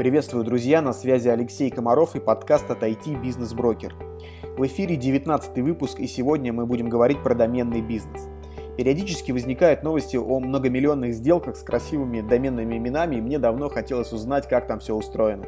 Приветствую, 0.00 0.46
друзья, 0.46 0.80
на 0.80 0.94
связи 0.94 1.28
Алексей 1.28 1.68
Комаров 1.68 2.16
и 2.16 2.20
подкаст 2.20 2.70
от 2.70 2.82
IT 2.82 3.20
Бизнес 3.20 3.52
Брокер. 3.52 3.94
В 4.56 4.64
эфире 4.64 4.96
19 4.96 5.58
выпуск, 5.58 6.00
и 6.00 6.06
сегодня 6.06 6.54
мы 6.54 6.64
будем 6.64 6.88
говорить 6.88 7.22
про 7.22 7.34
доменный 7.34 7.82
бизнес. 7.82 8.26
Периодически 8.78 9.30
возникают 9.30 9.82
новости 9.82 10.16
о 10.16 10.40
многомиллионных 10.40 11.12
сделках 11.12 11.54
с 11.54 11.62
красивыми 11.62 12.22
доменными 12.22 12.78
именами, 12.78 13.16
и 13.16 13.20
мне 13.20 13.38
давно 13.38 13.68
хотелось 13.68 14.10
узнать, 14.14 14.48
как 14.48 14.66
там 14.66 14.78
все 14.78 14.94
устроено. 14.94 15.44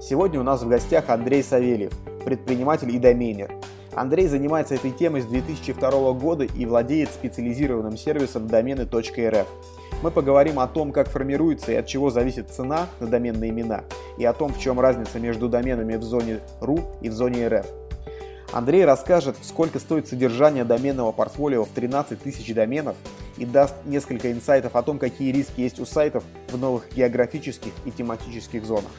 Сегодня 0.00 0.40
у 0.40 0.42
нас 0.42 0.62
в 0.62 0.68
гостях 0.70 1.10
Андрей 1.10 1.42
Савельев, 1.42 1.92
предприниматель 2.24 2.96
и 2.96 2.98
доменер. 2.98 3.54
Андрей 3.92 4.26
занимается 4.26 4.74
этой 4.74 4.92
темой 4.92 5.20
с 5.20 5.26
2002 5.26 6.12
года 6.14 6.44
и 6.44 6.64
владеет 6.64 7.10
специализированным 7.10 7.98
сервисом 7.98 8.46
домены.рф. 8.46 9.48
Мы 10.00 10.10
поговорим 10.10 10.58
о 10.58 10.66
том, 10.66 10.92
как 10.92 11.08
формируется 11.08 11.72
и 11.72 11.76
от 11.76 11.86
чего 11.86 12.10
зависит 12.10 12.50
цена 12.50 12.88
на 13.00 13.06
доменные 13.06 13.50
имена, 13.50 13.84
и 14.16 14.24
о 14.24 14.32
том, 14.32 14.52
в 14.52 14.58
чем 14.58 14.80
разница 14.80 15.20
между 15.20 15.48
доменами 15.48 15.96
в 15.96 16.02
зоне 16.02 16.40
.ru 16.60 16.82
и 17.00 17.08
в 17.08 17.12
зоне 17.12 17.46
.rf. 17.46 17.66
Андрей 18.52 18.84
расскажет, 18.84 19.36
сколько 19.42 19.78
стоит 19.78 20.08
содержание 20.08 20.64
доменного 20.64 21.10
портфолио 21.12 21.64
в 21.64 21.70
13 21.70 22.20
тысяч 22.20 22.52
доменов 22.54 22.96
и 23.38 23.46
даст 23.46 23.74
несколько 23.86 24.30
инсайтов 24.30 24.76
о 24.76 24.82
том, 24.82 24.98
какие 24.98 25.32
риски 25.32 25.62
есть 25.62 25.80
у 25.80 25.86
сайтов 25.86 26.22
в 26.50 26.58
новых 26.58 26.84
географических 26.94 27.72
и 27.86 27.90
тематических 27.90 28.64
зонах. 28.64 28.90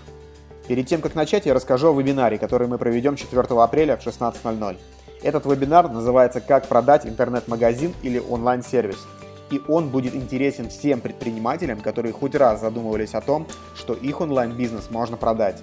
Перед 0.68 0.88
тем, 0.88 1.02
как 1.02 1.14
начать, 1.14 1.46
я 1.46 1.54
расскажу 1.54 1.90
о 1.94 2.00
вебинаре, 2.00 2.40
который 2.40 2.68
мы 2.68 2.78
проведем 2.78 3.16
4 3.16 3.42
апреля 3.42 3.98
в 3.98 4.06
16.00. 4.06 4.78
Этот 5.22 5.46
вебинар 5.46 5.90
называется 5.90 6.42
«Как 6.42 6.68
продать 6.68 7.06
интернет-магазин 7.06 7.94
или 8.02 8.20
онлайн-сервис», 8.20 9.06
и 9.54 9.62
он 9.68 9.90
будет 9.90 10.16
интересен 10.16 10.68
всем 10.70 11.00
предпринимателям, 11.00 11.80
которые 11.80 12.12
хоть 12.12 12.34
раз 12.34 12.62
задумывались 12.62 13.14
о 13.14 13.22
том, 13.22 13.46
что 13.76 13.94
их 13.94 14.20
онлайн-бизнес 14.20 14.90
можно 14.90 15.16
продать. 15.16 15.62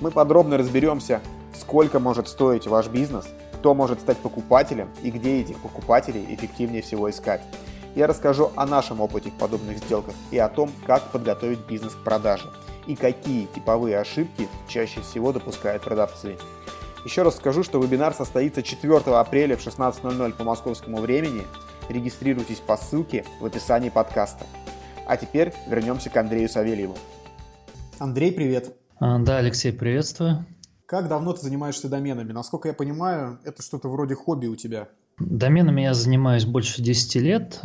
Мы 0.00 0.10
подробно 0.10 0.56
разберемся, 0.56 1.20
сколько 1.54 1.98
может 1.98 2.26
стоить 2.26 2.66
ваш 2.66 2.88
бизнес, 2.88 3.26
кто 3.52 3.74
может 3.74 4.00
стать 4.00 4.16
покупателем 4.16 4.88
и 5.02 5.10
где 5.10 5.42
этих 5.42 5.58
покупателей 5.58 6.24
эффективнее 6.34 6.80
всего 6.80 7.10
искать. 7.10 7.42
Я 7.94 8.06
расскажу 8.06 8.50
о 8.56 8.64
нашем 8.64 9.02
опыте 9.02 9.30
в 9.30 9.34
подобных 9.34 9.76
сделках 9.76 10.14
и 10.30 10.38
о 10.38 10.48
том, 10.48 10.70
как 10.86 11.10
подготовить 11.10 11.66
бизнес 11.68 11.94
к 11.94 12.04
продаже 12.04 12.48
и 12.86 12.96
какие 12.96 13.46
типовые 13.54 13.98
ошибки 13.98 14.48
чаще 14.68 15.02
всего 15.02 15.32
допускают 15.32 15.82
продавцы. 15.82 16.38
Еще 17.04 17.22
раз 17.22 17.36
скажу, 17.36 17.62
что 17.62 17.78
вебинар 17.78 18.14
состоится 18.14 18.62
4 18.62 18.96
апреля 19.18 19.58
в 19.58 19.66
16.00 19.66 20.32
по 20.32 20.44
московскому 20.44 20.98
времени– 20.98 21.44
Регистрируйтесь 21.88 22.58
по 22.58 22.76
ссылке 22.76 23.24
в 23.40 23.46
описании 23.46 23.88
подкаста. 23.88 24.44
А 25.06 25.16
теперь 25.16 25.52
вернемся 25.66 26.10
к 26.10 26.16
Андрею 26.16 26.48
Савельеву. 26.48 26.96
Андрей, 27.98 28.32
привет. 28.32 28.74
А, 29.00 29.18
да, 29.18 29.38
Алексей, 29.38 29.72
приветствую. 29.72 30.44
Как 30.86 31.08
давно 31.08 31.32
ты 31.32 31.42
занимаешься 31.42 31.88
доменами? 31.88 32.32
Насколько 32.32 32.68
я 32.68 32.74
понимаю, 32.74 33.38
это 33.44 33.62
что-то 33.62 33.88
вроде 33.88 34.14
хобби 34.14 34.46
у 34.46 34.56
тебя. 34.56 34.88
Доменами 35.18 35.82
я 35.82 35.94
занимаюсь 35.94 36.44
больше 36.44 36.80
10 36.80 37.16
лет, 37.16 37.60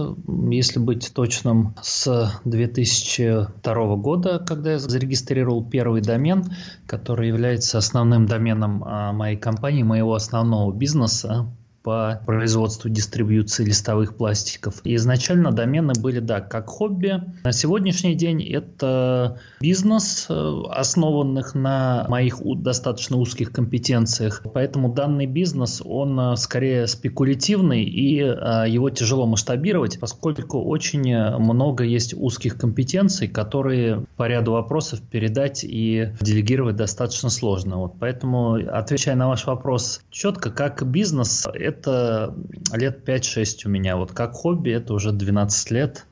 если 0.49 0.79
быть 0.79 1.13
точным, 1.13 1.75
с 1.83 2.31
2002 2.45 3.95
года, 3.97 4.39
когда 4.39 4.71
я 4.71 4.79
зарегистрировал 4.79 5.63
первый 5.63 6.01
домен, 6.01 6.45
который 6.87 7.27
является 7.27 7.77
основным 7.77 8.25
доменом 8.25 8.83
а, 8.83 9.13
моей 9.13 9.37
компании, 9.37 9.83
моего 9.83 10.15
основного 10.15 10.73
бизнеса 10.73 11.47
по 11.83 12.21
производству 12.25 12.89
дистрибьюции 12.89 13.65
листовых 13.65 14.15
пластиков. 14.15 14.79
И 14.85 14.95
изначально 14.95 15.51
домены 15.51 15.93
были, 15.99 16.19
да, 16.19 16.39
как 16.39 16.67
хобби. 16.67 17.21
На 17.43 17.51
сегодняшний 17.51 18.15
день 18.15 18.41
это 18.41 19.39
бизнес, 19.59 20.27
э, 20.29 20.61
основанных 20.69 21.55
на 21.55 22.05
моих 22.07 22.37
достаточно 22.61 23.17
узких 23.17 23.51
компетенциях. 23.51 24.43
Поэтому 24.53 24.93
данный 24.93 25.25
бизнес, 25.25 25.81
он 25.83 26.17
э, 26.19 26.35
скорее 26.37 26.87
спекулятивный 26.87 27.83
и 27.83 28.19
э, 28.21 28.65
его 28.69 28.89
тяжело 28.89 29.25
масштабировать, 29.25 29.99
поскольку 29.99 30.63
очень 30.63 31.03
много 31.03 31.83
есть 31.83 32.13
узких 32.13 32.57
компетенций, 32.57 33.27
которые 33.27 34.05
по 34.15 34.27
ряду 34.27 34.53
вопросов 34.53 35.01
передать 35.01 35.65
и 35.65 36.13
делегировать 36.21 36.77
достаточно 36.77 37.29
сложно. 37.29 37.77
Вот 37.77 37.95
поэтому, 37.99 38.53
отвечая 38.53 39.15
на 39.15 39.27
ваш 39.27 39.45
вопрос 39.45 40.01
четко, 40.09 40.49
как 40.49 40.85
бизнес, 40.87 41.45
это 41.53 41.72
лет 41.81 43.07
5-6 43.07 43.65
у 43.65 43.69
меня. 43.69 43.97
Вот 43.97 44.11
как 44.11 44.33
хобби 44.33 44.71
это 44.71 44.93
уже 44.93 45.11
12 45.11 45.71
лет. 45.71 46.05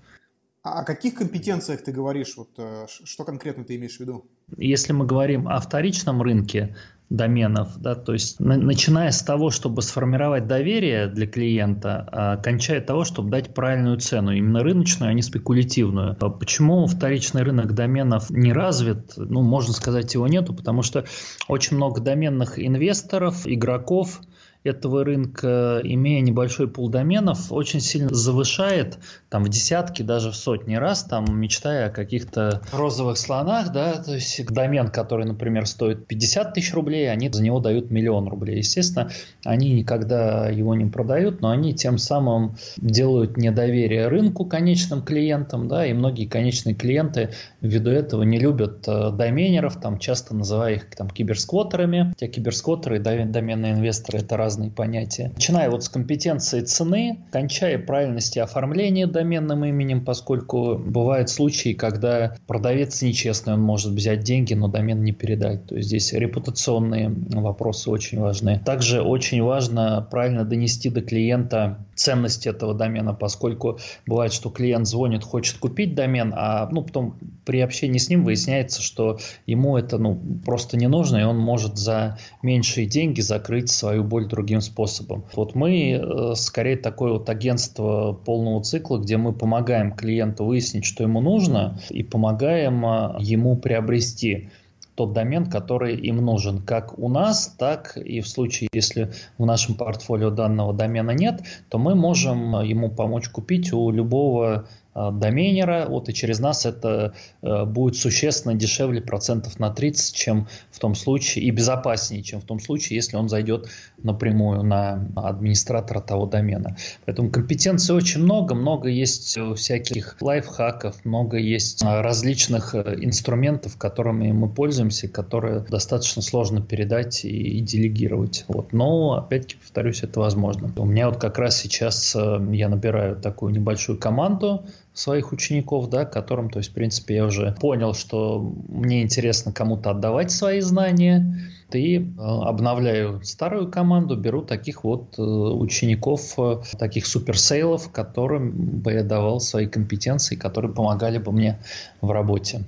А 0.63 0.81
о 0.81 0.83
каких 0.83 1.15
компетенциях 1.15 1.83
ты 1.83 1.91
говоришь? 1.91 2.35
Вот, 2.37 2.49
э, 2.57 2.85
что 2.87 3.23
конкретно 3.23 3.63
ты 3.63 3.77
имеешь 3.77 3.97
в 3.97 3.99
виду? 3.99 4.25
Если 4.57 4.93
мы 4.93 5.07
говорим 5.07 5.47
о 5.47 5.59
вторичном 5.59 6.21
рынке 6.21 6.75
доменов, 7.11 7.77
да, 7.77 7.95
то 7.95 8.13
есть 8.13 8.39
на, 8.39 8.57
начиная 8.57 9.11
с 9.11 9.21
того, 9.21 9.49
чтобы 9.49 9.81
сформировать 9.81 10.47
доверие 10.47 11.07
для 11.07 11.27
клиента, 11.27 12.07
а, 12.11 12.37
кончая 12.37 12.79
того, 12.79 13.03
чтобы 13.03 13.29
дать 13.29 13.53
правильную 13.53 13.97
цену, 13.97 14.31
именно 14.31 14.63
рыночную, 14.63 15.09
а 15.09 15.13
не 15.13 15.21
спекулятивную. 15.21 16.15
А 16.19 16.29
почему 16.29 16.87
вторичный 16.87 17.43
рынок 17.43 17.73
доменов 17.73 18.29
не 18.29 18.53
развит? 18.53 19.13
Ну, 19.17 19.41
можно 19.41 19.73
сказать, 19.73 20.13
его 20.13 20.27
нету, 20.27 20.53
потому 20.53 20.83
что 20.83 21.05
очень 21.49 21.75
много 21.75 21.99
доменных 22.01 22.57
инвесторов, 22.57 23.45
игроков, 23.45 24.21
этого 24.63 25.03
рынка, 25.03 25.81
имея 25.83 26.21
небольшой 26.21 26.67
пул 26.67 26.89
доменов, 26.89 27.51
очень 27.51 27.79
сильно 27.79 28.13
завышает, 28.13 28.99
там 29.29 29.43
в 29.43 29.49
десятки, 29.49 30.03
даже 30.03 30.31
в 30.31 30.35
сотни 30.35 30.75
раз, 30.75 31.03
там 31.03 31.25
мечтая 31.39 31.87
о 31.87 31.89
каких-то 31.89 32.61
розовых 32.71 33.17
слонах, 33.17 33.71
да, 33.71 34.01
то 34.03 34.13
есть 34.13 34.45
домен, 34.45 34.89
который, 34.89 35.25
например, 35.25 35.65
стоит 35.65 36.05
50 36.05 36.53
тысяч 36.53 36.73
рублей, 36.73 37.11
они 37.11 37.29
за 37.29 37.41
него 37.41 37.59
дают 37.59 37.89
миллион 37.89 38.27
рублей. 38.27 38.57
Естественно, 38.57 39.09
они 39.43 39.73
никогда 39.73 40.49
его 40.49 40.75
не 40.75 40.85
продают, 40.85 41.41
но 41.41 41.49
они 41.49 41.73
тем 41.73 41.97
самым 41.97 42.55
делают 42.77 43.37
недоверие 43.37 44.07
рынку 44.07 44.45
конечным 44.45 45.01
клиентам, 45.01 45.67
да, 45.67 45.85
и 45.85 45.93
многие 45.93 46.27
конечные 46.27 46.75
клиенты 46.75 47.31
ввиду 47.61 47.89
этого 47.89 48.23
не 48.23 48.37
любят 48.37 48.87
э, 48.87 49.11
доменеров, 49.11 49.79
там 49.79 49.97
часто 49.97 50.35
называя 50.35 50.75
их 50.75 50.95
там 50.95 51.09
киберсквотерами. 51.09 52.13
Те 52.17 52.27
киберсквотеры 52.27 52.97
и 52.97 52.99
доменные 52.99 53.73
инвесторы 53.73 54.19
это 54.19 54.37
разные 54.37 54.50
разные 54.51 54.69
понятия. 54.69 55.31
Начиная 55.33 55.69
вот 55.69 55.83
с 55.83 55.89
компетенции 55.89 56.59
цены, 56.61 57.19
кончая 57.31 57.79
правильности 57.79 58.39
оформления 58.39 59.07
доменным 59.07 59.63
именем, 59.63 60.03
поскольку 60.03 60.77
бывают 60.77 61.29
случаи, 61.29 61.71
когда 61.73 62.35
продавец 62.47 63.01
нечестный, 63.01 63.53
он 63.53 63.61
может 63.61 63.93
взять 63.93 64.23
деньги, 64.23 64.53
но 64.53 64.67
домен 64.67 65.03
не 65.03 65.13
передать. 65.13 65.67
То 65.67 65.75
есть 65.75 65.87
здесь 65.87 66.11
репутационные 66.11 67.09
вопросы 67.29 67.89
очень 67.89 68.19
важны. 68.19 68.59
Также 68.65 69.01
очень 69.01 69.41
важно 69.41 70.05
правильно 70.11 70.43
донести 70.43 70.89
до 70.89 71.01
клиента 71.01 71.77
ценность 71.95 72.47
этого 72.47 72.73
домена, 72.73 73.13
поскольку 73.13 73.79
бывает, 74.05 74.33
что 74.33 74.49
клиент 74.49 74.87
звонит, 74.87 75.23
хочет 75.23 75.57
купить 75.57 75.95
домен, 75.95 76.33
а 76.35 76.67
ну, 76.71 76.81
потом 76.81 77.15
при 77.45 77.61
общении 77.61 77.99
с 77.99 78.09
ним 78.09 78.23
выясняется, 78.23 78.81
что 78.81 79.19
ему 79.45 79.77
это 79.77 79.97
ну, 79.97 80.19
просто 80.43 80.77
не 80.77 80.87
нужно, 80.87 81.17
и 81.17 81.23
он 81.23 81.37
может 81.37 81.77
за 81.77 82.17
меньшие 82.41 82.87
деньги 82.87 83.21
закрыть 83.21 83.69
свою 83.69 84.03
боль 84.03 84.27
другим 84.27 84.40
способом. 84.61 85.23
Вот 85.35 85.55
мы 85.55 85.91
э, 85.91 86.35
скорее 86.35 86.77
такое 86.77 87.13
вот 87.13 87.29
агентство 87.29 88.13
полного 88.13 88.63
цикла, 88.63 88.97
где 88.97 89.17
мы 89.17 89.33
помогаем 89.33 89.93
клиенту 89.93 90.45
выяснить, 90.45 90.85
что 90.85 91.03
ему 91.03 91.21
нужно, 91.21 91.79
и 91.89 92.03
помогаем 92.03 92.85
э, 92.85 93.15
ему 93.19 93.55
приобрести 93.55 94.49
тот 94.95 95.13
домен, 95.13 95.45
который 95.45 95.95
им 95.95 96.17
нужен, 96.17 96.61
как 96.61 96.99
у 96.99 97.07
нас, 97.07 97.55
так 97.57 97.95
и 97.97 98.19
в 98.19 98.27
случае, 98.27 98.69
если 98.73 99.11
в 99.37 99.45
нашем 99.45 99.75
портфолио 99.75 100.29
данного 100.29 100.73
домена 100.73 101.11
нет, 101.11 101.41
то 101.69 101.77
мы 101.79 101.95
можем 101.95 102.61
ему 102.61 102.89
помочь 102.89 103.29
купить 103.29 103.71
у 103.71 103.89
любого 103.89 104.41
Э, 104.51 104.63
доменера, 104.93 105.85
вот 105.87 106.09
и 106.09 106.13
через 106.13 106.39
нас 106.39 106.65
это 106.65 107.13
э, 107.41 107.65
будет 107.65 107.95
существенно 107.95 108.55
дешевле 108.55 109.01
процентов 109.01 109.57
на 109.57 109.69
30, 109.69 110.13
чем 110.13 110.47
в 110.69 110.79
том 110.79 110.95
случае, 110.95 111.45
и 111.45 111.51
безопаснее, 111.51 112.23
чем 112.23 112.41
в 112.41 112.43
том 112.43 112.59
случае, 112.59 112.97
если 112.97 113.15
он 113.15 113.29
зайдет 113.29 113.69
напрямую 114.03 114.63
на 114.63 115.07
администратора 115.15 116.01
того 116.01 116.25
домена. 116.25 116.75
Поэтому 117.05 117.29
компетенций 117.29 117.95
очень 117.95 118.21
много, 118.21 118.53
много 118.53 118.89
есть 118.89 119.37
всяких 119.55 120.17
лайфхаков, 120.19 121.05
много 121.05 121.37
есть 121.37 121.83
э, 121.83 122.01
различных 122.01 122.75
инструментов, 122.75 123.77
которыми 123.77 124.31
мы 124.33 124.49
пользуемся, 124.49 125.07
которые 125.07 125.61
достаточно 125.61 126.21
сложно 126.21 126.61
передать 126.61 127.23
и, 127.23 127.29
и 127.29 127.61
делегировать. 127.61 128.43
Вот. 128.49 128.73
Но, 128.73 129.13
опять-таки, 129.13 129.55
повторюсь, 129.55 130.03
это 130.03 130.19
возможно. 130.19 130.69
У 130.75 130.85
меня 130.85 131.09
вот 131.09 131.19
как 131.19 131.37
раз 131.37 131.57
сейчас 131.57 132.13
я 132.15 132.67
набираю 132.67 133.15
такую 133.15 133.53
небольшую 133.53 133.97
команду, 133.97 134.65
своих 134.93 135.31
учеников, 135.31 135.89
да, 135.89 136.05
которым, 136.05 136.49
то 136.49 136.59
есть, 136.59 136.71
в 136.71 136.73
принципе, 136.73 137.15
я 137.15 137.25
уже 137.25 137.55
понял, 137.59 137.93
что 137.93 138.53
мне 138.67 139.01
интересно 139.01 139.53
кому-то 139.53 139.91
отдавать 139.91 140.31
свои 140.31 140.59
знания, 140.59 141.49
и 141.75 141.99
э, 141.99 142.03
обновляю 142.17 143.23
старую 143.23 143.71
команду, 143.71 144.17
беру 144.17 144.41
таких 144.41 144.83
вот 144.83 145.17
э, 145.17 145.21
учеников, 145.21 146.37
э, 146.37 146.61
таких 146.77 147.05
суперсейлов, 147.05 147.91
которым 147.91 148.81
бы 148.81 148.91
я 148.91 149.03
давал 149.03 149.39
свои 149.39 149.67
компетенции, 149.67 150.35
которые 150.35 150.73
помогали 150.73 151.17
бы 151.17 151.31
мне 151.31 151.59
в 152.01 152.11
работе. 152.11 152.63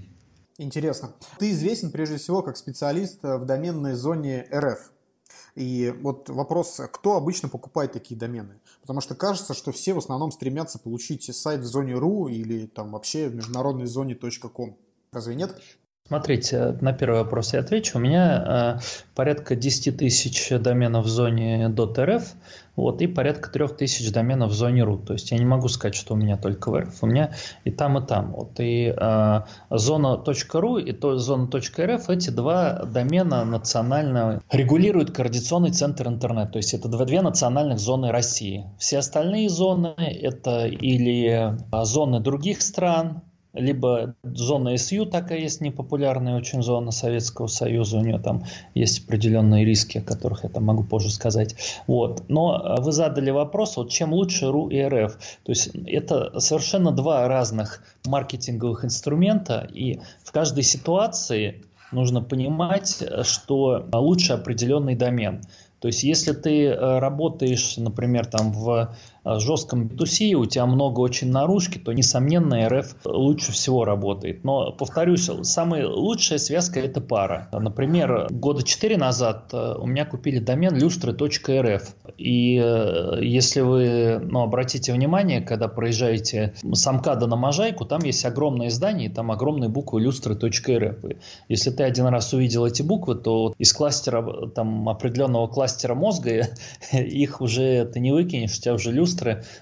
Интересно. 0.57 1.09
Ты 1.39 1.51
известен 1.51 1.91
прежде 1.91 2.17
всего 2.17 2.41
как 2.41 2.57
специалист 2.57 3.23
в 3.23 3.45
доменной 3.45 3.93
зоне 3.93 4.45
РФ. 4.53 4.91
И 5.55 5.93
вот 6.01 6.29
вопрос, 6.29 6.81
кто 6.91 7.15
обычно 7.15 7.47
покупает 7.47 7.91
такие 7.91 8.19
домены? 8.19 8.59
Потому 8.81 9.01
что 9.01 9.13
кажется, 9.13 9.53
что 9.53 9.71
все 9.71 9.93
в 9.93 9.99
основном 9.99 10.31
стремятся 10.31 10.79
получить 10.79 11.23
сайт 11.35 11.61
в 11.61 11.65
зоне 11.65 11.93
.ru 11.93 12.29
или 12.31 12.65
там 12.65 12.91
вообще 12.91 13.29
в 13.29 13.35
международной 13.35 13.85
зоне 13.85 14.15
.com. 14.15 14.77
Разве 15.11 15.35
нет? 15.35 15.61
Смотрите, 16.05 16.77
на 16.81 16.91
первый 16.91 17.19
вопрос 17.19 17.53
я 17.53 17.61
отвечу. 17.61 17.97
У 17.97 18.01
меня 18.01 18.77
э, 18.77 18.83
порядка 19.15 19.55
10 19.55 19.95
тысяч 19.95 20.49
доменов 20.49 21.05
в 21.05 21.07
зоне 21.07 21.67
.rf, 21.67 22.23
вот, 22.75 23.01
и 23.01 23.07
порядка 23.07 23.49
3 23.49 23.69
тысяч 23.69 24.11
доменов 24.11 24.51
в 24.51 24.53
зоне 24.53 24.81
.ru. 24.81 25.01
То 25.01 25.13
есть 25.13 25.31
я 25.31 25.37
не 25.37 25.45
могу 25.45 25.69
сказать, 25.69 25.95
что 25.95 26.15
у 26.15 26.17
меня 26.17 26.35
только 26.35 26.71
в 26.71 26.75
RF, 26.75 26.93
у 27.03 27.05
меня 27.05 27.33
и 27.63 27.71
там, 27.71 27.97
и 27.97 28.05
там. 28.05 28.33
Вот, 28.33 28.59
и 28.59 28.93
э, 28.93 29.41
зона 29.69 30.21
.ru 30.25 30.81
и 30.81 30.91
то, 30.91 31.17
зона 31.17 31.45
.rf, 31.45 32.03
эти 32.09 32.31
два 32.31 32.83
домена 32.83 33.45
национально 33.45 34.41
регулируют 34.51 35.11
Координационный 35.11 35.71
центр 35.71 36.09
интернет. 36.09 36.51
То 36.51 36.57
есть 36.57 36.73
это 36.73 36.89
две 36.89 37.21
национальных 37.21 37.79
зоны 37.79 38.11
России. 38.11 38.65
Все 38.77 38.97
остальные 38.97 39.47
зоны 39.47 39.95
это 39.97 40.67
или 40.67 41.55
э, 41.71 41.85
зоны 41.85 42.19
других 42.19 42.61
стран, 42.61 43.21
либо 43.53 44.15
зона 44.23 44.77
СЮ 44.77 45.05
такая 45.05 45.39
есть 45.39 45.61
непопулярная 45.61 46.35
очень 46.35 46.63
зона 46.63 46.91
Советского 46.91 47.47
Союза, 47.47 47.97
у 47.97 48.01
нее 48.01 48.19
там 48.19 48.43
есть 48.73 49.05
определенные 49.05 49.63
риски, 49.63 49.99
о 49.99 50.01
которых 50.01 50.43
я 50.43 50.49
там 50.49 50.65
могу 50.65 50.83
позже 50.83 51.11
сказать. 51.11 51.55
Вот. 51.87 52.23
Но 52.29 52.55
а, 52.55 52.81
вы 52.81 52.91
задали 52.91 53.29
вопрос, 53.29 53.77
вот 53.77 53.91
чем 53.91 54.13
лучше 54.13 54.51
РУ 54.51 54.69
и 54.69 54.81
РФ. 54.81 55.17
То 55.43 55.51
есть 55.51 55.69
это 55.85 56.39
совершенно 56.39 56.91
два 56.91 57.27
разных 57.27 57.83
маркетинговых 58.05 58.85
инструмента, 58.85 59.67
и 59.71 59.99
в 60.23 60.31
каждой 60.31 60.63
ситуации 60.63 61.63
нужно 61.91 62.21
понимать, 62.21 63.03
что 63.23 63.87
лучше 63.93 64.33
определенный 64.33 64.95
домен. 64.95 65.41
То 65.83 65.87
есть, 65.87 66.03
если 66.03 66.31
ты 66.31 66.67
э, 66.67 66.99
работаешь, 66.99 67.75
например, 67.75 68.25
там 68.25 68.53
в 68.53 68.95
жестком 69.25 69.87
B2C, 69.87 70.33
у 70.33 70.45
тебя 70.45 70.65
много 70.65 70.99
очень 70.99 71.31
наружки, 71.31 71.77
то, 71.77 71.93
несомненно, 71.93 72.67
РФ 72.67 72.95
лучше 73.05 73.51
всего 73.51 73.85
работает. 73.85 74.43
Но, 74.43 74.71
повторюсь, 74.71 75.29
самая 75.43 75.87
лучшая 75.87 76.39
связка– 76.39 76.79
это 76.81 77.01
пара. 77.01 77.47
Например, 77.51 78.27
года 78.29 78.63
4 78.63 78.97
назад 78.97 79.49
э, 79.53 79.75
у 79.79 79.85
меня 79.85 80.05
купили 80.05 80.39
домен 80.39 80.75
lustre.rf. 80.75 81.83
И 82.17 82.53
если 83.21 83.61
вы 83.61 84.19
ну, 84.19 84.41
обратите 84.41 84.93
внимание, 84.93 85.41
когда 85.41 85.67
проезжаете 85.67 86.53
с 86.61 86.87
Амкада 86.87 87.27
на 87.27 87.35
Можайку, 87.35 87.85
там 87.85 88.01
есть 88.03 88.25
огромное 88.25 88.69
здание, 88.69 89.09
и 89.09 89.11
там 89.11 89.31
огромные 89.31 89.69
буквы 89.69 90.03
lustre.rf. 90.03 91.17
Если 91.47 91.71
ты 91.71 91.83
один 91.83 92.07
раз 92.07 92.33
увидел 92.33 92.65
эти 92.65 92.81
буквы, 92.81 93.15
то 93.15 93.53
из 93.57 93.73
кластера, 93.73 94.47
там 94.49 94.89
определенного 94.89 95.47
кластера 95.47 95.95
мозга, 95.95 96.47
их 96.91 97.41
уже 97.41 97.85
ты 97.85 97.99
не 97.99 98.11
выкинешь, 98.11 98.57
у 98.57 98.61
тебя 98.61 98.73
уже 98.73 98.91
люстры 98.91 99.12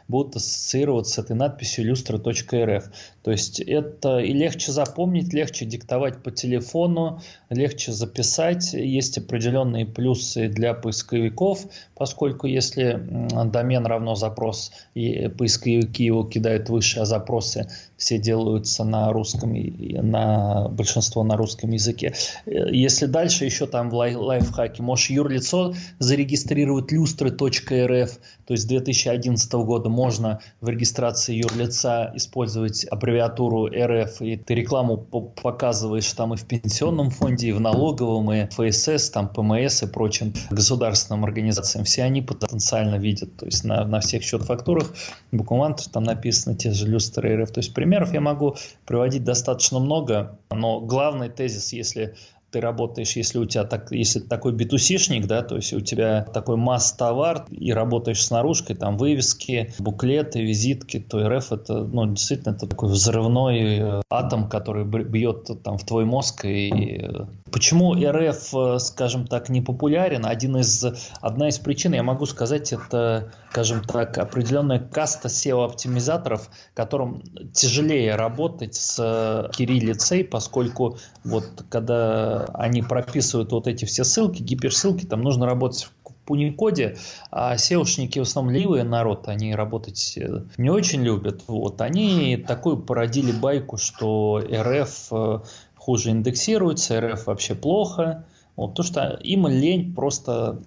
будут 0.08 0.36
ассоциироваться 0.36 1.14
с 1.14 1.18
этой 1.24 1.36
надписью 1.36 1.86
люстра.рф. 1.86 2.84
То 3.24 3.32
есть 3.32 3.60
это 3.60 4.20
и 4.20 4.34
легче 4.34 4.72
запомнить, 4.72 5.34
легче 5.34 5.66
диктовать 5.66 6.24
по 6.24 6.32
телефону, 6.32 7.22
легче 7.50 7.92
записать. 7.92 8.74
Есть 8.74 9.18
определенные 9.18 9.86
плюсы 9.86 10.48
для 10.48 10.74
поисковиков, 10.74 11.66
поскольку 11.96 12.48
если 12.48 13.00
домен 13.46 13.86
равно 13.86 14.16
запрос, 14.16 14.72
и 14.96 15.28
поисковики 15.28 16.04
его 16.04 16.24
кидают 16.24 16.70
выше, 16.70 17.00
а 17.00 17.06
запросы 17.06 17.70
все 17.98 18.18
делаются 18.18 18.84
на 18.84 19.12
русском, 19.12 19.54
на 19.54 20.68
большинство 20.70 21.24
на 21.24 21.38
русском 21.38 21.72
языке. 21.72 22.14
Если 22.46 23.06
дальше 23.06 23.46
еще 23.46 23.68
там 23.68 23.90
в 23.90 23.94
лай 23.96 24.16
лайфхаке, 24.16 24.82
можешь 24.82 25.10
юрлицо 25.10 25.76
зарегистрировать 26.00 26.92
люстры.рф, 26.92 28.20
то 28.46 28.54
есть 28.54 28.68
с 28.68 29.41
2011 29.42 29.54
года 29.66 29.90
можно 29.90 30.40
в 30.62 30.70
регистрации 30.70 31.36
юрлица 31.36 32.12
использовать 32.16 32.86
аббревиатуру 32.86 33.68
РФ, 33.68 34.22
и 34.22 34.38
ты 34.38 34.56
рекламу 34.56 34.98
показываешь 34.98 36.12
там 36.14 36.34
и 36.34 36.38
в 36.38 36.46
пенсионном 36.46 37.10
фонде, 37.10 37.50
и 37.50 37.52
в 37.52 37.60
налоговом, 37.60 38.32
и 38.32 38.48
ФСС, 38.48 39.10
там 39.10 39.30
ПМС 39.30 39.84
и 39.84 39.88
прочим 39.88 40.34
государственным 40.50 41.24
организациям. 41.24 41.86
Все 41.86 42.04
они 42.04 42.22
потенциально 42.22 42.96
видят, 42.96 43.38
то 43.38 43.46
есть 43.46 43.64
на, 43.64 43.86
на 43.86 44.00
всех 44.00 44.24
счет-фактурах 44.24 44.94
буквально 45.32 45.76
там 45.92 46.04
написано 46.04 46.56
те 46.56 46.72
же 46.72 46.88
люстры 46.88 47.42
РФ. 47.42 47.52
То 47.52 47.60
есть 47.60 47.74
примеров 47.74 48.14
я 48.14 48.22
могу 48.22 48.56
приводить 48.86 49.24
достаточно 49.24 49.80
много, 49.80 50.40
но 50.50 50.80
главный 50.80 51.30
тезис, 51.30 51.74
если 51.74 52.16
ты 52.52 52.60
работаешь, 52.60 53.16
если 53.16 53.40
у 53.40 53.46
тебя 53.46 53.64
так, 53.64 53.92
если 53.92 54.20
ты 54.20 54.28
такой 54.28 54.52
битусишник, 54.52 55.26
да, 55.26 55.42
то 55.42 55.56
есть 55.56 55.74
у 55.74 55.80
тебя 55.80 56.24
такой 56.34 56.58
масс-товар 56.58 57.46
и 57.50 57.72
работаешь 57.72 58.24
с 58.24 58.30
наружкой, 58.30 58.76
там 58.76 58.98
вывески, 58.98 59.74
буклеты, 59.80 60.42
визитки, 60.42 61.00
то 61.00 61.28
РФ 61.28 61.54
это, 61.54 61.84
ну, 61.86 62.08
действительно, 62.08 62.54
это 62.54 62.68
такой 62.68 62.90
взрывной 62.90 63.78
э, 63.80 64.02
атом, 64.10 64.50
который 64.50 64.84
бьет 64.84 65.50
там 65.64 65.78
в 65.78 65.86
твой 65.86 66.04
мозг. 66.04 66.44
И 66.46 67.00
э, 67.02 67.26
почему 67.52 67.94
РФ, 67.94 68.54
э, 68.54 68.80
скажем 68.80 69.28
так, 69.28 69.48
не 69.50 69.62
популярен? 69.62 70.26
Один 70.26 70.58
из, 70.58 70.86
одна 71.22 71.48
из 71.48 71.58
причин, 71.58 71.94
я 71.94 72.04
могу 72.04 72.26
сказать, 72.26 72.74
это, 72.74 73.32
скажем 73.52 73.82
так, 73.82 74.18
определенная 74.18 74.80
каста 74.80 75.30
SEO-оптимизаторов, 75.30 76.50
которым 76.74 77.24
тяжелее 77.54 78.16
работать 78.16 78.76
с 78.76 79.50
кириллицей, 79.54 80.26
поскольку 80.26 80.98
вот 81.24 81.46
когда 81.70 82.41
они 82.54 82.82
прописывают 82.82 83.52
вот 83.52 83.68
эти 83.68 83.86
все 83.86 84.04
ссылки, 84.04 84.42
гиперссылки, 84.42 85.06
там 85.06 85.22
нужно 85.22 85.46
работать 85.46 85.84
в 85.84 86.12
Unicode, 86.34 86.98
а 87.30 87.56
SEOшники 87.56 88.20
в 88.20 88.24
основном 88.24 88.54
ливые 88.54 88.84
народ, 88.84 89.28
они 89.28 89.54
работать 89.54 90.18
э, 90.18 90.44
не 90.58 90.70
очень 90.70 91.02
любят. 91.04 91.44
Вот. 91.48 91.82
Они 91.82 92.38
такую 92.38 92.78
породили 92.78 93.32
байку, 93.32 93.78
что 93.78 94.40
РФ 94.40 95.08
э, 95.12 95.40
хуже 95.76 96.12
индексируется, 96.12 97.02
РФ 97.02 97.28
вообще 97.28 97.56
плохо. 97.56 98.26
Вот, 98.56 98.76
то, 98.76 98.84
что 98.84 99.20
им 99.24 99.48
лень 99.48 99.94
просто 99.94 100.62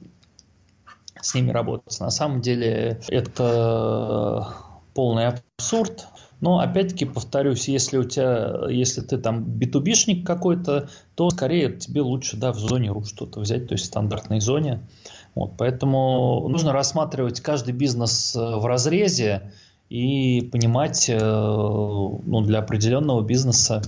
с 1.21 1.35
ними 1.35 1.51
работать. 1.51 1.99
На 2.01 2.11
самом 2.11 2.41
деле 2.41 3.01
это 3.09 4.49
полный 4.95 5.27
абсурд. 5.27 6.07
Но 6.45 6.59
опять-таки 6.59 7.07
повторюсь, 7.07 7.69
если 7.69 7.97
у 7.97 8.05
тебя, 8.05 8.69
если 8.69 9.01
ты 9.01 9.17
там 9.17 9.43
битубишник 9.43 10.27
какой-то, 10.27 10.91
то 11.15 11.31
скорее 11.31 11.73
тебе 11.73 12.03
лучше 12.03 12.37
да, 12.37 12.53
в 12.53 12.59
зоне 12.59 12.91
ру 12.91 13.03
что-то 13.03 13.41
взять, 13.41 13.67
то 13.67 13.73
есть 13.73 13.85
в 13.85 13.87
стандартной 13.87 14.41
зоне. 14.41 14.87
Вот, 15.35 15.53
поэтому 15.57 16.47
нужно 16.51 16.75
рассматривать 16.75 17.41
каждый 17.41 17.73
бизнес 17.73 18.37
э, 18.37 18.57
в 18.57 18.67
разрезе 18.67 19.53
и 19.89 20.43
понимать, 20.53 21.09
э, 21.09 21.19
ну, 21.19 22.43
для 22.43 22.59
определенного 22.59 23.23
бизнеса 23.23 23.81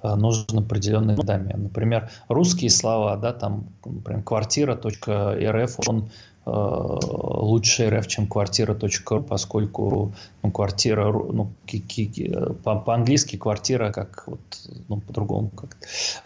э, 0.00 0.14
нужен 0.14 0.60
определенный 0.60 1.16
домен. 1.16 1.64
Например, 1.64 2.08
русские 2.28 2.70
слова, 2.70 3.16
да, 3.16 3.32
там, 3.32 3.66
например, 3.84 4.22
квартира.рф, 4.22 5.88
он 5.88 6.08
лучше 6.46 7.90
РФ, 7.90 8.06
чем 8.06 8.28
квартира.ру, 8.28 9.22
поскольку 9.22 10.12
ну, 10.42 10.50
квартира, 10.52 11.12
ну, 11.12 11.50
по-английски 12.62 13.36
квартира 13.36 13.90
как 13.90 14.24
вот, 14.28 14.40
ну, 14.88 15.00
по-другому 15.00 15.50
как 15.50 15.76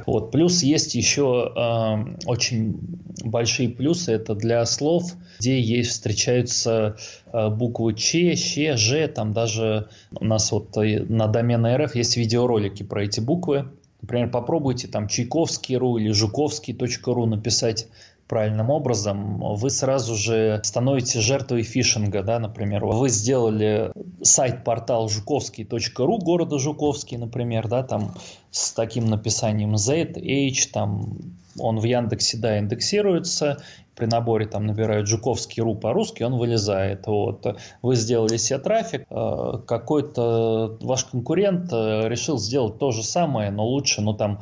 вот 0.07 0.31
плюс 0.31 0.63
есть 0.63 0.95
еще 0.95 1.53
э, 1.57 2.27
очень 2.27 2.79
большие 3.25 3.71
плюсы. 3.71 4.13
Это 4.13 4.35
для 4.35 4.65
слов 4.67 5.15
где 5.41 5.59
есть 5.59 5.93
встречаются 5.93 6.97
э, 7.33 7.49
буквы 7.49 7.95
Ч, 7.95 8.37
Щ, 8.37 8.77
Ж, 8.77 9.09
там 9.09 9.33
даже 9.33 9.89
у 10.15 10.25
нас 10.25 10.53
вот 10.53 10.77
э, 10.77 11.03
на 11.09 11.27
домене 11.29 11.77
РФ 11.77 11.95
есть 11.95 12.17
видеоролики 12.17 12.83
про 12.83 13.05
эти 13.05 13.21
буквы. 13.21 13.71
Например, 14.03 14.31
попробуйте 14.31 14.87
там 14.89 15.09
Чайковский.ру 15.09 15.99
или 15.99 16.11
Жуковский.ру 16.11 17.27
написать 17.27 17.89
правильным 18.31 18.71
образом, 18.71 19.41
вы 19.57 19.71
сразу 19.71 20.15
же 20.15 20.61
становитесь 20.63 21.21
жертвой 21.21 21.65
фишинга, 21.65 22.23
да, 22.23 22.39
например, 22.39 22.85
вы 22.85 23.09
сделали 23.09 23.91
сайт-портал 24.23 25.09
жуковский.ру 25.09 26.19
города 26.19 26.61
Жуковский, 26.61 27.17
например, 27.17 27.67
да, 27.67 27.83
там 27.83 28.15
с 28.51 28.73
таким 28.73 29.07
написанием 29.07 29.77
Z, 29.77 30.15
H, 30.17 30.67
там 30.73 31.17
он 31.59 31.79
в 31.79 31.85
Яндексе, 31.85 32.39
да, 32.39 32.59
индексируется, 32.59 33.59
при 34.01 34.07
наборе 34.07 34.47
там 34.47 34.67
набирают 34.67 35.09
Жуковский 35.09 35.63
ру 35.63 35.75
по-русски, 35.75 36.23
он 36.23 36.39
вылезает. 36.39 37.07
Вот. 37.07 37.45
Вы 37.83 37.97
сделали 37.97 38.39
себе 38.39 38.59
трафик, 38.59 39.05
э, 39.11 39.53
какой-то 39.67 40.79
ваш 40.81 41.05
конкурент 41.05 41.71
э, 41.73 42.09
решил 42.09 42.39
сделать 42.39 42.79
то 42.79 42.93
же 42.93 43.03
самое, 43.03 43.51
но 43.51 43.67
лучше, 43.67 44.01
ну 44.01 44.15
там 44.15 44.41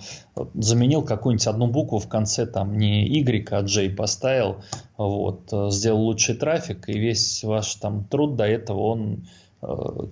заменил 0.54 1.02
какую-нибудь 1.02 1.46
одну 1.46 1.66
букву 1.66 1.98
в 1.98 2.08
конце, 2.08 2.46
там 2.46 2.78
не 2.78 3.04
Y, 3.08 3.48
а 3.50 3.62
J 3.62 3.90
поставил, 3.90 4.58
вот, 4.96 5.48
э, 5.50 5.70
сделал 5.70 6.02
лучший 6.02 6.36
трафик, 6.36 6.88
и 6.88 6.98
весь 6.98 7.42
ваш 7.42 7.74
там 7.76 8.04
труд 8.04 8.36
до 8.36 8.44
этого, 8.44 8.80
он 8.80 9.26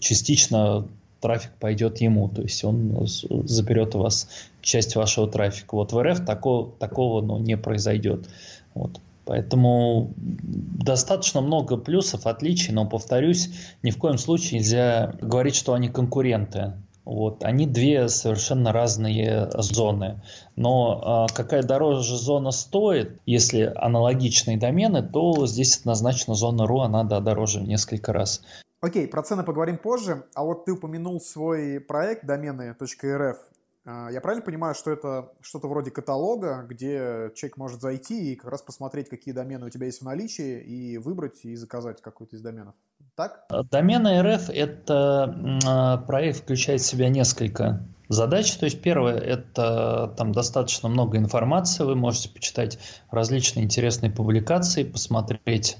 частично 0.01 0.89
трафик 1.21 1.53
пойдет 1.59 2.01
ему, 2.01 2.29
то 2.29 2.43
есть 2.43 2.65
он 2.65 3.07
заберет 3.07 3.95
у 3.95 4.01
вас 4.01 4.29
часть 4.61 4.97
вашего 4.97 5.29
трафика. 5.29 5.75
Вот 5.75 5.93
в 5.93 6.03
РФ 6.03 6.25
такого, 6.25 6.73
такого 6.73 7.23
ну, 7.23 7.39
не 7.39 7.57
произойдет. 7.57 8.29
Вот. 8.75 9.01
Поэтому 9.25 10.15
достаточно 10.17 11.41
много 11.41 11.77
плюсов, 11.77 12.27
отличий, 12.27 12.73
но, 12.73 12.89
повторюсь, 12.89 13.51
ни 13.83 13.91
в 13.91 13.99
коем 13.99 14.19
случае 14.19 14.61
нельзя 14.61 15.15
говорить, 15.21 15.57
что 15.57 15.75
они 15.75 15.89
конкуренты. 15.89 16.75
Вот, 17.05 17.45
они 17.45 17.67
две 17.67 18.09
совершенно 18.09 18.73
разные 18.73 19.49
зоны. 19.59 20.21
Но 20.57 21.27
э, 21.29 21.35
какая 21.35 21.63
дороже 21.63 22.17
зона 22.17 22.51
стоит, 22.51 23.21
если 23.27 23.73
аналогичные 23.77 24.59
домены, 24.59 25.03
то 25.03 25.47
здесь 25.47 25.79
однозначно 25.79 26.35
зона 26.35 26.67
РУ, 26.67 26.81
она 26.81 27.05
да, 27.05 27.21
дороже 27.21 27.61
в 27.61 27.69
несколько 27.69 28.13
раз. 28.13 28.43
Окей, 28.87 29.09
про 29.09 29.21
цены 29.21 29.43
поговорим 29.43 29.79
позже. 29.79 30.27
А 30.37 30.45
вот 30.45 30.65
ты 30.65 30.71
упомянул 30.71 31.21
свой 31.21 31.81
проект 31.81 32.25
домены.рф. 32.25 33.37
А, 33.85 34.09
я 34.13 34.21
правильно 34.21 34.45
понимаю, 34.45 34.77
что 34.77 34.93
это 34.93 35.33
что-то 35.41 35.67
вроде 35.67 35.91
каталога, 35.91 36.65
где 36.69 37.33
человек 37.35 37.57
может 37.57 37.81
зайти 37.81 38.33
и 38.33 38.37
как 38.37 38.53
раз 38.53 38.63
посмотреть, 38.63 39.09
какие 39.09 39.35
домены 39.35 39.67
у 39.67 39.71
тебя 39.71 39.87
есть 39.87 40.03
в 40.03 40.05
наличии, 40.05 40.61
и 40.61 40.99
выбрать 40.99 41.45
и 41.45 41.57
заказать 41.57 42.01
какой-то 42.01 42.37
из 42.37 42.43
доменов? 42.43 42.77
Так? 43.17 43.49
Домены 43.73 44.23
РФ– 44.23 44.51
это 44.55 45.35
а, 45.67 45.97
проект, 45.99 46.39
включает 46.39 46.81
в 46.81 46.87
себя 46.87 47.09
несколько 47.09 47.85
задач. 48.09 48.57
То 48.57 48.67
есть 48.67 48.81
первое– 48.83 49.17
это 49.19 50.15
там 50.17 50.31
достаточно 50.31 50.89
много 50.89 51.19
информации, 51.19 51.83
вы 51.83 51.97
можете 51.97 52.29
почитать 52.29 52.79
различные 53.11 53.65
интересные 53.65 54.13
публикации, 54.13 54.85
посмотреть 54.85 55.77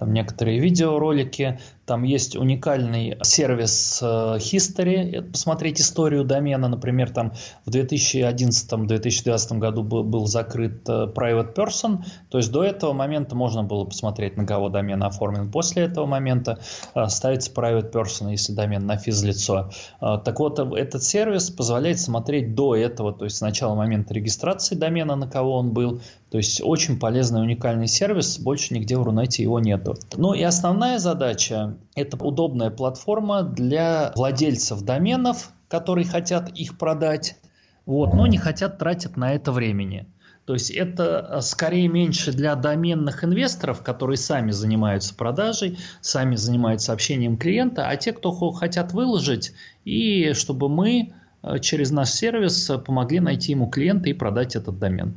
там 0.00 0.14
некоторые 0.14 0.58
видеоролики, 0.58 1.60
там 1.84 2.04
есть 2.04 2.34
уникальный 2.34 3.18
сервис 3.22 4.00
э, 4.00 4.06
History, 4.38 5.20
посмотреть 5.30 5.78
историю 5.82 6.24
домена, 6.24 6.68
например, 6.68 7.10
там 7.10 7.32
в 7.66 7.70
2011-2012 7.70 9.58
году 9.58 9.82
был, 9.82 10.02
был 10.02 10.24
закрыт 10.24 10.88
э, 10.88 11.12
Private 11.14 11.54
Person, 11.54 11.98
то 12.30 12.38
есть 12.38 12.50
до 12.50 12.64
этого 12.64 12.94
момента 12.94 13.36
можно 13.36 13.62
было 13.62 13.84
посмотреть, 13.84 14.38
на 14.38 14.46
кого 14.46 14.70
домен 14.70 15.02
оформлен. 15.02 15.52
После 15.52 15.82
этого 15.82 16.06
момента 16.06 16.60
э, 16.94 17.06
ставится 17.08 17.52
Private 17.52 17.92
Person, 17.92 18.30
если 18.30 18.54
домен 18.54 18.86
на 18.86 18.96
физлицо. 18.96 19.70
Так 20.00 20.40
вот, 20.40 20.58
этот 20.58 21.02
сервис 21.02 21.50
позволяет 21.50 22.00
смотреть 22.00 22.54
до 22.54 22.74
этого, 22.74 23.12
то 23.12 23.24
есть 23.26 23.36
с 23.36 23.40
начала 23.42 23.74
момента 23.74 24.14
регистрации 24.14 24.76
домена, 24.76 25.14
на 25.14 25.28
кого 25.28 25.58
он 25.58 25.72
был. 25.72 26.00
То 26.30 26.38
есть 26.38 26.60
очень 26.62 26.98
полезный, 26.98 27.42
уникальный 27.42 27.88
сервис, 27.88 28.38
больше 28.38 28.72
нигде 28.72 28.96
в 28.96 29.02
Рунете 29.02 29.42
его 29.42 29.58
нету. 29.58 29.96
Ну 30.16 30.32
и 30.32 30.42
основная 30.42 30.98
задача 30.98 31.76
это 31.96 32.16
удобная 32.16 32.70
платформа 32.70 33.42
для 33.42 34.12
владельцев 34.14 34.82
доменов, 34.82 35.50
которые 35.68 36.06
хотят 36.06 36.48
их 36.50 36.78
продать, 36.78 37.36
вот, 37.84 38.14
но 38.14 38.28
не 38.28 38.38
хотят 38.38 38.78
тратить 38.78 39.16
на 39.16 39.32
это 39.34 39.50
времени. 39.50 40.06
То 40.44 40.54
есть 40.54 40.70
это 40.70 41.28
э, 41.30 41.40
скорее 41.42 41.88
меньше 41.88 42.32
для 42.32 42.54
доменных 42.54 43.24
инвесторов, 43.24 43.82
которые 43.82 44.16
сами 44.16 44.52
занимаются 44.52 45.14
продажей, 45.14 45.78
сами 46.00 46.36
занимаются 46.36 46.92
общением 46.92 47.36
клиента, 47.36 47.88
а 47.88 47.96
те, 47.96 48.12
кто 48.12 48.32
хотят 48.52 48.92
выложить, 48.92 49.52
и 49.84 50.32
чтобы 50.34 50.68
мы 50.68 51.12
э, 51.42 51.58
через 51.60 51.90
наш 51.90 52.10
сервис 52.10 52.70
помогли 52.84 53.20
найти 53.20 53.52
ему 53.52 53.68
клиента 53.68 54.08
и 54.08 54.12
продать 54.12 54.56
этот 54.56 54.78
домен. 54.78 55.14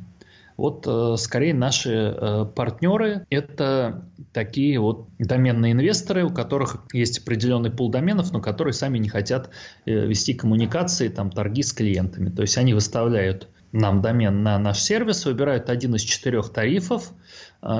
Вот 0.56 0.86
э, 0.86 1.16
скорее 1.18 1.52
наши 1.52 1.90
э, 1.90 2.46
партнеры– 2.54 3.26
это 3.30 4.08
такие 4.32 4.78
вот 4.78 5.08
доменные 5.18 5.72
инвесторы, 5.72 6.24
у 6.24 6.30
которых 6.30 6.84
есть 6.92 7.18
определенный 7.18 7.70
пул 7.70 7.90
доменов, 7.90 8.32
но 8.32 8.40
которые 8.40 8.72
сами 8.72 8.98
не 8.98 9.08
хотят 9.08 9.50
э, 9.84 10.06
вести 10.06 10.34
коммуникации, 10.34 11.08
там, 11.08 11.30
торги 11.30 11.62
с 11.62 11.72
клиентами. 11.72 12.30
То 12.30 12.42
есть 12.42 12.56
они 12.56 12.72
выставляют 12.72 13.48
нам 13.72 14.00
домен 14.00 14.44
на 14.44 14.56
наш 14.60 14.78
сервис, 14.78 15.26
выбирают 15.26 15.68
один 15.68 15.96
из 15.96 16.02
четырех 16.02 16.52
тарифов, 16.52 17.10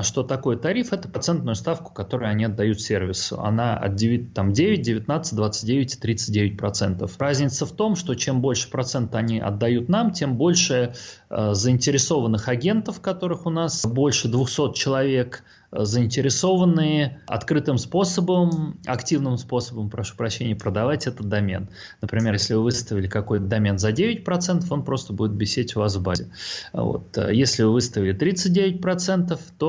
что 0.02 0.23
такое 0.23 0.57
тариф? 0.57 0.93
Это 0.93 1.09
процентную 1.09 1.54
ставку, 1.54 1.93
которую 1.93 2.31
они 2.31 2.45
отдают 2.45 2.81
сервису. 2.81 3.40
Она 3.40 3.76
от 3.76 3.97
9, 3.97 4.33
там 4.33 4.52
9, 4.52 4.81
19, 4.81 5.35
29 5.35 5.95
и 5.95 5.99
39 5.99 6.57
процентов. 6.57 7.19
Разница 7.19 7.66
в 7.66 7.73
том, 7.73 7.95
что 7.95 8.14
чем 8.14 8.40
больше 8.40 8.71
процент 8.71 9.14
они 9.14 9.40
отдают 9.40 9.88
нам, 9.88 10.12
тем 10.12 10.37
больше 10.37 10.95
э, 11.28 11.54
заинтересованных 11.54 12.49
агентов, 12.49 13.00
которых 13.00 13.45
у 13.45 13.50
нас 13.50 13.85
больше 13.85 14.28
200 14.28 14.73
человек, 14.73 15.45
заинтересованные 15.75 17.21
открытым 17.26 17.78
способом, 17.78 18.78
активным 18.87 19.37
способом, 19.38 19.90
прошу 19.90 20.16
прощения, 20.16 20.54
продавать 20.54 21.07
этот 21.07 21.28
домен. 21.28 21.69
Например, 22.00 22.33
если 22.33 22.54
вы 22.54 22.62
выставили 22.62 23.09
какой-то 23.09 23.45
домен 23.47 23.78
за 23.78 23.90
9%, 23.90 24.64
он 24.71 24.85
просто 24.85 25.12
будет 25.12 25.38
висеть 25.40 25.75
у 25.76 25.81
вас 25.81 25.97
в 25.97 26.02
базе. 26.02 26.31
Вот. 26.73 27.19
Если 27.31 27.64
вы 27.64 27.73
выставили 27.73 28.16
39%, 28.16 29.38
то 29.59 29.63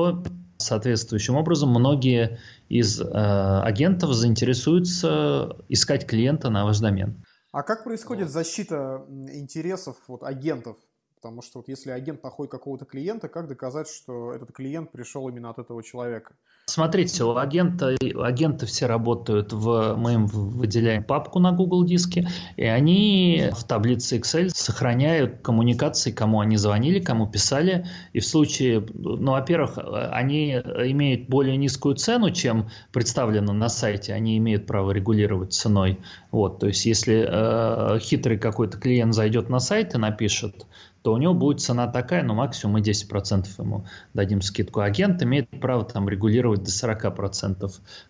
соответствующим 0.58 1.36
образом 1.36 1.70
многие 1.70 2.38
из 2.68 3.00
э, 3.00 3.04
агентов 3.04 4.12
заинтересуются 4.14 5.56
искать 5.68 6.06
клиента 6.06 6.50
на 6.50 6.64
ваш 6.64 6.78
домен. 6.78 7.22
А 7.52 7.62
как 7.62 7.84
происходит 7.84 8.30
защита 8.30 9.04
интересов 9.32 9.96
вот, 10.08 10.22
агентов? 10.22 10.76
Потому 11.14 11.42
что 11.42 11.60
вот 11.60 11.68
если 11.68 11.90
агент 11.90 12.22
находит 12.22 12.50
какого-то 12.50 12.84
клиента, 12.84 13.28
как 13.28 13.48
доказать, 13.48 13.88
что 13.88 14.32
этот 14.32 14.52
клиент 14.52 14.92
пришел 14.92 15.28
именно 15.28 15.50
от 15.50 15.58
этого 15.58 15.82
человека? 15.82 16.34
Смотрите, 16.68 17.22
у 17.22 17.36
агента, 17.36 17.94
агенты 18.24 18.66
все 18.66 18.86
работают 18.86 19.52
в, 19.52 19.94
мы 19.96 20.14
им 20.14 20.26
выделяем 20.26 21.04
папку 21.04 21.38
на 21.38 21.52
Google 21.52 21.84
диске, 21.84 22.28
и 22.56 22.64
они 22.64 23.50
в 23.52 23.62
таблице 23.62 24.18
Excel 24.18 24.48
сохраняют 24.48 25.42
коммуникации, 25.42 26.10
кому 26.10 26.40
они 26.40 26.56
звонили, 26.56 26.98
кому 26.98 27.28
писали, 27.28 27.86
и 28.12 28.18
в 28.18 28.26
случае, 28.26 28.84
ну, 28.94 29.30
во-первых, 29.30 29.78
они 30.10 30.54
имеют 30.54 31.28
более 31.28 31.56
низкую 31.56 31.94
цену, 31.94 32.32
чем 32.32 32.68
представлено 32.92 33.52
на 33.52 33.68
сайте, 33.68 34.12
они 34.12 34.36
имеют 34.36 34.66
право 34.66 34.90
регулировать 34.90 35.52
ценой, 35.52 36.00
вот, 36.32 36.58
то 36.58 36.66
есть 36.66 36.84
если 36.84 37.24
э, 37.28 38.00
хитрый 38.00 38.38
какой-то 38.38 38.76
клиент 38.76 39.14
зайдет 39.14 39.48
на 39.48 39.60
сайт 39.60 39.94
и 39.94 39.98
напишет, 39.98 40.66
то 41.06 41.12
у 41.12 41.18
него 41.18 41.34
будет 41.34 41.60
цена 41.60 41.86
такая, 41.86 42.24
но 42.24 42.34
максимум 42.34 42.72
мы 42.72 42.80
10% 42.80 43.46
ему 43.58 43.86
дадим 44.12 44.42
скидку. 44.42 44.80
Агент 44.80 45.22
имеет 45.22 45.48
право 45.60 45.84
там 45.84 46.08
регулировать 46.08 46.64
до 46.64 46.70
40%. 46.72 47.60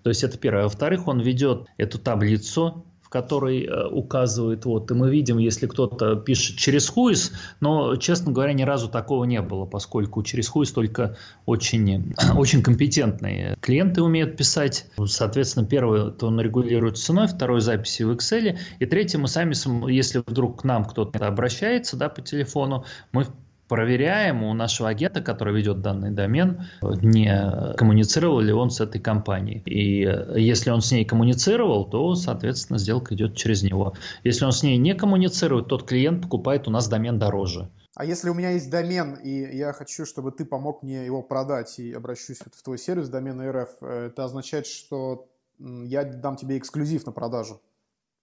То 0.02 0.08
есть 0.08 0.24
это 0.24 0.38
первое. 0.38 0.62
Во-вторых, 0.62 1.06
он 1.06 1.20
ведет 1.20 1.66
эту 1.76 1.98
таблицу 1.98 2.86
в 3.06 3.08
которой 3.08 3.64
э, 3.64 3.86
указывает, 3.86 4.64
вот, 4.64 4.90
и 4.90 4.94
мы 4.94 5.08
видим, 5.10 5.38
если 5.38 5.68
кто-то 5.68 6.16
пишет 6.16 6.56
через 6.56 6.88
хуис, 6.88 7.32
но, 7.60 7.94
честно 7.94 8.32
говоря, 8.32 8.52
ни 8.52 8.64
разу 8.64 8.88
такого 8.88 9.22
не 9.22 9.40
было, 9.40 9.64
поскольку 9.64 10.24
через 10.24 10.48
хуис 10.48 10.72
только 10.72 11.16
очень, 11.44 12.14
очень 12.36 12.64
компетентные 12.64 13.56
клиенты 13.60 14.02
умеют 14.02 14.36
писать. 14.36 14.86
Соответственно, 15.06 15.66
первое, 15.66 16.10
то 16.10 16.26
он 16.26 16.40
регулирует 16.40 16.98
ценой, 16.98 17.28
второе 17.28 17.60
записи 17.60 18.02
в 18.02 18.10
Excel, 18.10 18.58
и 18.80 18.86
третье, 18.86 19.18
мы 19.18 19.28
сами, 19.28 19.54
если 19.88 20.24
вдруг 20.26 20.62
к 20.62 20.64
нам 20.64 20.84
кто-то 20.84 21.24
обращается 21.28 21.96
да, 21.96 22.08
по 22.08 22.22
телефону, 22.22 22.84
мы 23.12 23.26
проверяем 23.68 24.42
у 24.42 24.54
нашего 24.54 24.88
агента, 24.88 25.20
который 25.20 25.54
ведет 25.54 25.80
данный 25.80 26.10
домен, 26.10 26.66
не 26.82 27.74
коммуницировал 27.76 28.40
ли 28.40 28.52
он 28.52 28.70
с 28.70 28.80
этой 28.80 29.00
компанией. 29.00 29.62
И 29.66 30.00
если 30.40 30.70
он 30.70 30.80
с 30.80 30.92
ней 30.92 31.04
коммуницировал, 31.04 31.84
то, 31.88 32.14
соответственно, 32.14 32.78
сделка 32.78 33.14
идет 33.14 33.36
через 33.36 33.62
него. 33.62 33.94
Если 34.24 34.44
он 34.44 34.52
с 34.52 34.62
ней 34.62 34.78
не 34.78 34.94
коммуницирует, 34.94 35.68
тот 35.68 35.86
клиент 35.86 36.22
покупает 36.22 36.68
у 36.68 36.70
нас 36.70 36.88
домен 36.88 37.18
дороже. 37.18 37.68
А 37.94 38.04
если 38.04 38.28
у 38.28 38.34
меня 38.34 38.50
есть 38.50 38.70
домен, 38.70 39.14
и 39.14 39.56
я 39.56 39.72
хочу, 39.72 40.04
чтобы 40.04 40.30
ты 40.30 40.44
помог 40.44 40.82
мне 40.82 41.06
его 41.06 41.22
продать, 41.22 41.78
и 41.78 41.94
обращусь 41.94 42.38
в 42.38 42.62
твой 42.62 42.78
сервис 42.78 43.08
домена 43.08 43.50
РФ, 43.50 43.82
это 43.82 44.24
означает, 44.24 44.66
что 44.66 45.28
я 45.58 46.04
дам 46.04 46.36
тебе 46.36 46.58
эксклюзив 46.58 47.06
на 47.06 47.12
продажу. 47.12 47.62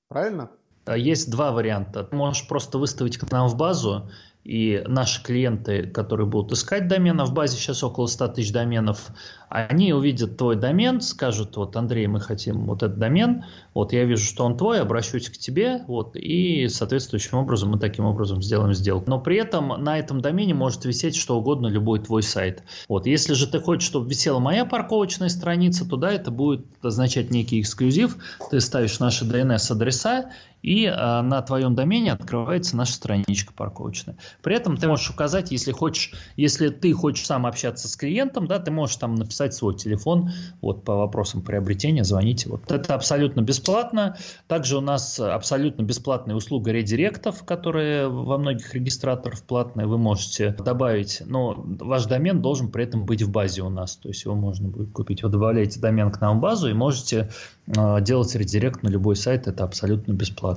Правильно? 0.10 0.52
Есть 0.86 1.32
два 1.32 1.52
варианта. 1.52 2.04
Ты 2.04 2.16
можешь 2.16 2.48
просто 2.48 2.78
выставить 2.78 3.18
к 3.18 3.32
нам 3.32 3.48
в 3.48 3.58
базу 3.58 4.12
и 4.44 4.84
наши 4.88 5.24
клиенты, 5.24 5.88
которые 5.88 6.28
будут 6.28 6.52
искать 6.52 6.88
домены, 6.88 7.24
в 7.24 7.34
базе 7.34 7.58
сейчас 7.58 7.84
около 7.84 8.08
100 8.08 8.28
тысяч 8.30 8.52
доменов, 8.52 9.08
они 9.50 9.94
увидят 9.94 10.38
твой 10.38 10.56
домен, 10.56 11.00
скажут, 11.00 11.56
вот, 11.56 11.76
Андрей, 11.78 12.08
мы 12.08 12.20
хотим 12.20 12.66
вот 12.66 12.84
этот 12.84 12.98
домен, 12.98 13.46
вот, 13.74 13.94
я 13.94 14.04
вижу, 14.04 14.26
что 14.26 14.44
он 14.46 14.58
твой, 14.58 14.82
обращусь 14.82 15.30
к 15.30 15.38
тебе, 15.38 15.84
вот, 15.88 16.16
и 16.16 16.68
соответствующим 16.68 17.38
образом 17.38 17.70
мы 17.70 17.80
таким 17.80 18.06
образом 18.06 18.42
сделаем 18.42 18.74
сделку. 18.74 19.10
Но 19.10 19.20
при 19.20 19.38
этом 19.38 19.70
на 19.82 19.98
этом 19.98 20.22
домене 20.22 20.54
может 20.54 20.84
висеть 20.86 21.16
что 21.16 21.38
угодно, 21.38 21.68
любой 21.68 22.00
твой 22.00 22.24
сайт. 22.24 22.64
Вот, 22.90 23.06
если 23.06 23.34
же 23.34 23.48
ты 23.48 23.60
хочешь, 23.60 23.88
чтобы 23.88 24.10
висела 24.10 24.40
моя 24.40 24.66
парковочная 24.66 25.30
страница, 25.30 25.88
то 25.88 25.96
да, 25.96 26.12
это 26.12 26.32
будет 26.32 26.66
означать 26.82 27.32
некий 27.32 27.62
эксклюзив, 27.62 28.18
ты 28.50 28.60
ставишь 28.60 29.00
наши 29.00 29.24
DNS-адреса, 29.24 30.32
и 30.64 30.86
а, 30.86 31.22
на 31.22 31.42
твоем 31.42 31.76
домене 31.76 32.14
открывается 32.14 32.76
наша 32.78 32.94
страничка 32.94 33.54
парковочная. 33.54 34.16
При 34.42 34.56
этом 34.56 34.78
ты 34.78 34.88
можешь 34.88 35.10
указать, 35.10 35.52
если 35.52 35.74
хочешь, 35.74 36.14
если 36.38 36.70
ты 36.70 36.94
хочешь 36.94 37.26
сам 37.26 37.46
общаться 37.46 37.88
с 37.88 37.96
клиентом, 37.96 38.48
да, 38.48 38.60
ты 38.60 38.72
можешь 38.72 38.96
там 38.96 39.16
написать 39.16 39.54
свой 39.54 39.76
телефон 39.76 40.32
вот 40.62 40.86
по 40.86 40.96
вопросам 40.96 41.42
приобретения, 41.42 42.04
звоните. 42.04 42.50
Вот 42.50 42.72
это 42.72 42.96
абсолютно 42.96 43.42
бесплатно. 43.42 44.18
Также 44.48 44.78
у 44.78 44.82
нас 44.82 45.20
абсолютно 45.20 45.84
бесплатная 45.84 46.36
услуга 46.36 46.72
редиректов, 46.72 47.44
которая 47.44 48.08
во 48.08 48.38
многих 48.38 48.74
регистраторах 48.74 49.42
платная. 49.44 49.86
Вы 49.86 49.98
можете 49.98 50.52
добавить, 50.52 51.22
но 51.26 51.56
ваш 51.58 52.06
домен 52.06 52.42
должен 52.42 52.72
при 52.72 52.86
этом 52.86 53.06
быть 53.06 53.22
в 53.22 53.30
базе 53.30 53.64
у 53.64 53.70
нас, 53.70 53.98
то 53.98 54.08
есть 54.08 54.24
его 54.24 54.36
можно 54.36 54.70
будет 54.70 54.92
купить. 54.94 55.24
Вы 55.24 55.30
добавляете 55.30 55.82
домен 55.82 56.10
к 56.10 56.22
нам 56.22 56.38
в 56.38 56.42
базу 56.42 56.70
и 56.70 56.74
можете 56.74 57.30
э, 57.68 58.02
делать 58.02 58.34
редирект 58.36 58.82
на 58.82 58.88
любой 58.88 59.18
сайт, 59.18 59.48
это 59.48 59.66
абсолютно 59.66 60.14
бесплатно. 60.14 60.53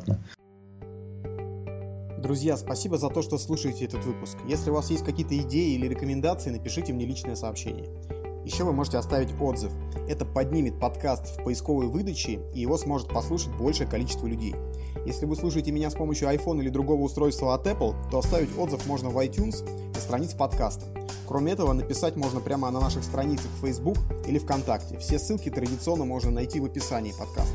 Друзья, 2.18 2.56
спасибо 2.56 2.98
за 2.98 3.08
то, 3.08 3.22
что 3.22 3.38
слушаете 3.38 3.84
этот 3.84 4.04
выпуск. 4.04 4.36
Если 4.48 4.70
у 4.70 4.74
вас 4.74 4.90
есть 4.90 5.04
какие-то 5.04 5.38
идеи 5.38 5.74
или 5.74 5.86
рекомендации, 5.86 6.50
напишите 6.50 6.92
мне 6.92 7.06
личное 7.06 7.36
сообщение. 7.36 7.88
Еще 8.44 8.64
вы 8.64 8.72
можете 8.72 8.98
оставить 8.98 9.34
отзыв. 9.40 9.72
Это 10.08 10.24
поднимет 10.24 10.78
подкаст 10.78 11.36
в 11.36 11.44
поисковой 11.44 11.88
выдаче, 11.88 12.40
и 12.54 12.60
его 12.60 12.78
сможет 12.78 13.08
послушать 13.08 13.56
большее 13.56 13.88
количество 13.88 14.26
людей. 14.26 14.54
Если 15.04 15.26
вы 15.26 15.36
слушаете 15.36 15.72
меня 15.72 15.90
с 15.90 15.94
помощью 15.94 16.28
iPhone 16.28 16.60
или 16.60 16.68
другого 16.68 17.02
устройства 17.02 17.54
от 17.54 17.66
Apple, 17.66 17.94
то 18.10 18.18
оставить 18.18 18.56
отзыв 18.56 18.86
можно 18.86 19.10
в 19.10 19.18
iTunes 19.18 19.64
на 19.94 20.00
странице 20.00 20.36
подкаста. 20.36 20.86
Кроме 21.26 21.52
этого, 21.52 21.72
написать 21.72 22.16
можно 22.16 22.40
прямо 22.40 22.70
на 22.70 22.80
наших 22.80 23.02
страницах 23.02 23.50
в 23.50 23.66
Facebook 23.66 23.98
или 24.28 24.38
ВКонтакте. 24.38 24.96
Все 24.98 25.18
ссылки 25.18 25.50
традиционно 25.50 26.04
можно 26.04 26.30
найти 26.30 26.60
в 26.60 26.64
описании 26.64 27.12
подкаста. 27.18 27.54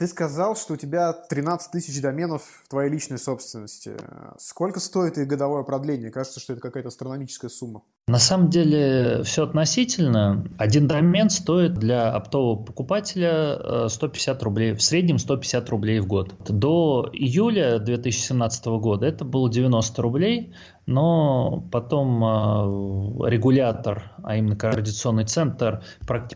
Ты 0.00 0.06
сказал, 0.06 0.56
что 0.56 0.72
у 0.72 0.76
тебя 0.78 1.12
13 1.12 1.72
тысяч 1.72 2.00
доменов 2.00 2.42
в 2.64 2.68
твоей 2.70 2.90
личной 2.90 3.18
собственности. 3.18 3.98
Сколько 4.38 4.80
стоит 4.80 5.18
их 5.18 5.26
годовое 5.26 5.62
продление? 5.62 6.10
Кажется, 6.10 6.40
что 6.40 6.54
это 6.54 6.62
какая-то 6.62 6.88
астрономическая 6.88 7.50
сумма. 7.50 7.82
На 8.10 8.18
самом 8.18 8.50
деле 8.50 9.22
все 9.22 9.44
относительно. 9.44 10.44
Один 10.58 10.88
домен 10.88 11.30
стоит 11.30 11.74
для 11.74 12.10
оптового 12.10 12.60
покупателя 12.60 13.86
150 13.88 14.42
э, 14.42 14.44
рублей, 14.44 14.72
в 14.72 14.82
среднем 14.82 15.18
150 15.18 15.70
рублей 15.70 16.00
в 16.00 16.08
год. 16.08 16.34
До 16.48 17.08
июля 17.12 17.78
2017 17.78 18.66
года 18.66 19.06
это 19.06 19.24
было 19.24 19.48
90 19.48 20.02
рублей, 20.02 20.52
но 20.86 21.62
потом 21.70 22.24
э, 22.24 23.30
регулятор, 23.30 24.10
а 24.24 24.34
именно 24.34 24.56
координационный 24.56 25.24
центр, 25.24 25.84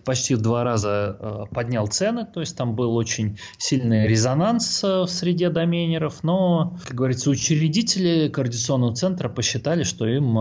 почти 0.04 0.36
в 0.36 0.42
два 0.42 0.62
раза 0.62 1.16
э, 1.18 1.44
поднял 1.52 1.88
цены, 1.88 2.24
то 2.24 2.38
есть 2.38 2.56
там 2.56 2.76
был 2.76 2.94
очень 2.94 3.36
сильный 3.58 4.06
резонанс 4.06 4.80
в 4.84 5.08
среде 5.08 5.50
доменеров, 5.50 6.22
но, 6.22 6.76
как 6.86 6.96
говорится, 6.96 7.30
учредители 7.30 8.28
координационного 8.28 8.94
центра 8.94 9.28
посчитали, 9.28 9.82
что 9.82 10.06
им 10.06 10.38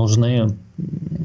нужны 0.00 0.56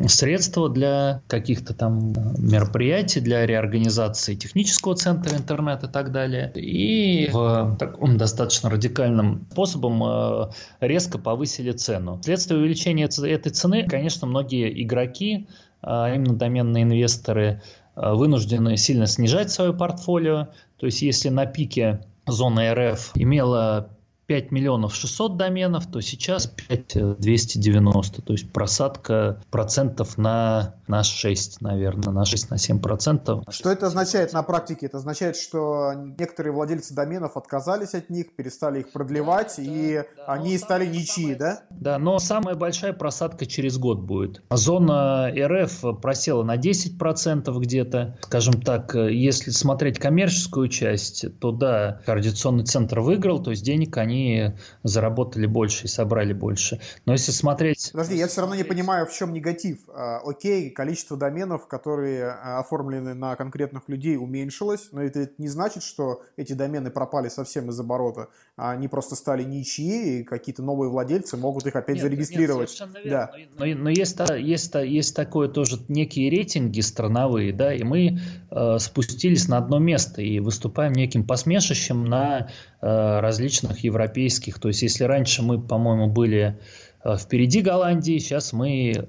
средства 0.08 0.70
для 0.70 1.22
каких-то 1.27 1.74
там 1.74 2.13
мероприятий, 2.38 3.22
для 3.22 3.46
реорганизации 3.46 4.36
технического 4.36 4.96
центра 4.96 5.36
интернет 5.36 5.84
и 5.84 5.88
так 5.88 6.12
далее. 6.12 6.51
И 6.55 7.29
в 7.32 7.77
таком 7.79 8.17
достаточно 8.17 8.70
радикальным 8.70 9.48
способом 9.51 10.51
резко 10.79 11.17
повысили 11.17 11.72
цену. 11.72 12.20
Вследствие 12.22 12.60
увеличения 12.60 13.05
этой 13.05 13.51
цены, 13.51 13.88
конечно, 13.88 14.27
многие 14.27 14.84
игроки, 14.84 15.48
а 15.82 16.13
именно 16.13 16.36
доменные 16.36 16.84
инвесторы, 16.84 17.62
а, 17.96 18.15
вынуждены 18.15 18.75
сильно 18.77 19.08
снижать 19.08 19.51
свое 19.51 19.74
портфолио. 19.74 20.48
То 20.77 20.86
есть 20.88 21.01
если 21.01 21.29
на 21.29 21.46
пике 21.46 22.01
зона 22.27 22.74
РФ 22.74 23.12
имела 23.15 23.89
5 24.27 24.51
миллионов 24.51 24.96
600 24.96 25.38
доменов, 25.38 25.88
то 25.88 26.01
сейчас 26.01 26.48
5 26.48 27.17
290. 27.20 28.22
То 28.22 28.34
есть 28.34 28.51
просадка 28.51 29.41
процентов 29.51 30.17
на, 30.17 30.75
на 30.88 31.03
6, 31.03 31.62
наверное, 31.62 32.12
на 32.12 32.25
6, 32.25 32.50
на 32.50 32.58
7 32.58 32.79
процентов. 32.79 33.44
Что 33.50 33.72
это 33.72 33.88
означает 33.88 34.34
на 34.34 34.44
практике? 34.44 34.88
Это 34.88 34.98
означает, 34.98 35.36
что 35.36 35.94
некоторые 36.17 36.53
владельцы 36.53 36.94
доменов 36.94 37.38
отказались 37.38 37.94
от 37.94 38.10
них, 38.10 38.36
перестали 38.36 38.79
их 38.79 38.91
продлевать, 38.91 39.55
да, 39.58 39.63
и 39.63 40.03
да, 40.17 40.25
они 40.34 40.58
стали 40.58 40.86
ничьи, 40.86 41.36
да? 41.36 41.62
Да, 41.70 41.98
но 42.00 42.20
самая 42.20 42.55
большая 42.55 42.94
просадка 42.94 43.46
через 43.46 43.77
год 43.77 44.00
будет. 44.00 44.41
Зона 44.50 45.31
РФ 45.35 46.01
просела 46.01 46.44
на 46.44 46.57
10 46.57 46.98
процентов 46.98 47.59
где-то. 47.59 48.18
Скажем 48.22 48.61
так, 48.61 48.96
если 48.96 49.51
смотреть 49.51 50.00
коммерческую 50.00 50.68
часть, 50.70 51.25
то 51.40 51.51
да, 51.51 52.01
координационный 52.05 52.66
центр 52.66 53.00
выиграл, 53.01 53.42
то 53.42 53.51
есть 53.51 53.64
денег 53.64 53.98
они 53.98 54.15
они 54.16 54.54
заработали 54.84 55.46
больше 55.46 55.86
и 55.86 55.88
собрали 55.88 56.34
больше. 56.34 56.80
Но 57.06 57.14
если 57.14 57.32
смотреть... 57.32 57.92
Подожди, 57.92 58.16
я 58.16 58.28
все 58.28 58.42
равно 58.42 58.56
не 58.56 58.64
понимаю, 58.64 59.06
в 59.06 59.14
чем 59.14 59.34
негатив. 59.34 59.80
А, 59.90 60.20
окей, 60.24 60.70
количество 60.70 61.18
доменов, 61.18 61.68
которые 61.68 62.25
а, 62.25 62.60
оформлены 62.60 63.14
на 63.14 63.36
конкретных 63.36 63.90
людей, 63.90 64.18
уменьшилось, 64.18 64.90
но 64.92 65.01
это 65.01 65.30
не 65.38 65.48
значит, 65.48 65.84
что 65.84 66.24
эти 66.38 66.54
домены 66.54 66.90
пропали 66.90 67.30
совсем 67.30 67.70
из 67.70 67.80
оборота. 67.80 68.30
А 68.56 68.72
они 68.72 68.88
просто 68.88 69.16
стали 69.16 69.44
ничьи, 69.44 70.20
и 70.20 70.24
какие-то 70.24 70.64
новые 70.64 70.90
владельцы 70.90 71.38
могут 71.38 71.66
их 71.68 71.75
опять 71.75 71.96
нет, 71.96 72.04
зарегистрировать. 72.04 72.82
Нет, 73.04 73.10
да. 73.10 73.32
Но, 73.58 73.66
но 73.66 73.90
есть, 73.90 74.18
есть, 74.38 74.75
есть 74.75 75.16
такое 75.16 75.50
тоже 75.50 75.78
некие 75.88 76.30
рейтинги 76.30 76.80
страновые, 76.80 77.51
да, 77.54 77.74
и 77.74 77.84
мы 77.84 78.20
э, 78.50 78.78
спустились 78.80 79.48
на 79.48 79.58
одно 79.58 79.80
место 79.80 80.22
и 80.22 80.40
выступаем 80.40 80.94
неким 80.94 81.25
посмешищем 81.25 82.06
на 82.06 82.50
э, 82.82 83.20
различных 83.20 83.80
европейских 83.80 84.04
европейских. 84.05 84.59
То 84.59 84.70
есть, 84.70 84.81
если 84.81 85.03
раньше 85.03 85.41
мы, 85.41 85.59
по-моему, 85.59 86.07
были 86.07 86.59
э, 87.03 87.18
впереди 87.18 87.61
Голландии, 87.61 88.18
сейчас 88.20 88.53
мы, 88.53 89.07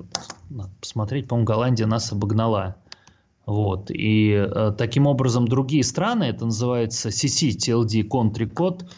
посмотреть, 0.80 1.28
по-моему, 1.28 1.46
Голландия 1.46 1.86
нас 1.86 2.12
обогнала. 2.12 2.76
Вот. 3.44 3.90
И 3.90 4.32
э, 4.32 4.72
таким 4.76 5.06
образом 5.06 5.46
другие 5.46 5.84
страны, 5.84 6.24
это 6.24 6.46
называется 6.46 7.10
CC, 7.10 7.56
TLD, 7.56 8.08
Country 8.08 8.52
Code, 8.52 8.88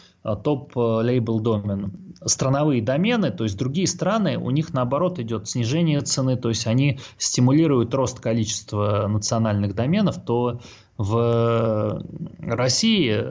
топ 0.43 0.75
лейбл 0.75 1.39
домен. 1.39 2.13
Страновые 2.25 2.81
домены, 2.81 3.31
то 3.31 3.45
есть 3.45 3.57
другие 3.57 3.87
страны, 3.87 4.37
у 4.37 4.49
них 4.51 4.73
наоборот 4.73 5.17
идет 5.19 5.47
снижение 5.47 6.01
цены, 6.01 6.35
то 6.35 6.49
есть 6.49 6.67
они 6.67 6.99
стимулируют 7.17 7.93
рост 7.93 8.19
количества 8.19 9.07
национальных 9.07 9.73
доменов, 9.75 10.21
то 10.25 10.59
в 10.97 12.03
России 12.39 13.23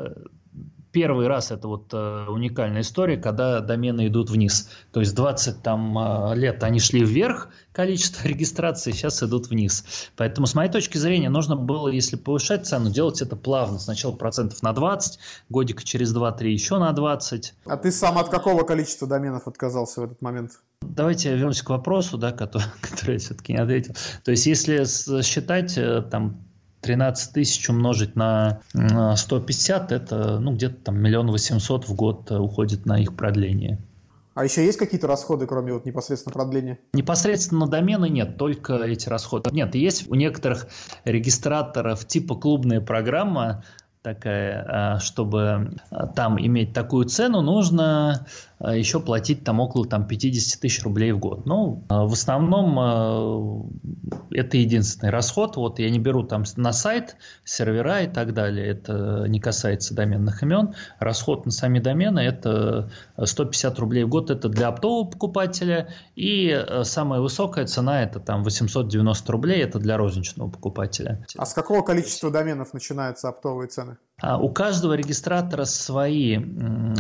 первый 0.98 1.28
раз 1.28 1.52
это 1.52 1.68
вот 1.68 1.94
э, 1.94 2.26
уникальная 2.28 2.80
история, 2.80 3.16
когда 3.16 3.60
домены 3.60 4.08
идут 4.08 4.30
вниз. 4.30 4.68
То 4.90 4.98
есть 4.98 5.14
20 5.14 5.62
там, 5.62 5.96
э, 5.96 6.34
лет 6.34 6.64
они 6.64 6.80
шли 6.80 7.04
вверх, 7.04 7.50
количество 7.70 8.26
регистраций 8.26 8.92
сейчас 8.92 9.22
идут 9.22 9.48
вниз. 9.48 9.84
Поэтому, 10.16 10.48
с 10.48 10.56
моей 10.56 10.68
точки 10.68 10.98
зрения, 10.98 11.30
нужно 11.30 11.54
было, 11.54 11.86
если 11.86 12.16
повышать 12.16 12.66
цену, 12.66 12.90
делать 12.90 13.22
это 13.22 13.36
плавно. 13.36 13.78
Сначала 13.78 14.10
процентов 14.10 14.60
на 14.64 14.72
20, 14.72 15.20
годика 15.48 15.84
через 15.84 16.12
2-3 16.12 16.48
еще 16.48 16.78
на 16.78 16.90
20. 16.90 17.54
А 17.64 17.76
ты 17.76 17.92
сам 17.92 18.18
от 18.18 18.28
какого 18.28 18.64
количества 18.64 19.06
доменов 19.06 19.46
отказался 19.46 20.00
в 20.00 20.04
этот 20.04 20.20
момент? 20.20 20.50
Давайте 20.80 21.30
вернемся 21.30 21.64
к 21.64 21.70
вопросу, 21.70 22.18
да, 22.18 22.32
который, 22.32 22.66
который 22.80 23.12
я 23.12 23.18
все-таки 23.20 23.52
не 23.52 23.60
ответил. 23.60 23.94
То 24.24 24.32
есть, 24.32 24.46
если 24.46 24.82
считать 25.22 25.78
э, 25.78 26.02
там 26.02 26.47
13 26.80 27.32
тысяч 27.32 27.68
умножить 27.68 28.16
на 28.16 28.60
150, 28.72 29.92
это 29.92 30.38
ну, 30.38 30.54
где-то 30.54 30.76
там 30.84 30.98
миллион 30.98 31.30
восемьсот 31.30 31.88
в 31.88 31.94
год 31.94 32.30
э, 32.30 32.38
уходит 32.38 32.86
на 32.86 33.00
их 33.00 33.16
продление. 33.16 33.78
А 34.34 34.44
еще 34.44 34.64
есть 34.64 34.78
какие-то 34.78 35.08
расходы, 35.08 35.48
кроме 35.48 35.72
вот 35.72 35.84
непосредственно 35.84 36.32
продления? 36.32 36.78
Непосредственно 36.92 37.66
домены 37.66 38.08
нет, 38.08 38.36
только 38.36 38.74
эти 38.74 39.08
расходы. 39.08 39.50
Нет, 39.52 39.74
есть 39.74 40.08
у 40.08 40.14
некоторых 40.14 40.68
регистраторов 41.04 42.06
типа 42.06 42.36
клубная 42.36 42.80
программа, 42.80 43.64
такая, 44.02 44.64
а, 44.68 44.98
чтобы 45.00 45.72
там 46.14 46.40
иметь 46.40 46.72
такую 46.72 47.06
цену, 47.06 47.40
нужно 47.42 48.26
еще 48.60 48.98
платить 49.00 49.44
там 49.44 49.60
около 49.60 49.86
там, 49.86 50.06
50 50.06 50.60
тысяч 50.60 50.82
рублей 50.82 51.12
в 51.12 51.18
год. 51.18 51.46
Ну, 51.46 51.84
в 51.88 52.12
основном 52.12 53.70
это 54.30 54.56
единственный 54.56 55.10
расход. 55.10 55.56
Вот 55.56 55.78
я 55.78 55.88
не 55.90 55.98
беру 55.98 56.24
там 56.24 56.44
на 56.56 56.72
сайт 56.72 57.16
сервера 57.44 58.00
и 58.02 58.08
так 58.08 58.34
далее. 58.34 58.66
Это 58.66 59.26
не 59.28 59.38
касается 59.38 59.94
доменных 59.94 60.42
имен. 60.42 60.74
Расход 60.98 61.46
на 61.46 61.52
сами 61.52 61.78
домены 61.78 62.20
это 62.20 62.90
150 63.22 63.78
рублей 63.78 64.04
в 64.04 64.08
год. 64.08 64.30
Это 64.30 64.48
для 64.48 64.68
оптового 64.68 65.08
покупателя. 65.08 65.88
И 66.16 66.64
самая 66.82 67.20
высокая 67.20 67.66
цена 67.66 68.02
это 68.02 68.18
там 68.18 68.42
890 68.42 69.32
рублей. 69.32 69.62
Это 69.62 69.78
для 69.78 69.96
розничного 69.96 70.50
покупателя. 70.50 71.24
А 71.36 71.46
с 71.46 71.54
какого 71.54 71.82
количества 71.82 72.30
доменов 72.30 72.74
начинаются 72.74 73.28
оптовые 73.28 73.68
цены? 73.68 73.98
А 74.20 74.36
у 74.36 74.48
каждого 74.48 74.94
регистратора 74.94 75.64
свои 75.64 76.38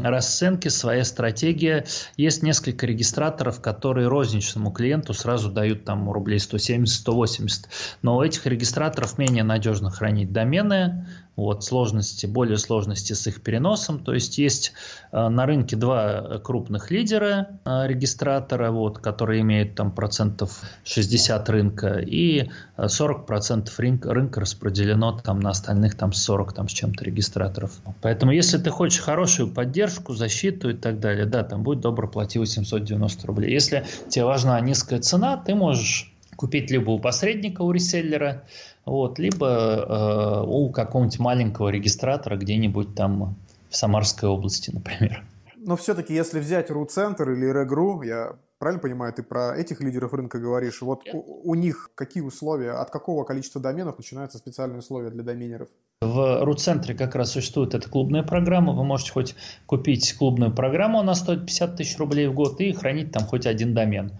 расценки, 0.02 0.68
своя 0.68 1.04
стратегия. 1.04 1.84
Есть 2.16 2.44
несколько 2.44 2.86
регистраторов, 2.86 3.60
которые 3.60 4.06
розничному 4.06 4.70
клиенту 4.70 5.14
сразу 5.14 5.50
дают 5.50 5.84
там 5.84 6.10
рублей 6.10 6.38
170-180. 6.38 7.66
Но 8.02 8.18
у 8.18 8.22
этих 8.22 8.46
регистраторов 8.46 9.18
менее 9.18 9.42
надежно 9.42 9.90
хранить 9.90 10.32
домены, 10.32 11.06
вот, 11.38 11.64
сложности, 11.64 12.26
более 12.26 12.58
сложности 12.58 13.12
с 13.12 13.26
их 13.28 13.42
переносом. 13.42 14.02
То 14.02 14.12
есть 14.12 14.38
есть 14.38 14.72
э, 15.12 15.28
на 15.28 15.46
рынке 15.46 15.76
два 15.76 16.40
крупных 16.42 16.90
лидера 16.90 17.60
э, 17.64 17.86
регистратора, 17.86 18.72
вот, 18.72 18.98
которые 18.98 19.42
имеют 19.42 19.76
там 19.76 19.92
процентов 19.92 20.60
60 20.84 21.48
рынка, 21.48 21.98
и 22.00 22.50
40 22.84 23.24
процентов 23.26 23.78
рынка, 23.78 24.12
рынка 24.12 24.40
распределено 24.40 25.12
там 25.12 25.38
на 25.38 25.50
остальных 25.50 25.94
там 25.94 26.12
40 26.12 26.52
там 26.52 26.68
с 26.68 26.72
чем-то 26.72 27.04
регистраторов. 27.04 27.72
Поэтому 28.02 28.32
если 28.32 28.58
ты 28.58 28.70
хочешь 28.70 29.00
хорошую 29.00 29.52
поддержку, 29.52 30.14
защиту 30.14 30.70
и 30.70 30.74
так 30.74 30.98
далее, 30.98 31.26
да, 31.26 31.44
там 31.44 31.62
будет 31.62 31.80
добро 31.80 32.08
плати 32.08 32.40
890 32.40 33.26
рублей. 33.28 33.52
Если 33.52 33.86
тебе 34.08 34.24
важна 34.24 34.58
низкая 34.60 34.98
цена, 35.00 35.36
ты 35.36 35.54
можешь 35.54 36.12
купить 36.38 36.70
либо 36.70 36.90
у 36.90 37.00
посредника, 37.00 37.62
у 37.62 37.72
реселлера, 37.72 38.44
вот, 38.88 39.18
либо 39.18 39.46
э, 39.46 40.44
у 40.46 40.70
какого-нибудь 40.70 41.18
маленького 41.18 41.68
регистратора 41.68 42.36
где-нибудь 42.36 42.94
там 42.94 43.36
в 43.68 43.76
Самарской 43.76 44.28
области, 44.28 44.70
например. 44.70 45.24
Но 45.56 45.76
все-таки, 45.76 46.14
если 46.14 46.40
взять 46.40 46.70
RU-центр 46.70 47.30
или 47.30 47.46
Регру, 47.46 48.02
я 48.02 48.36
правильно 48.58 48.80
понимаю, 48.80 49.12
ты 49.12 49.22
про 49.22 49.56
этих 49.56 49.80
лидеров 49.80 50.12
рынка 50.14 50.38
говоришь, 50.38 50.82
вот 50.82 51.02
у, 51.12 51.50
у 51.50 51.54
них 51.54 51.90
какие 51.94 52.22
условия, 52.22 52.72
от 52.72 52.90
какого 52.90 53.24
количества 53.24 53.60
доменов 53.60 53.98
начинаются 53.98 54.38
специальные 54.38 54.80
условия 54.80 55.10
для 55.10 55.22
доменеров? 55.22 55.68
В 56.00 56.42
RU-центре 56.42 56.94
как 56.94 57.14
раз 57.14 57.32
существует 57.32 57.74
эта 57.74 57.88
клубная 57.88 58.22
программа, 58.22 58.72
вы 58.72 58.84
можете 58.84 59.12
хоть 59.12 59.34
купить 59.66 60.16
клубную 60.16 60.54
программу, 60.54 61.00
она 61.00 61.14
стоит 61.14 61.46
50 61.46 61.76
тысяч 61.76 61.98
рублей 61.98 62.28
в 62.28 62.34
год, 62.34 62.60
и 62.60 62.72
хранить 62.72 63.12
там 63.12 63.24
хоть 63.24 63.46
один 63.46 63.74
домен. 63.74 64.12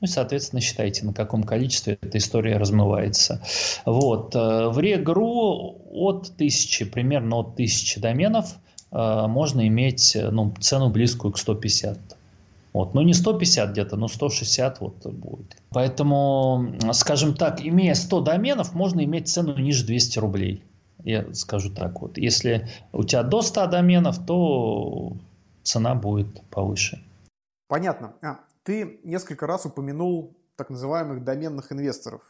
Ну 0.00 0.06
и, 0.06 0.10
соответственно, 0.10 0.60
считайте, 0.60 1.04
на 1.04 1.12
каком 1.12 1.42
количестве 1.42 1.98
эта 2.00 2.18
история 2.18 2.56
размывается. 2.56 3.42
Вот. 3.84 4.34
Э, 4.36 4.68
в 4.68 4.78
Регру 4.78 5.76
от 5.90 6.36
тысячи, 6.36 6.84
примерно 6.84 7.38
от 7.38 7.56
тысячи 7.56 8.00
доменов 8.00 8.54
э, 8.92 9.26
можно 9.26 9.66
иметь 9.66 10.16
ну, 10.30 10.54
цену 10.60 10.90
близкую 10.90 11.32
к 11.32 11.38
150. 11.38 11.98
Вот. 12.72 12.94
Ну, 12.94 13.02
не 13.02 13.14
150 13.14 13.70
где-то, 13.72 13.96
но 13.96 14.06
160 14.08 14.80
вот 14.80 15.04
будет. 15.06 15.56
Поэтому, 15.70 16.74
скажем 16.92 17.34
так, 17.34 17.60
имея 17.60 17.94
100 17.94 18.20
доменов, 18.20 18.74
можно 18.74 19.02
иметь 19.04 19.28
цену 19.28 19.58
ниже 19.58 19.84
200 19.84 20.18
рублей. 20.20 20.62
Я 21.02 21.32
скажу 21.34 21.70
так 21.70 22.00
вот. 22.00 22.18
Если 22.18 22.68
у 22.92 23.02
тебя 23.04 23.22
до 23.22 23.42
100 23.42 23.66
доменов, 23.66 24.24
то 24.24 25.16
цена 25.62 25.94
будет 25.94 26.42
повыше. 26.50 27.02
Понятно. 27.68 28.12
А, 28.22 28.38
ты 28.68 29.00
несколько 29.02 29.46
раз 29.46 29.64
упомянул 29.64 30.36
так 30.56 30.68
называемых 30.68 31.24
доменных 31.24 31.72
инвесторов. 31.72 32.20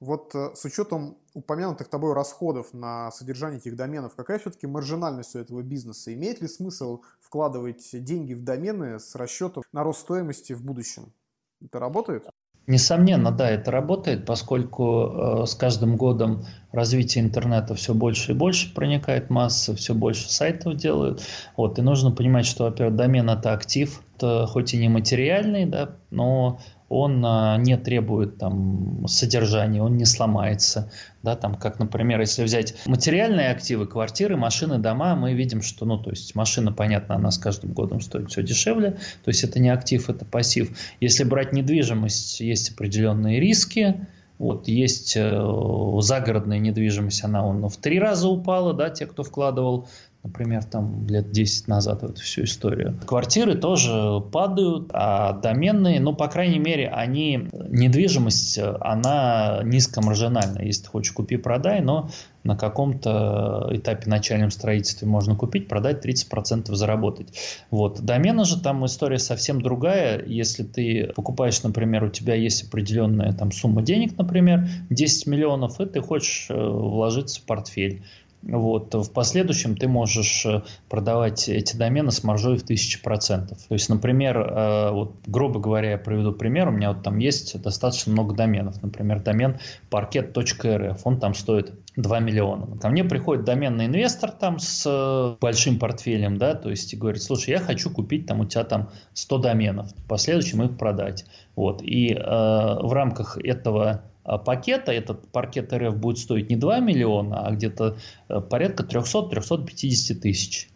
Вот 0.00 0.34
э, 0.34 0.50
с 0.56 0.64
учетом 0.64 1.18
упомянутых 1.34 1.86
тобой 1.86 2.14
расходов 2.14 2.74
на 2.74 3.12
содержание 3.12 3.60
этих 3.60 3.76
доменов, 3.76 4.16
какая 4.16 4.40
все-таки 4.40 4.66
маржинальность 4.66 5.36
у 5.36 5.38
этого 5.38 5.62
бизнеса? 5.62 6.12
Имеет 6.12 6.40
ли 6.40 6.48
смысл 6.48 7.02
вкладывать 7.20 7.90
деньги 7.92 8.34
в 8.34 8.42
домены 8.42 8.98
с 8.98 9.14
расчетом 9.14 9.62
на 9.70 9.84
рост 9.84 10.00
стоимости 10.00 10.52
в 10.52 10.64
будущем? 10.64 11.12
Это 11.60 11.78
работает? 11.78 12.26
Несомненно, 12.68 13.32
да, 13.32 13.48
это 13.48 13.70
работает, 13.70 14.26
поскольку 14.26 15.42
э, 15.42 15.46
с 15.46 15.54
каждым 15.54 15.96
годом 15.96 16.44
развитие 16.70 17.24
интернета 17.24 17.74
все 17.74 17.94
больше 17.94 18.32
и 18.32 18.34
больше 18.34 18.74
проникает 18.74 19.30
масса, 19.30 19.74
все 19.74 19.94
больше 19.94 20.30
сайтов 20.30 20.76
делают. 20.76 21.22
Вот, 21.56 21.78
и 21.78 21.82
нужно 21.82 22.10
понимать, 22.10 22.44
что, 22.44 22.64
во-первых, 22.64 22.94
домен 22.94 23.30
это 23.30 23.54
актив, 23.54 24.02
это 24.14 24.46
хоть 24.46 24.74
и 24.74 24.76
не 24.76 24.90
материальный, 24.90 25.64
да, 25.64 25.96
но 26.10 26.60
он 26.88 27.22
а, 27.24 27.56
не 27.58 27.76
требует 27.76 28.38
там 28.38 29.06
содержания, 29.06 29.82
он 29.82 29.96
не 29.96 30.04
сломается, 30.04 30.90
да, 31.22 31.36
там, 31.36 31.54
как, 31.54 31.78
например, 31.78 32.20
если 32.20 32.42
взять 32.42 32.74
материальные 32.86 33.50
активы, 33.50 33.86
квартиры, 33.86 34.36
машины, 34.36 34.78
дома, 34.78 35.14
мы 35.14 35.34
видим, 35.34 35.60
что, 35.62 35.84
ну, 35.84 35.98
то 35.98 36.10
есть 36.10 36.34
машина, 36.34 36.72
понятно, 36.72 37.16
она 37.16 37.30
с 37.30 37.38
каждым 37.38 37.72
годом 37.72 38.00
стоит 38.00 38.30
все 38.30 38.42
дешевле, 38.42 38.92
то 39.24 39.28
есть 39.28 39.44
это 39.44 39.58
не 39.58 39.68
актив, 39.68 40.08
это 40.08 40.24
пассив. 40.24 40.76
Если 41.00 41.24
брать 41.24 41.52
недвижимость, 41.52 42.40
есть 42.40 42.70
определенные 42.70 43.38
риски, 43.40 44.06
вот, 44.38 44.68
есть 44.68 45.16
э, 45.16 45.98
загородная 46.00 46.60
недвижимость, 46.60 47.24
она 47.24 47.44
он, 47.44 47.68
в 47.68 47.76
три 47.76 47.98
раза 47.98 48.28
упала, 48.28 48.72
да, 48.72 48.88
те, 48.88 49.06
кто 49.06 49.24
вкладывал 49.24 49.88
например, 50.22 50.64
там 50.64 51.06
лет 51.06 51.30
10 51.30 51.68
назад 51.68 52.02
в 52.02 52.06
эту 52.06 52.22
всю 52.22 52.44
историю. 52.44 52.98
Квартиры 53.06 53.54
тоже 53.54 54.20
падают, 54.32 54.90
а 54.92 55.32
доменные, 55.32 56.00
ну, 56.00 56.14
по 56.14 56.28
крайней 56.28 56.58
мере, 56.58 56.88
они, 56.88 57.48
недвижимость, 57.52 58.58
она 58.80 59.60
низкомаржинальна. 59.64 60.60
Если 60.62 60.84
ты 60.84 60.88
хочешь, 60.90 61.12
купи, 61.12 61.36
продай, 61.36 61.80
но 61.80 62.10
на 62.44 62.56
каком-то 62.56 63.68
этапе 63.72 64.08
начальном 64.08 64.50
строительстве 64.50 65.06
можно 65.06 65.34
купить, 65.34 65.68
продать, 65.68 66.04
30% 66.04 66.74
заработать. 66.74 67.28
Вот. 67.70 68.00
Домены 68.00 68.44
же 68.44 68.60
там 68.60 68.84
история 68.86 69.18
совсем 69.18 69.60
другая. 69.60 70.24
Если 70.24 70.62
ты 70.62 71.12
покупаешь, 71.14 71.62
например, 71.62 72.04
у 72.04 72.08
тебя 72.08 72.34
есть 72.34 72.64
определенная 72.64 73.32
там 73.32 73.52
сумма 73.52 73.82
денег, 73.82 74.16
например, 74.16 74.66
10 74.90 75.26
миллионов, 75.26 75.80
и 75.80 75.86
ты 75.86 76.00
хочешь 76.00 76.46
э, 76.48 76.54
вложиться 76.54 77.40
в 77.40 77.44
портфель. 77.44 78.02
Вот. 78.42 78.94
В 78.94 79.12
последующем 79.12 79.76
ты 79.76 79.88
можешь 79.88 80.46
э, 80.46 80.62
продавать 80.88 81.48
эти 81.48 81.76
домены 81.76 82.10
с 82.10 82.22
маржой 82.22 82.56
в 82.56 82.64
1000%. 82.64 83.48
То 83.48 83.56
есть, 83.70 83.88
например, 83.88 84.38
э, 84.38 84.90
вот, 84.92 85.16
грубо 85.26 85.58
говоря, 85.58 85.92
я 85.92 85.98
приведу 85.98 86.32
пример, 86.32 86.68
у 86.68 86.70
меня 86.70 86.92
вот 86.92 87.02
там 87.02 87.18
есть 87.18 87.60
достаточно 87.60 88.12
много 88.12 88.34
доменов. 88.34 88.80
Например, 88.82 89.20
домен 89.20 89.58
parket.rf, 89.90 91.00
он 91.04 91.18
там 91.18 91.34
стоит 91.34 91.72
2 91.96 92.20
миллиона. 92.20 92.78
Ко 92.78 92.88
мне 92.88 93.02
приходит 93.02 93.44
доменный 93.44 93.86
инвестор 93.86 94.30
там 94.30 94.60
с 94.60 94.84
э, 94.86 95.36
большим 95.40 95.80
портфелем, 95.80 96.38
да, 96.38 96.54
то 96.54 96.70
есть 96.70 96.94
и 96.94 96.96
говорит, 96.96 97.22
слушай, 97.22 97.50
я 97.50 97.58
хочу 97.58 97.90
купить 97.90 98.26
там 98.26 98.40
у 98.40 98.44
тебя 98.44 98.62
там 98.62 98.90
100 99.14 99.38
доменов, 99.38 99.90
в 99.90 100.06
последующем 100.06 100.62
их 100.62 100.78
продать. 100.78 101.26
Вот. 101.56 101.82
И 101.82 102.14
э, 102.14 102.18
в 102.20 102.92
рамках 102.92 103.36
этого 103.38 104.04
пакета, 104.36 104.92
этот 104.92 105.26
паркет 105.28 105.72
РФ 105.72 105.96
будет 105.96 106.18
стоить 106.18 106.50
не 106.50 106.56
2 106.56 106.80
миллиона, 106.80 107.46
а 107.46 107.50
где-то 107.52 107.96
э, 108.28 108.40
порядка 108.40 108.82
300-350 108.82 110.14
тысяч. 110.16 110.68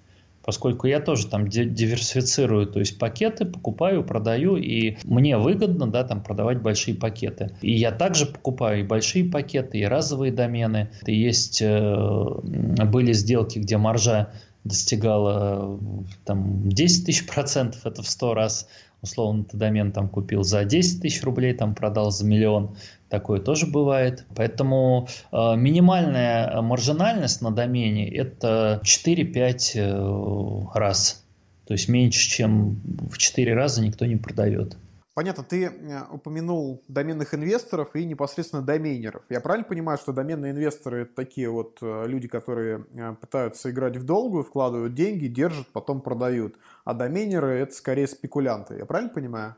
Поскольку 0.45 0.89
я 0.89 0.99
тоже 0.99 1.29
там 1.29 1.47
диверсифицирую, 1.49 2.67
то 2.67 2.81
есть 2.81 2.99
пакеты 2.99 3.45
покупаю, 3.45 4.03
продаю, 4.03 4.57
и 4.57 4.97
мне 5.05 5.39
выгодно, 5.39 5.87
да, 5.87 6.03
там 6.03 6.23
продавать 6.23 6.61
большие 6.61 6.97
пакеты. 6.97 7.55
И 7.61 7.73
я 7.73 7.93
также 7.93 8.27
покупаю 8.27 8.81
и 8.81 8.83
большие 8.83 9.25
пакеты, 9.25 9.79
и 9.79 9.85
разовые 9.85 10.33
домены. 10.33 10.91
И 11.07 11.15
есть, 11.15 11.63
э, 11.63 11.97
были 12.43 13.13
сделки, 13.13 13.59
где 13.59 13.77
маржа 13.77 14.33
достигала 14.65 15.79
там 16.25 16.69
10 16.69 17.07
тысяч 17.07 17.27
процентов, 17.27 17.85
это 17.85 18.03
в 18.03 18.09
100 18.09 18.35
раз 18.35 18.69
условно 19.03 19.45
ты 19.45 19.57
домен 19.57 19.93
там 19.93 20.09
купил 20.09 20.45
за 20.45 20.65
10 20.65 21.03
тысяч 21.03 21.23
рублей, 21.23 21.53
там 21.55 21.75
продал 21.75 22.11
за 22.11 22.25
миллион, 22.25 22.77
такое 23.13 23.41
тоже 23.41 23.67
бывает. 23.67 24.25
Поэтому 24.35 25.07
э, 25.31 25.37
минимальная 25.57 26.63
маржинальность 26.63 27.43
на 27.43 27.51
домене 27.51 28.09
это 28.09 28.81
4-5 28.83 29.73
э, 29.75 30.79
раз. 30.79 31.23
То 31.67 31.75
есть 31.75 31.89
меньше, 31.89 32.29
чем 32.29 32.81
в 33.11 33.19
4 33.19 33.55
раза 33.55 33.83
никто 33.83 34.07
не 34.07 34.17
продает. 34.17 34.79
Понятно, 35.15 35.45
ты 35.45 35.65
э, 35.65 36.01
упомянул 36.11 36.83
доменных 36.89 37.35
инвесторов 37.35 37.95
и 37.95 38.07
непосредственно 38.07 38.63
доменеров. 38.63 39.23
Я 39.29 39.43
правильно 39.43 39.69
понимаю, 39.69 39.99
что 39.99 40.15
доменные 40.15 40.53
инвесторы 40.53 41.03
это 41.03 41.15
такие 41.15 41.51
вот 41.51 41.81
э, 41.83 42.05
люди, 42.07 42.29
которые 42.29 42.87
э, 42.95 43.15
пытаются 43.21 43.71
играть 43.71 43.99
в 43.99 44.05
долгую, 44.05 44.43
вкладывают 44.43 44.95
деньги, 44.95 45.27
держат, 45.27 45.67
потом 45.69 46.01
продают. 46.01 46.55
А 46.87 46.95
доменеры 46.95 47.59
это 47.59 47.75
скорее 47.75 48.07
спекулянты. 48.07 48.77
Я 48.77 48.87
правильно 48.87 49.13
понимаю? 49.13 49.57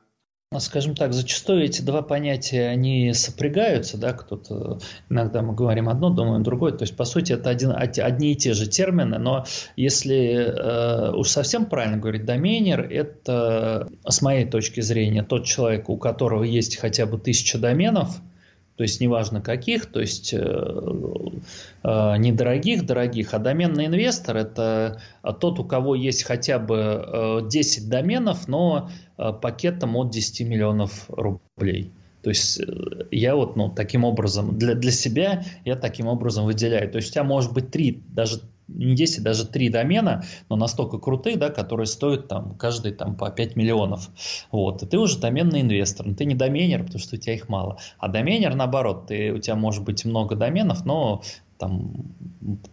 Ну, 0.55 0.61
скажем 0.61 0.95
так, 0.95 1.12
зачастую 1.12 1.64
эти 1.64 1.83
два 1.83 2.01
понятия, 2.01 2.69
они 2.69 3.12
сопрягаются, 3.12 3.99
да, 3.99 4.12
кто-то, 4.12 4.79
иногда 5.11 5.43
мы 5.43 5.53
говорим 5.53 5.88
одно, 5.88 6.11
думаем 6.11 6.45
другое, 6.45 6.71
то 6.71 6.85
есть, 6.85 6.97
по 6.97 7.05
сути, 7.05 7.33
это 7.33 7.51
один, 7.51 7.73
одни 7.73 8.31
и 8.31 8.37
те 8.37 8.53
же 8.53 8.69
термины, 8.69 9.19
но 9.19 9.47
если 9.75 10.47
э, 10.47 11.11
уж 11.12 11.29
совсем 11.29 11.67
правильно 11.67 11.97
говорить, 11.97 12.25
доменер– 12.25 12.83
это, 12.88 13.88
с 14.07 14.23
моей 14.23 14.45
точки 14.45 14.81
зрения, 14.81 15.25
тот 15.25 15.45
человек, 15.45 15.88
у 15.88 15.97
которого 15.97 16.45
есть 16.45 16.77
хотя 16.77 17.07
бы 17.07 17.19
тысяча 17.19 17.59
доменов– 17.59 18.21
то 18.77 18.83
есть 18.83 19.01
неважно 19.01 19.40
каких, 19.40 19.87
то 19.87 20.01
есть 20.01 20.35
э, 20.35 20.38
э, 20.38 22.17
недорогих, 22.19 22.85
дорогих, 22.85 23.33
а 23.33 23.38
доменный 23.38 23.87
инвестор 23.87 24.37
это 24.37 25.01
тот, 25.40 25.61
у 25.61 25.64
кого 25.64 25.95
есть 25.95 26.25
хотя 26.25 26.59
бы 26.59 26.77
э, 26.77 27.49
10 27.49 27.88
доменов, 27.88 28.49
но 28.49 28.90
э, 28.90 29.04
пакетом 29.16 29.96
от 29.96 30.11
10 30.11 30.46
миллионов 30.46 31.05
рублей. 31.09 31.92
То 32.24 32.31
есть 32.31 32.59
э, 32.59 32.64
я 33.11 33.37
вот 33.37 33.55
ну, 33.55 33.68
таким 33.68 34.03
образом, 34.03 34.59
для, 34.59 34.74
для 34.74 34.90
себя 34.90 35.44
я 35.64 35.77
таким 35.77 36.07
образом 36.07 36.46
выделяю. 36.46 36.90
То 36.90 36.96
есть 36.96 37.11
у 37.11 37.12
тебя 37.12 37.24
может 37.24 37.53
быть 37.53 37.70
три, 37.70 38.03
даже 38.09 38.40
не 38.66 38.94
10, 38.96 39.22
даже 39.22 39.46
3 39.46 39.68
домена, 39.68 40.24
но 40.48 40.57
настолько 40.57 40.98
крутые, 40.98 41.37
да, 41.37 41.50
которые 41.50 41.87
стоят 41.87 42.29
там 42.29 42.57
каждый 42.57 42.92
там 42.92 43.14
по 43.14 43.31
5 43.31 43.57
миллионов. 43.57 44.09
Вот. 44.50 44.83
И 44.83 44.87
ты 44.87 44.98
уже 44.98 45.18
доменный 45.18 45.61
инвестор. 45.61 46.07
Но 46.07 46.14
ты 46.14 46.24
не 46.24 46.35
доменер, 46.35 46.83
потому 46.85 46.98
что 46.98 47.16
у 47.16 47.18
тебя 47.18 47.35
их 47.35 47.50
мало. 47.50 47.79
А 47.98 48.09
доменер, 48.09 48.55
наоборот, 48.55 49.09
ты, 49.09 49.31
у 49.31 49.38
тебя 49.38 49.55
может 49.55 49.85
быть 49.85 50.07
много 50.07 50.35
доменов, 50.35 50.87
но 50.87 51.22
там 51.59 51.92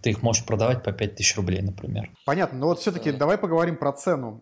ты 0.01 0.11
их 0.11 0.23
можешь 0.23 0.45
продавать 0.45 0.81
по 0.81 0.93
5000 0.93 1.35
рублей, 1.35 1.61
например. 1.61 2.09
Понятно, 2.25 2.57
но 2.57 2.67
вот 2.67 2.79
все-таки 2.79 3.11
давай 3.11 3.37
поговорим 3.37 3.75
про 3.75 3.91
цену. 3.91 4.41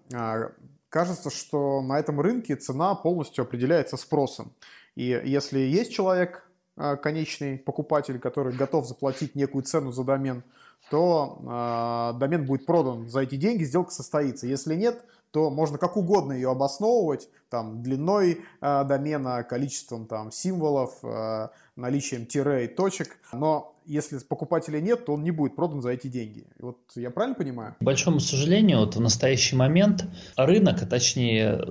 Кажется, 0.89 1.29
что 1.29 1.81
на 1.81 1.99
этом 1.99 2.19
рынке 2.19 2.55
цена 2.55 2.95
полностью 2.95 3.43
определяется 3.43 3.95
спросом. 3.95 4.53
И 4.95 5.03
если 5.03 5.59
есть 5.59 5.93
человек, 5.93 6.49
а, 6.75 6.95
конечный 6.95 7.57
покупатель, 7.57 8.19
который 8.19 8.55
готов 8.55 8.87
заплатить 8.87 9.35
некую 9.35 9.63
цену 9.63 9.91
за 9.91 10.03
домен, 10.03 10.43
то 10.89 11.37
э, 11.41 12.19
домен 12.19 12.45
будет 12.45 12.65
продан 12.65 13.09
за 13.09 13.21
эти 13.21 13.35
деньги, 13.35 13.63
сделка 13.63 13.91
состоится. 13.91 14.47
Если 14.47 14.75
нет, 14.75 15.03
то 15.31 15.49
можно 15.49 15.77
как 15.77 15.97
угодно 15.97 16.31
ее 16.33 16.49
обосновывать, 16.49 17.29
там, 17.49 17.83
длиной 17.83 18.41
э, 18.61 18.83
домена, 18.85 19.43
количеством 19.43 20.07
там, 20.07 20.31
символов, 20.31 20.97
э, 21.03 21.49
наличием 21.75 22.25
тире 22.25 22.65
и 22.65 22.67
точек, 22.67 23.17
но 23.33 23.75
если 23.89 24.19
покупателя 24.19 24.79
нет, 24.79 25.05
то 25.05 25.13
он 25.13 25.23
не 25.23 25.31
будет 25.31 25.55
продан 25.55 25.81
за 25.81 25.89
эти 25.89 26.07
деньги. 26.07 26.45
Вот 26.59 26.77
я 26.95 27.09
правильно 27.09 27.35
понимаю? 27.35 27.75
К 27.79 27.83
большому 27.83 28.19
сожалению, 28.19 28.79
вот 28.79 28.95
в 28.95 29.01
настоящий 29.01 29.55
момент 29.55 30.05
рынок, 30.37 30.83
а 30.83 30.85
точнее 30.85 31.65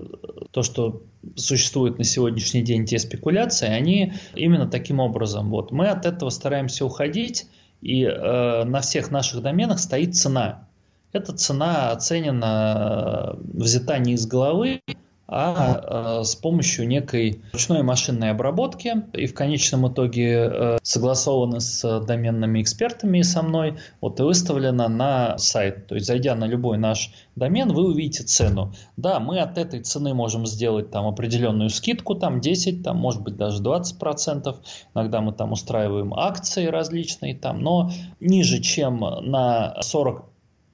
то, 0.51 0.63
что 0.63 1.03
существует 1.37 1.99
на 1.99 2.05
сегодняшний 2.05 2.63
день 2.63 2.87
те 2.87 2.99
спекуляции, 2.99 3.69
они 3.69 4.15
именно 4.35 4.69
таким 4.69 4.99
образом. 4.99 5.51
Вот 5.51 5.71
мы 5.71 5.87
от 5.89 6.07
этого 6.07 6.31
стараемся 6.31 6.85
уходить, 6.85 7.47
и 7.81 8.03
э, 8.03 8.65
на 8.65 8.81
всех 8.81 9.13
наших 9.13 9.41
доменах 9.41 9.79
стоит 9.79 10.17
цена. 10.17 10.67
Эта 11.13 11.33
цена 11.33 11.93
оценена, 11.93 13.37
э, 13.37 13.41
взята 13.55 13.99
не 13.99 14.15
из 14.15 14.27
головы, 14.27 14.81
а 15.31 16.21
э, 16.21 16.25
с 16.25 16.35
помощью 16.35 16.89
некой 16.89 17.43
ручной 17.53 17.83
машинной 17.83 18.31
обработки 18.31 18.95
и 19.13 19.27
в 19.27 19.35
конечном 19.35 19.93
итоге 19.93 20.51
э, 20.51 20.79
согласованы 20.83 21.61
с 21.61 22.01
доменными 22.01 22.63
экспертами 22.63 23.19
и 23.19 23.23
со 23.23 23.43
мной, 23.43 23.77
вот 24.01 24.19
и 24.21 24.23
выставлена 24.23 24.89
на 24.89 25.37
сайт. 25.37 25.87
То 25.87 25.97
есть, 25.97 26.07
зайдя 26.07 26.35
на 26.35 26.47
любой 26.47 26.79
наш 26.79 27.13
домен, 27.37 27.75
вы 27.75 27.89
увидите 27.89 28.25
цену. 28.25 28.73
Да, 28.97 29.21
мы 29.21 29.41
от 29.41 29.59
этой 29.59 29.81
цены 29.81 30.15
можем 30.15 30.47
сделать 30.47 30.91
там 30.91 31.07
определенную 31.07 31.69
скидку, 31.69 32.15
там 32.15 32.41
10, 32.41 32.83
там 32.83 32.97
может 32.97 33.23
быть 33.23 33.37
даже 33.37 33.63
20 33.63 33.99
процентов. 33.99 34.57
Иногда 34.95 35.21
мы 35.21 35.33
там 35.33 35.53
устраиваем 35.53 36.15
акции 36.15 36.67
различные 36.67 37.37
там, 37.37 37.61
но 37.61 37.91
ниже, 38.19 38.63
чем 38.63 39.01
на 39.01 39.77
40 39.83 40.25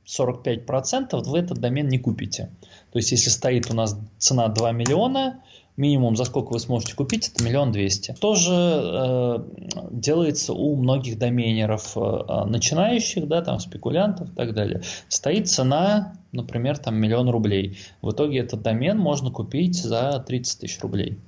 45% 0.06 1.22
вы 1.24 1.38
этот 1.38 1.58
домен 1.58 1.88
не 1.88 1.98
купите. 1.98 2.50
То 2.94 2.98
есть, 2.98 3.10
если 3.10 3.28
стоит 3.28 3.72
у 3.72 3.74
нас 3.74 3.98
цена 4.18 4.46
2 4.46 4.70
миллиона, 4.70 5.42
минимум, 5.76 6.14
за 6.14 6.22
сколько 6.26 6.52
вы 6.52 6.60
сможете 6.60 6.94
купить, 6.94 7.28
это 7.28 7.42
миллион 7.42 7.72
двести. 7.72 8.14
Тоже 8.20 8.52
э, 8.54 9.38
делается 9.90 10.52
у 10.52 10.76
многих 10.76 11.18
доменеров 11.18 11.96
э, 11.96 12.44
начинающих, 12.46 13.26
да, 13.26 13.42
там 13.42 13.58
спекулянтов 13.58 14.30
и 14.30 14.36
так 14.36 14.54
далее. 14.54 14.82
Стоит 15.08 15.48
цена, 15.48 16.12
например, 16.30 16.78
там 16.78 16.94
миллион 16.94 17.28
рублей. 17.30 17.78
В 18.00 18.12
итоге 18.12 18.38
этот 18.38 18.62
домен 18.62 18.96
можно 18.96 19.32
купить 19.32 19.74
за 19.74 20.24
30 20.24 20.60
тысяч 20.60 20.80
рублей. 20.80 21.18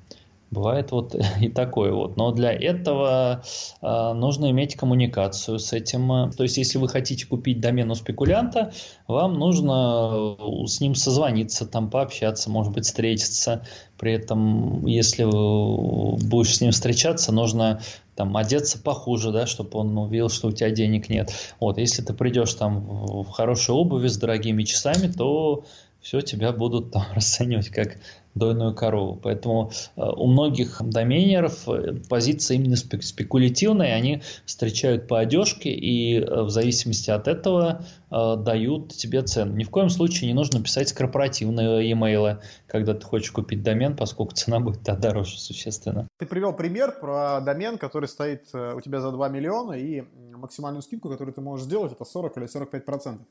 Бывает 0.51 0.93
вот 0.93 1.15
и 1.41 1.49
такое 1.49 1.93
вот. 1.93 2.17
Но 2.17 2.31
для 2.33 2.53
этого 2.53 3.43
э, 3.83 4.13
нужно 4.13 4.51
иметь 4.51 4.77
коммуникацию 4.77 5.59
с 5.59 5.73
этим. 5.73 6.31
То 6.31 6.43
есть, 6.45 6.57
если 6.57 6.79
вы 6.79 6.89
хотите 6.89 7.27
купить 7.27 7.61
домен 7.61 7.91
у 7.91 7.95
спекулянта, 7.95 8.73
вам 9.09 9.35
нужно 9.35 10.37
э, 10.39 10.67
с 10.67 10.81
ним 10.81 10.95
созвониться, 10.95 11.67
там 11.67 11.91
пообщаться, 11.91 12.51
может 12.51 12.73
быть, 12.73 12.85
встретиться. 12.85 13.67
При 13.99 14.13
этом, 14.13 14.87
если 14.87 15.25
будешь 15.25 16.57
с 16.57 16.61
ним 16.61 16.71
встречаться, 16.71 17.33
нужно 17.33 17.81
там 18.15 18.37
одеться 18.37 18.79
похуже, 18.79 19.33
да, 19.33 19.47
чтобы 19.47 19.79
он 19.79 19.97
увидел, 19.97 20.29
что 20.29 20.49
у 20.49 20.53
тебя 20.53 20.71
денег 20.71 21.09
нет. 21.09 21.33
Вот, 21.61 21.79
если 21.79 22.03
ты 22.03 22.15
придешь 22.15 22.55
там 22.55 22.87
в 23.25 23.31
хорошей 23.31 23.75
обуви 23.75 24.09
с 24.09 24.17
дорогими 24.17 24.63
часами, 24.65 25.11
то 25.11 25.65
все 26.01 26.21
тебя 26.21 26.53
будут 26.53 26.93
там 26.93 27.05
расценивать 27.15 27.69
как 27.69 27.99
дойную 28.37 28.75
корову. 28.75 29.17
Поэтому 29.17 29.73
э, 29.97 30.03
у 30.03 30.27
многих 30.27 30.81
доменеров 30.83 31.69
э, 31.69 31.95
позиция 32.09 32.57
именно 32.57 32.77
спекулятивная, 32.77 33.95
они 33.95 34.23
встречают 34.45 35.09
по 35.09 35.19
одежке 35.19 35.71
и 35.71 36.21
э, 36.21 36.43
в 36.43 36.51
зависимости 36.51 37.11
от 37.11 37.27
этого 37.29 37.85
дают 38.09 38.93
тебе 38.93 39.21
цену. 39.23 39.57
Ни 39.57 39.65
в 39.65 39.71
коем 39.71 39.91
случае 39.91 40.29
не 40.29 40.35
нужно 40.35 40.63
писать 40.63 40.93
корпоративные 40.93 41.91
e-mail, 41.91 42.39
когда 42.69 42.95
ты 42.95 43.05
хочешь 43.05 43.33
купить 43.33 43.65
домен, 43.65 43.97
поскольку 43.97 44.33
цена 44.33 44.61
будет 44.61 44.85
тогда 44.85 45.09
дороже 45.09 45.39
существенно. 45.39 46.07
Ты 46.17 46.27
привел 46.27 46.53
пример 46.53 47.01
про 47.01 47.41
домен, 47.41 47.79
который 47.79 48.09
стоит 48.09 48.47
у 48.55 48.81
тебя 48.81 49.01
за 49.01 49.11
2 49.11 49.29
миллиона, 49.29 49.73
и 49.73 50.05
максимальную 50.37 50.83
скидку, 50.83 51.09
которую 51.09 51.35
ты 51.35 51.41
можешь 51.41 51.67
сделать, 51.67 51.93
это 51.93 52.05
40 52.05 52.39
или 52.39 52.47
45 52.47 52.85
процентов. 52.85 53.27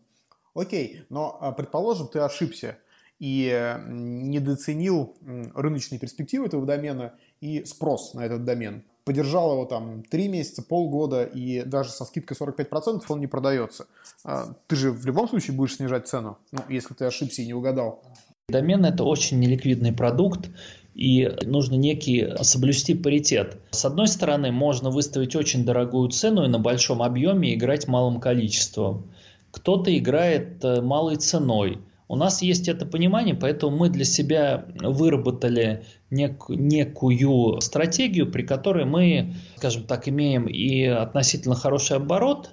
Окей, 0.54 1.06
но 1.10 1.54
предположим, 1.58 2.08
ты 2.08 2.20
ошибся 2.20 2.78
и 3.20 3.78
недооценил 3.88 5.16
рыночные 5.54 6.00
перспективы 6.00 6.48
этого 6.48 6.66
домена 6.66 7.14
и 7.42 7.64
спрос 7.64 8.14
на 8.14 8.26
этот 8.26 8.44
домен. 8.44 8.84
Подержал 9.06 9.54
его 9.54 9.66
там 9.66 10.04
3 10.04 10.28
месяца, 10.28 10.64
полгода, 10.64 11.24
и 11.24 11.64
даже 11.64 11.92
со 11.92 12.06
скидкой 12.06 12.36
45% 12.36 13.04
он 13.08 13.20
не 13.20 13.28
продается. 13.28 13.86
А, 14.24 14.56
ты 14.68 14.76
же 14.76 14.92
в 14.92 15.06
любом 15.06 15.30
случае 15.30 15.56
будешь 15.56 15.76
снижать 15.76 16.08
цену, 16.08 16.40
ну, 16.52 16.62
если 16.70 16.94
ты 16.96 17.06
ошибся 17.06 17.44
и 17.44 17.46
не 17.46 17.54
угадал. 17.54 18.04
Домен– 18.50 18.84
это 18.86 19.04
очень 19.04 19.40
неликвидный 19.40 19.94
продукт, 19.94 20.50
и 20.96 21.32
нужно 21.44 21.76
некий 21.76 22.34
соблюсти 22.42 22.96
паритет. 22.96 23.58
С 23.70 23.86
одной 23.86 24.08
стороны, 24.08 24.52
можно 24.52 24.90
выставить 24.90 25.36
очень 25.36 25.66
дорогую 25.66 26.10
цену 26.10 26.44
и 26.44 26.50
на 26.50 26.58
большом 26.58 27.04
объеме 27.04 27.54
играть 27.54 27.88
малым 27.88 28.20
количеством. 28.20 29.12
Кто-то 29.52 29.96
играет 29.96 30.64
э, 30.66 30.82
малой 30.82 31.16
ценой– 31.18 31.80
у 32.08 32.16
нас 32.16 32.42
есть 32.42 32.68
это 32.68 32.86
понимание, 32.86 33.36
поэтому 33.36 33.76
мы 33.76 33.90
для 33.90 34.06
себя 34.06 34.66
выработали 34.80 35.86
нек, 36.12 36.46
некую 36.50 37.60
стратегию, 37.62 38.32
при 38.32 38.44
которой 38.44 38.86
мы, 38.86 39.34
скажем 39.56 39.84
так, 39.86 40.08
имеем 40.08 40.46
и 40.48 40.84
относительно 40.84 41.56
хороший 41.56 41.98
оборот, 41.98 42.52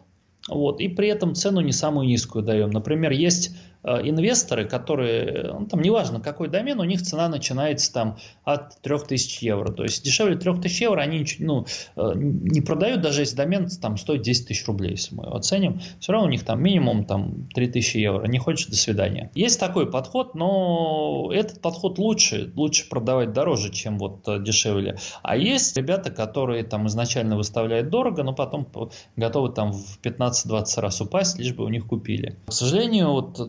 вот, 0.48 0.80
и 0.80 0.88
при 0.88 1.08
этом 1.08 1.34
цену 1.34 1.60
не 1.60 1.72
самую 1.72 2.06
низкую 2.08 2.44
даем. 2.44 2.70
Например, 2.70 3.12
есть 3.12 3.54
инвесторы, 3.84 4.64
которые, 4.64 5.52
ну, 5.58 5.66
там 5.66 5.80
неважно 5.82 6.20
какой 6.20 6.48
домен, 6.48 6.80
у 6.80 6.84
них 6.84 7.02
цена 7.02 7.28
начинается 7.28 7.92
там 7.92 8.16
от 8.44 8.80
3000 8.82 9.44
евро. 9.44 9.72
То 9.72 9.82
есть 9.82 10.04
дешевле 10.04 10.36
3000 10.36 10.82
евро 10.82 11.00
они 11.00 11.26
ну, 11.38 11.66
э, 11.96 12.12
не 12.14 12.60
продают, 12.60 13.00
даже 13.00 13.22
если 13.22 13.36
домен 13.36 13.68
там 13.80 13.96
стоит 13.96 14.22
10 14.22 14.48
тысяч 14.48 14.66
рублей, 14.66 14.92
если 14.92 15.14
мы 15.14 15.24
его 15.24 15.36
оценим. 15.36 15.80
Все 16.00 16.12
равно 16.12 16.28
у 16.28 16.30
них 16.30 16.44
там 16.44 16.62
минимум 16.62 17.04
там 17.04 17.48
3000 17.54 17.96
евро. 17.96 18.26
Не 18.26 18.38
хочешь, 18.38 18.66
до 18.66 18.76
свидания. 18.76 19.30
Есть 19.34 19.58
такой 19.58 19.90
подход, 19.90 20.34
но 20.34 21.30
этот 21.32 21.60
подход 21.60 21.98
лучше. 21.98 22.52
Лучше 22.54 22.88
продавать 22.88 23.32
дороже, 23.32 23.72
чем 23.72 23.98
вот 23.98 24.26
э, 24.28 24.40
дешевле. 24.42 24.98
А 25.22 25.36
есть 25.36 25.76
ребята, 25.76 26.10
которые 26.10 26.62
там 26.64 26.86
изначально 26.86 27.36
выставляют 27.36 27.90
дорого, 27.90 28.22
но 28.22 28.32
потом 28.32 28.68
готовы 29.16 29.50
там 29.50 29.72
в 29.72 29.98
15-20 30.02 30.80
раз 30.80 31.00
упасть, 31.00 31.38
лишь 31.38 31.52
бы 31.52 31.64
у 31.64 31.68
них 31.68 31.86
купили. 31.86 32.36
К 32.46 32.52
сожалению, 32.52 33.10
вот 33.10 33.40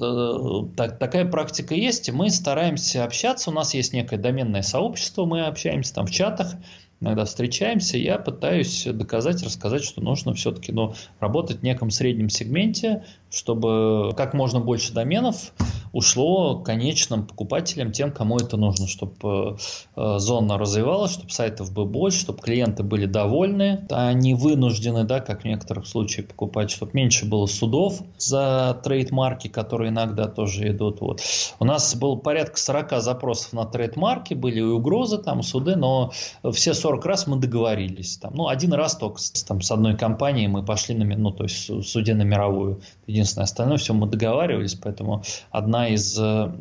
так, 0.76 1.00
такая 1.00 1.26
практика 1.26 1.74
есть, 1.76 2.12
мы 2.12 2.30
стараемся 2.30 3.04
общаться. 3.04 3.50
У 3.50 3.54
нас 3.54 3.74
есть 3.74 3.94
некое 3.94 4.18
доменное 4.18 4.62
сообщество, 4.62 5.26
мы 5.26 5.46
общаемся 5.46 5.94
там 5.94 6.06
в 6.06 6.12
чатах, 6.12 6.54
иногда 7.00 7.26
встречаемся, 7.26 7.98
я 7.98 8.18
пытаюсь 8.18 8.86
доказать, 8.86 9.44
рассказать, 9.44 9.84
что 9.84 10.02
нужно 10.02 10.34
все-таки 10.34 10.72
ну, 10.72 10.94
работать 11.20 11.60
в 11.60 11.64
неком 11.64 11.90
среднем 11.90 12.30
сегменте, 12.30 13.04
чтобы 13.34 14.14
как 14.16 14.34
можно 14.36 14.60
больше 14.60 14.94
доменов 14.94 15.52
ушло 15.92 16.60
конечным 16.60 17.26
покупателям, 17.26 17.92
тем, 17.92 18.12
кому 18.12 18.38
это 18.38 18.58
нужно, 18.58 18.88
чтобы 18.88 19.58
э, 19.96 20.18
зона 20.18 20.58
развивалась, 20.58 21.14
чтобы 21.14 21.30
сайтов 21.30 21.72
было 21.72 21.86
больше, 21.86 22.20
чтобы 22.20 22.42
клиенты 22.42 22.84
были 22.84 23.06
довольны, 23.06 23.86
они 23.90 24.34
вынуждены, 24.34 25.04
да, 25.04 25.20
как 25.20 25.44
в 25.44 25.46
некоторых 25.46 25.88
случаях, 25.88 26.28
покупать, 26.28 26.72
чтобы 26.72 26.92
меньше 26.94 27.26
было 27.26 27.46
судов 27.46 28.02
за 28.18 28.80
трейдмарки, 28.84 29.48
которые 29.48 29.90
иногда 29.90 30.28
тоже 30.28 30.70
идут. 30.70 31.00
Вот. 31.02 31.22
У 31.60 31.66
нас 31.66 31.96
было 31.96 32.16
порядка 32.16 32.58
40 32.58 33.02
запросов 33.02 33.54
на 33.54 33.66
трейдмарки, 33.66 34.34
были 34.34 34.60
и 34.60 34.64
угрозы, 34.64 35.20
там, 35.20 35.44
суды, 35.44 35.76
но 35.76 36.12
все 36.54 36.74
40 36.74 37.06
раз 37.06 37.28
мы 37.28 37.38
договорились. 37.38 38.18
Там, 38.18 38.34
ну, 38.34 38.48
один 38.48 38.74
раз 38.74 38.96
только 38.96 39.20
там, 39.48 39.62
с 39.62 39.72
одной 39.72 39.96
компанией 39.96 40.48
мы 40.48 40.64
пошли 40.64 40.96
на, 40.96 41.06
ну, 41.16 41.32
то 41.32 41.44
есть 41.44 41.88
суде 41.88 42.16
на 42.16 42.24
мировую. 42.24 42.82
Единственное, 43.08 43.44
остальное 43.44 43.78
все 43.78 43.94
мы 43.94 44.08
договаривались, 44.08 44.76
поэтому 44.76 45.24
одна 45.52 45.90
из 45.90 46.18
э, 46.18 46.52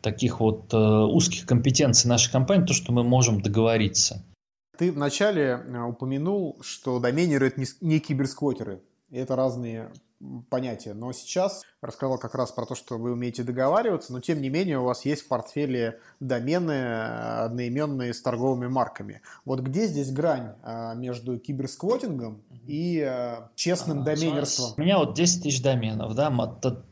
таких 0.00 0.40
вот 0.40 0.72
э, 0.72 0.76
узких 0.76 1.46
компетенций 1.46 2.08
нашей 2.08 2.30
компании, 2.30 2.66
то, 2.66 2.74
что 2.74 2.92
мы 2.92 3.02
можем 3.02 3.40
договориться. 3.40 4.24
Ты 4.76 4.92
вначале 4.92 5.42
э, 5.42 5.82
упомянул, 5.82 6.58
что 6.60 7.00
это 7.46 7.60
не 7.80 7.98
киберсквотеры. 7.98 8.80
это 9.10 9.34
разные 9.34 9.90
понятия. 10.50 10.94
Но 10.94 11.12
сейчас 11.12 11.62
рассказал 11.80 12.18
как 12.18 12.34
раз 12.34 12.50
про 12.50 12.66
то, 12.66 12.74
что 12.74 12.98
вы 12.98 13.12
умеете 13.12 13.42
договариваться, 13.42 14.12
но 14.12 14.20
тем 14.20 14.40
не 14.40 14.48
менее 14.48 14.78
у 14.78 14.84
вас 14.84 15.04
есть 15.04 15.22
в 15.22 15.28
портфеле 15.28 16.00
домены 16.20 16.72
э, 16.72 17.44
одноименные 17.44 18.12
с 18.12 18.20
торговыми 18.20 18.66
марками. 18.66 19.22
Вот 19.44 19.60
где 19.60 19.86
здесь 19.86 20.10
грань 20.10 20.54
э, 20.62 20.94
между 20.96 21.38
киберсквотингом 21.38 22.42
и 22.66 23.04
э, 23.06 23.48
честным 23.54 24.00
а, 24.00 24.04
доменерством? 24.04 24.74
У 24.76 24.80
меня 24.80 24.98
вот 24.98 25.14
10 25.14 25.42
тысяч 25.42 25.62
доменов, 25.62 26.14
да, 26.14 26.30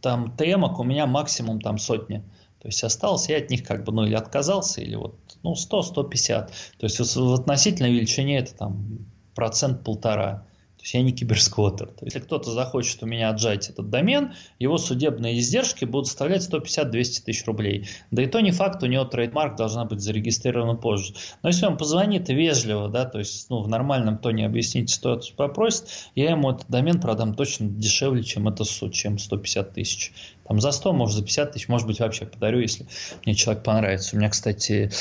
там 0.00 0.36
темок 0.36 0.78
у 0.78 0.84
меня 0.84 1.06
максимум 1.06 1.60
там 1.60 1.78
сотни. 1.78 2.24
То 2.60 2.68
есть 2.68 2.82
осталось, 2.82 3.28
я 3.28 3.38
от 3.38 3.50
них 3.50 3.64
как 3.64 3.84
бы, 3.84 3.92
ну, 3.92 4.04
или 4.04 4.14
отказался, 4.14 4.80
или 4.80 4.96
вот, 4.96 5.18
ну, 5.42 5.54
100-150. 5.54 6.46
То 6.46 6.50
есть 6.80 6.98
в 6.98 7.34
относительной 7.34 7.92
величине 7.92 8.38
это 8.38 8.56
там 8.56 9.06
процент 9.34 9.84
полтора 9.84 10.46
есть 10.86 10.94
я 10.94 11.02
не 11.02 11.12
киберсквотер. 11.12 11.90
Если 12.00 12.20
кто-то 12.20 12.52
захочет 12.52 13.02
у 13.02 13.06
меня 13.06 13.30
отжать 13.30 13.68
этот 13.68 13.90
домен, 13.90 14.34
его 14.60 14.78
судебные 14.78 15.38
издержки 15.38 15.84
будут 15.84 16.06
составлять 16.06 16.48
150-200 16.48 17.24
тысяч 17.24 17.44
рублей. 17.44 17.88
Да 18.12 18.22
и 18.22 18.26
то 18.26 18.40
не 18.40 18.52
факт, 18.52 18.82
у 18.84 18.86
него 18.86 19.04
трейдмарк 19.04 19.56
должна 19.56 19.84
быть 19.84 20.00
зарегистрирована 20.00 20.76
позже. 20.76 21.14
Но 21.42 21.48
если 21.48 21.66
он 21.66 21.76
позвонит 21.76 22.28
вежливо, 22.28 22.88
да, 22.88 23.04
то 23.04 23.18
есть 23.18 23.50
ну, 23.50 23.62
в 23.62 23.68
нормальном 23.68 24.18
тоне 24.18 24.46
объяснить 24.46 24.90
ситуацию 24.90 25.36
попросит, 25.36 25.88
я 26.14 26.30
ему 26.30 26.52
этот 26.52 26.68
домен 26.68 27.00
продам 27.00 27.34
точно 27.34 27.66
дешевле, 27.66 28.22
чем 28.22 28.48
это 28.48 28.64
чем 28.64 29.18
150 29.18 29.74
тысяч. 29.74 30.12
Там 30.46 30.60
за 30.60 30.70
100, 30.70 30.92
может 30.92 31.16
за 31.16 31.22
50 31.22 31.52
тысяч, 31.52 31.68
может 31.68 31.88
быть 31.88 31.98
вообще 31.98 32.26
подарю, 32.26 32.60
если 32.60 32.86
мне 33.24 33.34
человек 33.34 33.64
понравится. 33.64 34.14
У 34.14 34.18
меня, 34.20 34.30
кстати, 34.30 34.92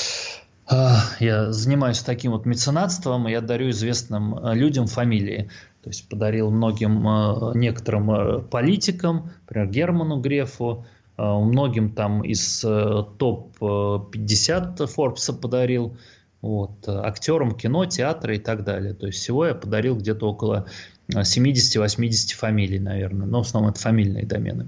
а, 0.67 0.99
я 1.19 1.51
занимаюсь 1.51 1.99
таким 1.99 2.31
вот 2.31 2.45
меценатством, 2.45 3.27
и 3.27 3.31
я 3.31 3.41
дарю 3.41 3.69
известным 3.69 4.35
э, 4.35 4.55
людям 4.55 4.87
фамилии. 4.87 5.49
То 5.85 5.91
есть 5.91 6.09
подарил 6.09 6.49
многим, 6.49 7.07
э, 7.07 7.51
некоторым 7.53 8.09
э, 8.09 8.41
политикам, 8.41 9.29
например, 9.41 9.69
Герману 9.69 10.19
Грефу, 10.19 10.83
э, 11.15 11.21
многим 11.21 11.93
там 11.93 12.23
из 12.23 12.61
топ-50 12.61 14.87
Форбса 14.87 15.33
подарил, 15.33 15.95
вот, 16.41 16.89
актерам 16.89 17.51
кино, 17.51 17.85
театра 17.85 18.35
и 18.35 18.39
так 18.39 18.63
далее. 18.63 18.95
То 18.95 19.05
есть 19.05 19.19
всего 19.19 19.45
я 19.45 19.53
подарил 19.53 19.95
где-то 19.95 20.27
около 20.27 20.65
70-80 21.07 22.33
фамилий, 22.33 22.79
наверное. 22.79 23.27
Но 23.27 23.43
в 23.43 23.45
основном 23.45 23.69
это 23.69 23.79
фамильные 23.79 24.25
домены. 24.25 24.65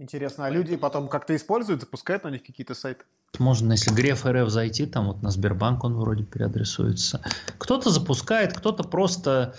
Интересно, 0.00 0.46
а 0.46 0.50
люди 0.50 0.74
потом 0.74 1.06
как-то 1.06 1.36
используют, 1.36 1.82
запускают 1.82 2.24
на 2.24 2.30
них 2.30 2.42
какие-то 2.42 2.74
сайты? 2.74 3.04
Можно, 3.38 3.72
если 3.72 3.92
Греф 3.92 4.26
РФ 4.26 4.48
зайти, 4.48 4.86
там 4.86 5.06
вот 5.06 5.22
на 5.22 5.30
Сбербанк 5.30 5.84
он 5.84 5.94
вроде 5.96 6.24
переадресуется. 6.24 7.20
Кто-то 7.58 7.90
запускает, 7.90 8.52
кто-то 8.52 8.84
просто 8.84 9.54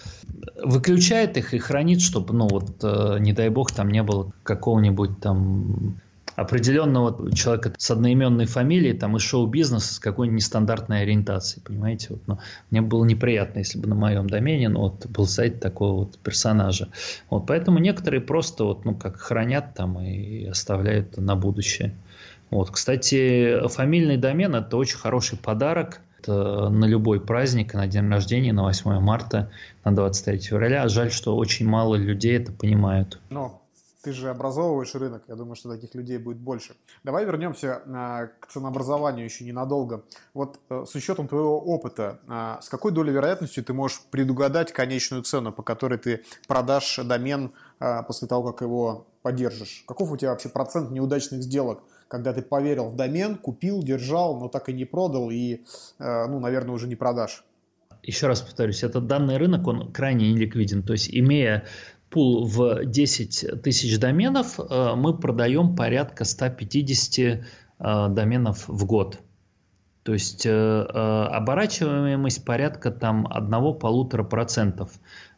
выключает 0.64 1.38
их 1.38 1.54
и 1.54 1.60
хранит, 1.60 2.02
чтобы, 2.02 2.34
ну 2.34 2.48
вот, 2.48 2.84
э, 2.84 3.18
не 3.20 3.34
дай 3.34 3.50
бог, 3.50 3.72
там 3.72 3.90
не 3.90 4.04
было 4.04 4.32
какого-нибудь 4.44 5.20
там 5.20 6.00
определенного 6.36 7.34
человека 7.34 7.74
с 7.78 7.92
одноименной 7.92 8.46
фамилией, 8.46 8.94
там 8.94 9.16
из 9.18 9.24
шоу-бизнеса 9.24 9.94
с 9.94 10.00
какой-нибудь 10.00 10.38
нестандартной 10.38 11.02
ориентацией, 11.02 11.64
понимаете? 11.64 12.08
Вот, 12.10 12.28
но 12.28 12.40
мне 12.72 12.82
было 12.82 13.06
неприятно, 13.06 13.60
если 13.60 13.80
бы 13.80 13.88
на 13.88 13.96
моем 13.96 14.30
домене 14.30 14.70
ну, 14.70 14.82
вот, 14.82 15.06
был 15.08 15.28
сайт 15.28 15.60
такого 15.62 16.06
вот 16.06 16.18
персонажа. 16.20 16.90
Вот, 17.30 17.48
поэтому 17.48 17.80
некоторые 17.80 18.22
просто 18.22 18.66
вот, 18.66 18.86
ну, 18.86 18.96
как 18.96 19.18
хранят 19.18 19.74
там 19.76 20.00
и 20.00 20.46
оставляют 20.46 21.18
на 21.18 21.36
будущее. 21.36 21.96
Вот, 22.50 22.72
кстати, 22.72 23.68
фамильный 23.68 24.18
домен– 24.18 24.56
это 24.56 24.78
очень 24.78 24.98
хороший 24.98 25.38
подарок 25.38 26.02
на 26.28 26.86
любой 26.86 27.20
праздник, 27.20 27.74
на 27.74 27.88
день 27.88 28.10
рождения, 28.10 28.54
на 28.54 28.64
8 28.64 29.00
марта, 29.00 29.52
на 29.84 29.96
23 29.96 30.40
февраля. 30.40 30.88
Жаль, 30.88 31.12
что 31.12 31.36
очень 31.36 31.68
мало 31.68 31.96
людей 31.96 32.38
это 32.38 32.52
понимают. 32.52 33.20
Но 33.30 33.62
ты 34.06 34.14
же 34.14 34.30
образовываешь 34.30 34.94
рынок, 34.94 35.24
я 35.28 35.36
думаю, 35.36 35.56
что 35.56 35.68
таких 35.68 35.96
людей 35.96 36.20
будет 36.20 36.38
больше. 36.38 36.76
Давай 37.04 37.26
вернемся 37.26 37.82
а, 37.88 38.28
к 38.40 38.46
ценообразованию 38.46 39.26
еще 39.26 39.44
ненадолго. 39.46 40.04
Вот 40.36 40.60
э, 40.70 40.86
с 40.88 40.94
учетом 40.94 41.28
твоего 41.28 41.60
опыта, 41.60 42.20
а, 42.28 42.62
с 42.62 42.70
какой 42.70 42.92
долей 42.92 43.12
вероятности 43.12 43.64
ты 43.64 43.74
можешь 43.74 44.00
предугадать 44.12 44.72
конечную 44.72 45.24
цену, 45.24 45.52
по 45.52 45.64
которой 45.64 45.98
ты 45.98 46.24
продашь 46.48 47.00
домен 47.04 47.52
а, 47.80 48.04
после 48.04 48.28
того, 48.28 48.52
как 48.52 48.62
его 48.62 49.08
поддержишь? 49.24 49.84
Каков 49.88 50.12
у 50.12 50.18
тебя 50.18 50.30
вообще 50.30 50.50
процент 50.50 50.92
неудачных 50.92 51.42
сделок, 51.42 51.82
когда 52.08 52.34
ты 52.34 52.42
поверил 52.42 52.90
в 52.90 52.96
домен, 52.96 53.36
купил, 53.36 53.84
держал, 53.84 54.40
но 54.40 54.48
так 54.48 54.70
и 54.70 54.74
не 54.74 54.86
продал 54.86 55.30
и, 55.30 55.62
э, 56.00 56.28
ну, 56.28 56.40
наверное, 56.40 56.74
уже 56.74 56.88
не 56.88 56.96
продашь? 56.96 57.44
еще 58.06 58.28
раз 58.28 58.42
повторюсь, 58.42 58.84
этот 58.84 59.08
данный 59.08 59.38
рынок, 59.38 59.68
он 59.68 59.92
крайне 59.92 60.32
неликвиден. 60.32 60.84
То 60.84 60.94
есть, 60.94 61.10
имея 61.12 61.66
пул 62.10 62.46
в 62.46 62.86
10 62.86 63.62
тысяч 63.62 64.00
доменов, 64.00 64.60
э, 64.60 64.94
мы 64.96 65.18
продаем 65.18 65.76
порядка 65.76 66.24
150 66.24 67.20
э, 67.80 68.10
доменов 68.10 68.68
в 68.68 68.86
год. 68.86 69.20
То 70.06 70.14
есть 70.14 70.46
э, 70.46 70.52
оборачиваемость 70.52 72.46
порядка 72.46 72.92
там 72.92 73.26
1-1,5%. 73.26 74.88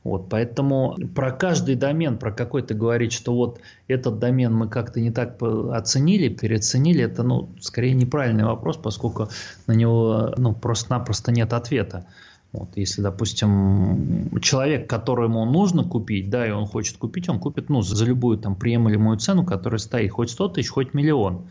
Вот, 0.03 0.29
поэтому 0.29 0.97
про 1.15 1.31
каждый 1.31 1.75
домен, 1.75 2.17
про 2.17 2.33
какой-то 2.33 2.73
говорить, 2.73 3.13
что 3.13 3.33
вот 3.33 3.61
этот 3.87 4.19
домен 4.19 4.53
мы 4.53 4.67
как-то 4.67 4.99
не 4.99 5.09
так 5.09 5.41
оценили, 5.41 6.27
переоценили, 6.27 7.01
это 7.01 7.23
ну, 7.23 7.49
скорее 7.61 7.93
неправильный 7.93 8.43
вопрос, 8.43 8.75
поскольку 8.75 9.29
на 9.67 9.71
него 9.71 10.33
ну, 10.35 10.53
просто-напросто 10.53 11.31
нет 11.31 11.53
ответа. 11.53 12.05
Вот, 12.51 12.69
если, 12.75 13.01
допустим, 13.01 14.37
человек, 14.41 14.89
которому 14.89 15.45
нужно 15.45 15.85
купить, 15.85 16.29
да, 16.29 16.45
и 16.45 16.51
он 16.51 16.65
хочет 16.65 16.97
купить, 16.97 17.29
он 17.29 17.39
купит, 17.39 17.69
ну, 17.69 17.81
за 17.83 18.03
любую 18.03 18.37
там 18.37 18.57
приемлемую 18.57 19.17
цену, 19.17 19.45
которая 19.45 19.79
стоит, 19.79 20.11
хоть 20.11 20.29
100 20.29 20.49
тысяч, 20.49 20.69
хоть 20.69 20.93
миллион. 20.93 21.47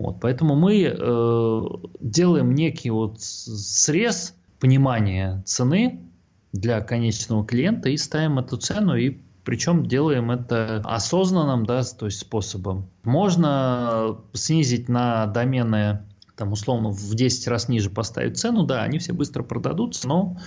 Вот, 0.00 0.18
поэтому 0.18 0.56
мы 0.56 0.82
э, 0.82 1.62
делаем 2.00 2.54
некий 2.54 2.88
вот 2.88 3.20
срез 3.20 4.34
понимания 4.58 5.42
цены 5.44 6.00
для 6.54 6.80
конечного 6.80 7.44
клиента 7.44 7.90
и 7.90 7.98
ставим 7.98 8.38
эту 8.38 8.56
цену 8.56 8.96
и 8.96 9.18
причем 9.44 9.84
делаем 9.84 10.30
это 10.30 10.80
осознанным 10.86 11.66
да, 11.66 11.82
то 11.82 12.06
есть 12.06 12.20
способом. 12.20 12.88
Можно 13.04 14.16
снизить 14.32 14.88
на 14.88 15.26
домены 15.26 16.00
там 16.34 16.52
условно 16.52 16.88
в 16.88 17.14
10 17.14 17.48
раз 17.48 17.68
ниже 17.68 17.90
поставить 17.90 18.38
цену, 18.38 18.64
да, 18.64 18.82
они 18.82 18.98
все 19.00 19.12
быстро 19.12 19.42
продадутся, 19.42 20.08
но 20.08 20.38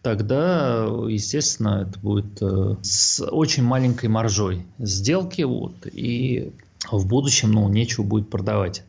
тогда, 0.00 0.86
естественно, 1.06 1.86
это 1.86 2.00
будет 2.00 2.40
э, 2.40 2.76
с 2.80 3.22
очень 3.22 3.62
маленькой 3.62 4.08
маржой 4.08 4.64
сделки, 4.78 5.42
вот, 5.42 5.74
и 5.84 6.54
в 6.90 7.06
будущем, 7.06 7.52
ну, 7.52 7.68
нечего 7.68 8.04
будет 8.04 8.30
продавать. 8.30 8.84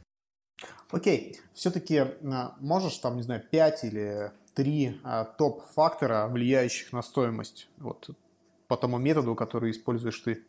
Окей, 0.93 1.39
все-таки 1.53 1.95
э, 1.95 2.08
можешь 2.60 2.97
там, 2.97 3.15
не 3.17 3.23
знаю, 3.23 3.41
5 3.49 3.84
или 3.84 4.32
3 4.53 5.01
э, 5.03 5.25
топ-фактора, 5.38 6.27
влияющих 6.27 6.93
на 6.93 7.01
стоимость, 7.01 7.67
вот, 7.79 8.12
по 8.67 8.77
тому 8.77 8.99
методу, 8.99 9.34
который 9.34 9.71
используешь 9.71 10.19
ты? 10.19 10.43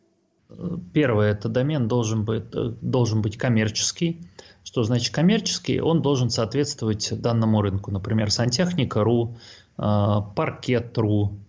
Первое, 0.93 1.31
это 1.31 1.49
домен 1.49 1.87
должен 1.87 2.23
быть, 2.23 2.51
должен 2.51 3.23
быть 3.23 3.37
коммерческий. 3.37 4.21
Что 4.63 4.83
значит 4.83 5.13
коммерческий? 5.13 5.81
Он 5.81 6.03
должен 6.03 6.29
соответствовать 6.29 7.19
данному 7.19 7.63
рынку. 7.63 7.89
Например, 7.89 8.29
сантехника.ру, 8.29 9.37
а, 9.77 10.21
паркет.ру, 10.21 11.39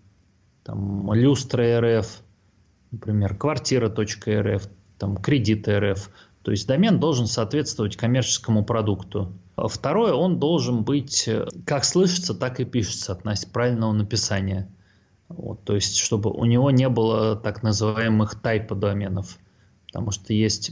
там, 0.65 1.13
люстра 1.13 1.81
РФ, 1.81 2.23
например, 2.91 3.37
квартира.рф, 3.37 4.69
там, 4.99 5.17
кредит 5.19 5.69
РФ. 5.69 6.11
То 6.47 6.53
есть 6.53 6.69
домен 6.69 7.01
должен 7.01 7.27
соответствовать 7.27 7.97
коммерческому 7.97 8.65
продукту. 8.65 9.33
Второе, 9.57 10.13
он 10.13 10.39
должен 10.39 10.85
быть 10.85 11.29
как 11.65 11.85
слышится, 11.85 12.35
так 12.35 12.61
и 12.61 12.65
пишется 12.65 13.11
относительно 13.11 13.53
правильного 13.53 13.93
написания. 13.93 14.69
Вот, 15.29 15.65
то 15.65 15.75
есть, 15.75 15.97
чтобы 15.97 16.31
у 16.31 16.45
него 16.45 16.71
не 16.71 16.89
было 16.89 17.35
так 17.35 17.65
называемых 17.65 18.41
тайпа 18.41 18.77
доменов. 18.77 19.39
Потому 19.87 20.13
что 20.13 20.33
есть 20.33 20.71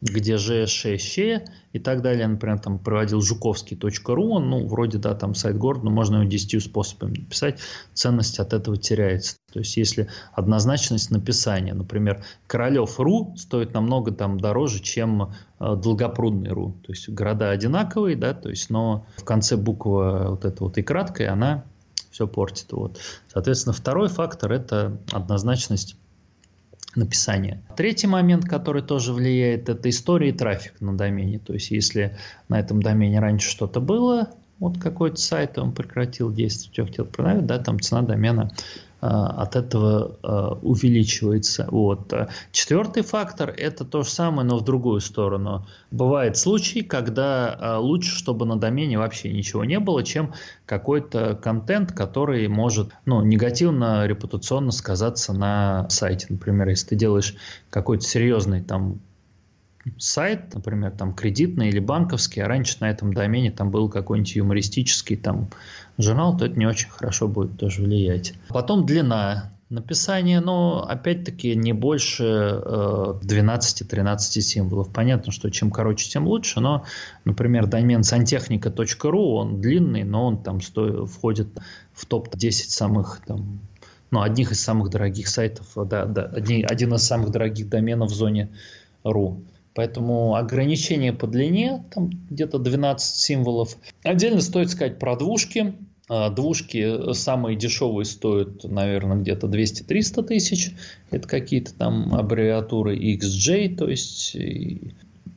где 0.00 0.36
же, 0.36 0.66
ше, 0.66 0.96
ще 0.98 1.44
и 1.72 1.78
так 1.78 2.02
далее. 2.02 2.26
Например, 2.26 2.58
там 2.58 2.78
проводил 2.78 3.20
жуковский.ру, 3.20 4.38
ну, 4.38 4.66
вроде, 4.66 4.98
да, 4.98 5.14
там 5.14 5.34
сайт 5.34 5.58
города, 5.58 5.84
но 5.84 5.90
можно 5.90 6.16
его 6.16 6.24
10 6.24 6.62
способами 6.62 7.18
написать, 7.18 7.60
ценность 7.94 8.38
от 8.38 8.52
этого 8.52 8.76
теряется. 8.76 9.36
То 9.52 9.60
есть, 9.60 9.76
если 9.76 10.08
однозначность 10.32 11.10
написания, 11.10 11.74
например, 11.74 12.22
Королев.ру 12.46 13.34
стоит 13.36 13.74
намного 13.74 14.12
там 14.12 14.38
дороже, 14.38 14.80
чем 14.80 15.32
э, 15.60 15.76
Долгопрудный.ру. 15.76 16.76
То 16.84 16.92
есть, 16.92 17.08
города 17.08 17.50
одинаковые, 17.50 18.16
да, 18.16 18.34
то 18.34 18.50
есть, 18.50 18.70
но 18.70 19.06
в 19.16 19.24
конце 19.24 19.56
буква 19.56 20.26
вот 20.30 20.44
эта 20.44 20.62
вот 20.62 20.78
и 20.78 20.82
краткая, 20.82 21.32
она 21.32 21.64
все 22.10 22.26
портит. 22.26 22.72
Вот. 22.72 22.98
Соответственно, 23.32 23.72
второй 23.72 24.08
фактор– 24.08 24.52
это 24.52 24.98
однозначность 25.12 25.96
написания. 26.98 27.62
Третий 27.76 28.06
момент, 28.06 28.44
который 28.44 28.82
тоже 28.82 29.12
влияет, 29.12 29.68
это 29.68 29.88
история 29.88 30.30
и 30.30 30.32
трафик 30.32 30.80
на 30.80 30.96
домене. 30.96 31.38
То 31.38 31.54
есть, 31.54 31.70
если 31.70 32.16
на 32.48 32.58
этом 32.60 32.82
домене 32.82 33.20
раньше 33.20 33.48
что-то 33.48 33.80
было, 33.80 34.30
вот 34.58 34.78
какой-то 34.78 35.16
сайт, 35.16 35.58
он 35.58 35.72
прекратил 35.72 36.32
действовать, 36.32 36.78
он 36.78 36.86
хотел 36.86 37.04
продавать, 37.06 37.46
да, 37.46 37.58
там 37.58 37.80
цена 37.80 38.02
домена 38.02 38.50
от 39.00 39.56
этого 39.56 40.58
увеличивается. 40.62 41.66
Вот. 41.70 42.12
Четвертый 42.52 43.02
фактор– 43.02 43.50
это 43.56 43.84
то 43.84 44.02
же 44.02 44.10
самое, 44.10 44.46
но 44.46 44.58
в 44.58 44.64
другую 44.64 45.00
сторону. 45.00 45.66
Бывают 45.90 46.36
случаи, 46.36 46.80
когда 46.80 47.78
лучше, 47.80 48.16
чтобы 48.16 48.44
на 48.46 48.58
домене 48.58 48.98
вообще 48.98 49.32
ничего 49.32 49.64
не 49.64 49.78
было, 49.78 50.02
чем 50.02 50.34
какой-то 50.66 51.38
контент, 51.40 51.92
который 51.92 52.46
может 52.48 52.90
ну, 53.06 53.22
негативно, 53.22 54.06
репутационно 54.06 54.72
сказаться 54.72 55.32
на 55.32 55.88
сайте. 55.90 56.26
Например, 56.28 56.68
если 56.68 56.88
ты 56.88 56.96
делаешь 56.96 57.36
какой-то 57.70 58.04
серьезный 58.04 58.62
там 58.62 59.00
сайт, 59.98 60.54
например, 60.54 60.92
там 60.92 61.14
кредитный 61.14 61.68
или 61.68 61.78
банковский, 61.78 62.40
а 62.40 62.48
раньше 62.48 62.76
на 62.80 62.90
этом 62.90 63.12
домене 63.12 63.50
там 63.50 63.70
был 63.70 63.88
какой-нибудь 63.88 64.36
юмористический 64.36 65.16
там 65.16 65.48
журнал, 65.98 66.36
то 66.36 66.46
это 66.46 66.58
не 66.58 66.66
очень 66.66 66.88
хорошо 66.88 67.28
будет 67.28 67.58
тоже 67.58 67.82
влиять. 67.82 68.34
Потом 68.48 68.86
длина 68.86 69.52
написания, 69.70 70.40
но 70.40 70.86
опять-таки 70.88 71.54
не 71.54 71.72
больше 71.72 72.24
э, 72.24 73.14
12-13 73.22 74.16
символов. 74.40 74.90
Понятно, 74.92 75.30
что 75.30 75.50
чем 75.50 75.70
короче, 75.70 76.08
тем 76.08 76.26
лучше, 76.26 76.60
но, 76.60 76.84
например, 77.24 77.66
домен 77.66 78.02
сантехника.ру, 78.02 79.34
он 79.34 79.60
длинный, 79.60 80.04
но 80.04 80.26
он 80.26 80.42
там 80.42 80.60
стоит, 80.60 81.10
входит 81.10 81.48
в 81.92 82.06
топ-10 82.06 82.50
самых 82.70 83.20
там, 83.26 83.60
ну, 84.10 84.22
одних 84.22 84.52
из 84.52 84.60
самых 84.60 84.88
дорогих 84.88 85.28
сайтов, 85.28 85.66
да, 85.76 86.06
да, 86.06 86.22
один, 86.24 86.64
один 86.68 86.94
из 86.94 87.02
самых 87.02 87.30
дорогих 87.30 87.68
доменов 87.68 88.10
в 88.10 88.14
зоне 88.14 88.48
.ру. 89.04 89.42
Поэтому 89.78 90.34
ограничение 90.34 91.12
по 91.12 91.28
длине, 91.28 91.84
там 91.94 92.10
где-то 92.30 92.58
12 92.58 93.14
символов. 93.14 93.76
Отдельно 94.02 94.40
стоит 94.40 94.70
сказать 94.70 94.98
про 94.98 95.14
двушки. 95.14 95.72
А, 96.08 96.30
двушки 96.30 97.12
самые 97.12 97.56
дешевые 97.56 98.04
стоят, 98.04 98.64
наверное, 98.64 99.18
где-то 99.18 99.46
200-300 99.46 100.24
тысяч. 100.24 100.72
Это 101.12 101.28
какие-то 101.28 101.74
там 101.74 102.12
аббревиатуры 102.12 102.98
XJ, 102.98 103.76
то 103.76 103.88
есть 103.88 104.36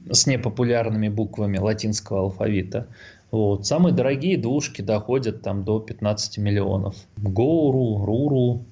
с 0.09 0.25
непопулярными 0.25 1.09
буквами 1.09 1.59
латинского 1.59 2.21
алфавита. 2.21 2.87
Вот. 3.29 3.67
Самые 3.67 3.93
дорогие 3.93 4.39
двушки 4.39 4.81
доходят 4.81 5.43
там 5.43 5.63
до 5.63 5.79
15 5.79 6.39
миллионов. 6.39 6.95
Go.ru, 7.15 8.03
Ruru, 8.03 8.63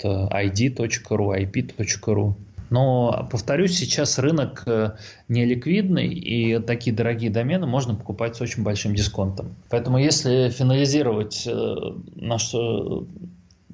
ID.ru, 0.00 1.50
IP.ru. 1.50 2.36
Но, 2.70 3.28
повторюсь, 3.30 3.76
сейчас 3.76 4.18
рынок 4.18 4.62
э, 4.66 4.96
не 5.28 5.44
ликвидный, 5.44 6.08
и 6.08 6.58
такие 6.58 6.94
дорогие 6.94 7.30
домены 7.30 7.66
можно 7.66 7.94
покупать 7.94 8.36
с 8.36 8.40
очень 8.40 8.62
большим 8.62 8.94
дисконтом. 8.94 9.54
Поэтому, 9.70 9.98
если 9.98 10.50
финализировать 10.50 11.44
э, 11.46 11.76
наш 12.16 12.54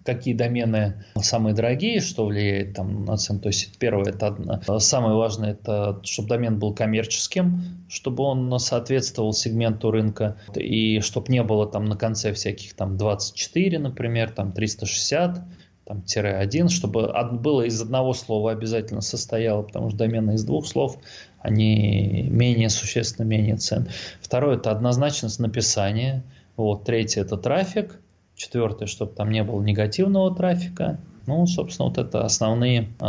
какие 0.04 0.34
домены 0.34 1.04
самые 1.16 1.54
дорогие, 1.54 2.00
что 2.00 2.26
влияет 2.26 2.74
там 2.74 3.04
на 3.04 3.16
цену. 3.16 3.40
То 3.40 3.48
есть 3.48 3.76
первое, 3.78 4.10
это 4.10 4.28
одно. 4.28 4.60
самое 4.78 5.16
важное, 5.16 5.52
это 5.52 6.00
чтобы 6.04 6.28
домен 6.28 6.58
был 6.58 6.74
коммерческим, 6.74 7.62
чтобы 7.88 8.22
он 8.24 8.58
соответствовал 8.58 9.32
сегменту 9.32 9.90
рынка, 9.90 10.36
и 10.54 11.00
чтобы 11.00 11.32
не 11.32 11.42
было 11.42 11.66
там 11.66 11.86
на 11.86 11.96
конце 11.96 12.32
всяких 12.32 12.74
там 12.74 12.96
24, 12.96 13.78
например, 13.78 14.30
там 14.30 14.52
360, 14.52 15.42
там, 15.86 16.02
тире 16.02 16.34
один, 16.34 16.68
чтобы 16.68 17.12
было 17.32 17.62
из 17.62 17.80
одного 17.80 18.14
слова 18.14 18.52
обязательно 18.52 19.02
состояло, 19.02 19.62
потому 19.62 19.90
что 19.90 19.98
домены 19.98 20.32
из 20.34 20.44
двух 20.44 20.66
слов, 20.66 20.98
они 21.40 22.26
менее 22.30 22.70
существенно 22.70 23.26
менее 23.26 23.56
цен. 23.56 23.88
Второе– 24.20 24.56
это 24.56 24.70
однозначность 24.70 25.38
написания. 25.40 26.22
Вот. 26.56 26.84
Третье– 26.84 27.20
это 27.22 27.36
трафик. 27.36 28.00
Четвертое, 28.34 28.86
чтобы 28.86 29.12
там 29.12 29.30
не 29.30 29.44
было 29.44 29.62
негативного 29.62 30.34
трафика. 30.34 30.98
Ну, 31.26 31.46
собственно, 31.46 31.88
вот 31.88 31.98
это 31.98 32.24
основные 32.24 32.88
э, 33.00 33.06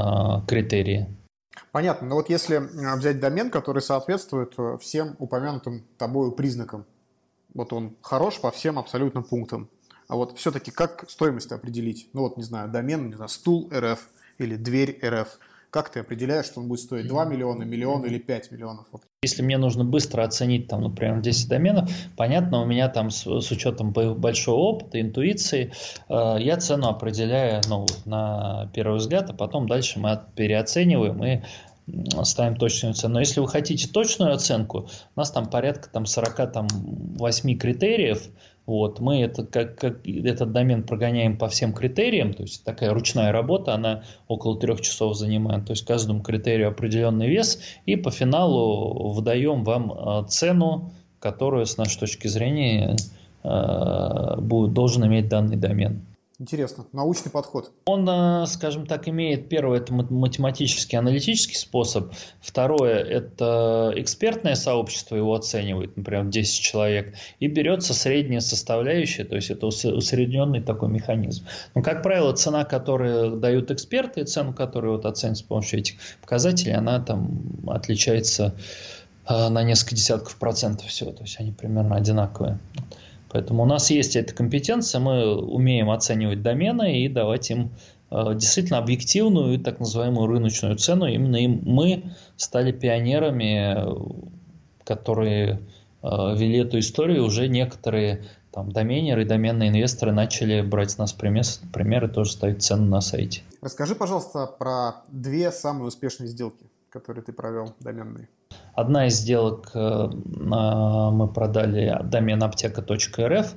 критерии. 0.47 1.07
Понятно. 1.71 2.07
Но 2.07 2.15
вот 2.15 2.29
если 2.29 2.61
взять 2.97 3.19
домен, 3.19 3.49
который 3.49 3.81
соответствует 3.81 4.53
э, 4.57 4.77
всем 4.81 5.15
упомянутым 5.19 5.85
тобой 5.97 6.33
признакам, 6.33 6.85
вот 7.53 7.73
он 7.73 7.95
хорош 8.01 8.39
по 8.39 8.51
всем 8.51 8.77
абсолютно 8.77 9.21
пунктам. 9.21 9.69
А 10.07 10.15
вот 10.15 10.37
все-таки 10.37 10.71
как 10.71 11.09
стоимость 11.09 11.51
определить? 11.51 12.09
Ну 12.13 12.21
вот, 12.21 12.37
не 12.37 12.43
знаю, 12.43 12.69
домен, 12.69 13.07
не 13.07 13.15
знаю, 13.15 13.29
стул 13.29 13.69
РФ 13.73 13.99
или 14.37 14.55
дверь 14.55 14.99
РФ. 15.03 15.39
Как 15.69 15.89
ты 15.89 15.99
определяешь, 15.99 16.45
что 16.45 16.61
он 16.61 16.69
будет 16.69 16.79
стоить 16.79 17.05
2 17.07 17.25
миллиона, 17.25 17.63
миллион 17.63 18.05
или 18.05 18.17
5 18.17 18.51
миллионов? 18.51 18.85
Если 19.23 19.41
мне 19.41 19.57
нужно 19.57 19.83
быстро 19.83 20.23
оценить, 20.23 20.69
там, 20.69 20.81
например, 20.81 21.19
10 21.19 21.49
доменов, 21.49 21.89
понятно, 22.15 22.61
у 22.61 22.65
меня 22.65 22.87
там 22.87 23.09
с, 23.09 23.25
с 23.25 23.51
учетом 23.51 23.91
большого 23.91 24.55
опыта, 24.55 25.01
интуиции, 25.01 25.73
э, 26.07 26.35
я 26.39 26.55
цену 26.57 26.87
определяю 26.87 27.61
ну, 27.67 27.85
на 28.05 28.71
первый 28.73 28.99
взгляд, 28.99 29.29
а 29.31 29.33
потом 29.33 29.67
дальше 29.67 29.99
мы 29.99 30.17
переоцениваем 30.35 31.21
и 31.25 31.41
ставим 32.23 32.55
точную 32.55 32.93
цену. 32.93 33.15
Но 33.15 33.19
если 33.19 33.41
вы 33.41 33.47
хотите 33.47 33.87
точную 33.87 34.33
оценку, 34.33 34.87
у 35.15 35.19
нас 35.19 35.31
там 35.31 35.49
порядка 35.49 35.89
там, 35.89 36.05
48 36.05 37.57
критериев, 37.57 38.29
вот, 38.65 38.99
мы 38.99 39.21
это, 39.21 39.45
как, 39.45 39.77
как, 39.77 40.07
этот 40.07 40.51
домен 40.51 40.83
прогоняем 40.83 41.37
по 41.37 41.47
всем 41.49 41.71
критериям, 41.71 42.33
то 42.33 42.43
есть 42.43 42.63
такая 42.63 42.93
ручная 42.93 43.31
работа, 43.31 43.73
она 43.73 44.03
около 44.27 44.59
трех 44.59 44.81
часов 44.81 45.15
занимает, 45.15 45.65
то 45.65 45.71
есть 45.73 45.85
каждому 45.85 46.21
критерию 46.21 46.69
определенный 46.69 47.29
вес, 47.29 47.59
и 47.85 47.95
по 47.95 48.09
финалу 48.09 49.11
выдаем 49.13 49.63
вам 49.63 49.91
э, 49.91 50.27
цену, 50.27 50.91
которую 51.19 51.65
с 51.65 51.77
нашей 51.77 51.99
точки 51.99 52.27
зрения 52.27 52.95
э, 53.43 54.35
будет, 54.39 54.73
должен 54.73 55.05
иметь 55.05 55.29
данный 55.29 55.57
домен. 55.57 56.01
Интересно. 56.37 56.85
Научный 56.91 57.31
подход. 57.31 57.71
Он, 57.85 58.07
э, 58.09 58.45
скажем 58.47 58.85
так, 58.87 59.07
имеет 59.07 59.47
первое 59.47 59.79
это 59.79 59.93
математический, 59.93 60.97
аналитический 60.97 61.55
способ. 61.55 62.13
Второе 62.41 62.99
это 62.99 63.93
экспертное 63.95 64.55
сообщество 64.55 65.15
его 65.15 65.33
оценивает, 65.33 65.95
например, 65.95 66.25
10 66.25 66.61
человек, 66.61 67.15
и 67.39 67.47
берется 67.47 67.93
средняя 67.93 68.41
составляющая, 68.41 69.23
то 69.23 69.37
есть 69.37 69.49
это 69.49 69.67
усредненный 69.67 70.61
такой 70.61 70.89
механизм. 70.89 71.45
Но, 71.73 71.81
как 71.81 72.03
правило, 72.03 72.33
цена, 72.33 72.65
которую 72.65 73.37
дают 73.37 73.71
эксперты, 73.71 74.25
цену, 74.25 74.53
которую 74.53 74.95
вот 74.95 75.05
оценивают 75.05 75.37
с 75.37 75.43
помощью 75.43 75.79
этих 75.79 75.95
показателей, 76.21 76.73
она 76.73 76.99
там 76.99 77.63
отличается 77.65 78.55
э, 79.29 79.47
на 79.47 79.63
несколько 79.63 79.95
десятков 79.95 80.35
процентов 80.35 80.87
всего, 80.87 81.11
то 81.11 81.23
есть 81.23 81.39
они 81.39 81.53
примерно 81.53 81.95
одинаковые. 81.95 82.59
Поэтому 83.35 83.63
у 83.63 83.65
нас 83.65 83.91
есть 83.91 84.15
эта 84.15 84.33
компетенция, 84.33 85.01
мы 85.01 85.35
умеем 85.35 85.89
оценивать 85.89 86.41
домены 86.41 87.01
и 87.03 87.09
давать 87.09 87.51
им 87.51 87.71
э, 88.09 88.33
действительно 88.33 88.77
объективную 88.77 89.55
и 89.55 89.57
так 89.57 89.81
называемую 89.81 90.27
рыночную 90.27 90.77
цену. 90.77 91.05
Именно 91.05 91.35
им 91.35 91.61
мы 91.65 92.13
стали 92.37 92.71
пионерами, 92.71 93.75
которые 94.85 95.59
э, 96.01 96.07
вели 96.37 96.59
эту 96.59 96.79
историю. 96.79 97.25
Уже 97.25 97.49
некоторые 97.49 98.23
там, 98.53 98.71
доменеры 98.71 99.23
и 99.23 99.25
доменные 99.25 99.67
инвесторы 99.67 100.13
начали 100.13 100.61
брать 100.61 100.91
с 100.91 100.97
нас 100.97 101.11
примеры, 101.11 101.45
примеры 101.73 102.07
тоже 102.07 102.31
ставить 102.31 102.63
цену 102.63 102.85
на 102.85 103.01
сайте. 103.01 103.41
Расскажи, 103.61 103.95
пожалуйста, 103.95 104.45
про 104.47 105.03
две 105.09 105.51
самые 105.51 105.89
успешные 105.89 106.29
сделки, 106.29 106.63
которые 106.89 107.21
ты 107.21 107.33
провел 107.33 107.75
доменные. 107.81 108.29
Одна 108.75 109.07
из 109.07 109.15
сделок 109.15 109.71
э, 109.73 110.09
мы 110.09 111.27
продали 111.29 111.97
домен 112.03 112.43
аптека.рф 112.43 113.55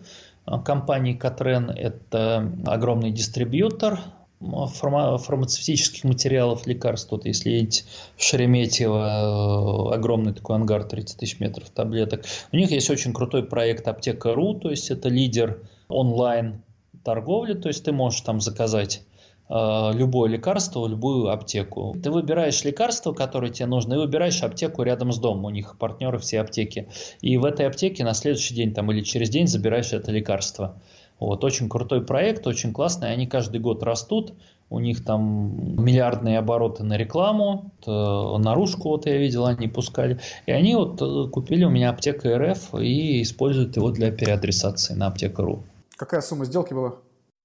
компании 0.64 1.14
Катрен. 1.14 1.70
Это 1.70 2.52
огромный 2.66 3.10
дистрибьютор 3.10 4.00
фармацевтических 4.40 6.04
материалов, 6.04 6.66
лекарств. 6.66 7.10
Вот 7.10 7.26
если 7.26 7.50
едете 7.50 7.84
в 8.16 8.22
Шереметьево, 8.22 9.90
э, 9.90 9.94
огромный 9.96 10.32
такой 10.32 10.54
ангар, 10.56 10.84
30 10.84 11.18
тысяч 11.18 11.40
метров 11.40 11.68
таблеток. 11.70 12.24
У 12.52 12.56
них 12.56 12.70
есть 12.70 12.88
очень 12.88 13.12
крутой 13.12 13.42
проект 13.42 13.88
Аптека.ру, 13.88 14.54
то 14.54 14.70
есть 14.70 14.90
это 14.90 15.08
лидер 15.08 15.62
онлайн 15.88 16.62
торговли, 17.04 17.54
то 17.54 17.68
есть 17.68 17.84
ты 17.84 17.90
можешь 17.90 18.20
там 18.20 18.40
заказать 18.40 19.02
любое 19.50 20.28
лекарство, 20.30 20.86
любую 20.86 21.30
аптеку. 21.30 21.96
Ты 22.02 22.10
выбираешь 22.10 22.64
лекарство, 22.64 23.12
которое 23.12 23.50
тебе 23.50 23.66
нужно, 23.66 23.94
и 23.94 23.96
выбираешь 23.96 24.42
аптеку 24.42 24.82
рядом 24.82 25.12
с 25.12 25.18
домом. 25.18 25.46
У 25.46 25.50
них 25.50 25.76
партнеры 25.78 26.18
все 26.18 26.40
аптеки. 26.40 26.88
И 27.20 27.36
в 27.38 27.44
этой 27.44 27.66
аптеке 27.66 28.04
на 28.04 28.14
следующий 28.14 28.54
день 28.54 28.74
там, 28.74 28.90
или 28.92 29.02
через 29.02 29.30
день 29.30 29.46
забираешь 29.46 29.92
это 29.92 30.12
лекарство. 30.12 30.76
Вот, 31.18 31.42
очень 31.44 31.68
крутой 31.68 32.04
проект, 32.04 32.46
очень 32.46 32.72
классный. 32.72 33.12
Они 33.12 33.26
каждый 33.26 33.60
год 33.60 33.82
растут. 33.82 34.34
У 34.70 34.80
них 34.80 35.02
там 35.02 35.82
миллиардные 35.82 36.38
обороты 36.38 36.84
на 36.84 36.98
рекламу, 36.98 37.72
наружку 37.86 38.90
вот 38.90 39.06
я 39.06 39.16
видел, 39.16 39.46
они 39.46 39.66
пускали. 39.66 40.20
И 40.44 40.52
они 40.52 40.74
вот 40.74 41.00
э, 41.00 41.30
купили 41.30 41.64
у 41.64 41.70
меня 41.70 41.88
аптека 41.88 42.38
РФ 42.38 42.74
и 42.74 43.22
используют 43.22 43.76
его 43.76 43.90
для 43.90 44.10
переадресации 44.10 44.92
на 44.92 45.06
аптека.ру. 45.06 45.62
Какая 45.96 46.20
сумма 46.20 46.44
сделки 46.44 46.74
была? 46.74 46.96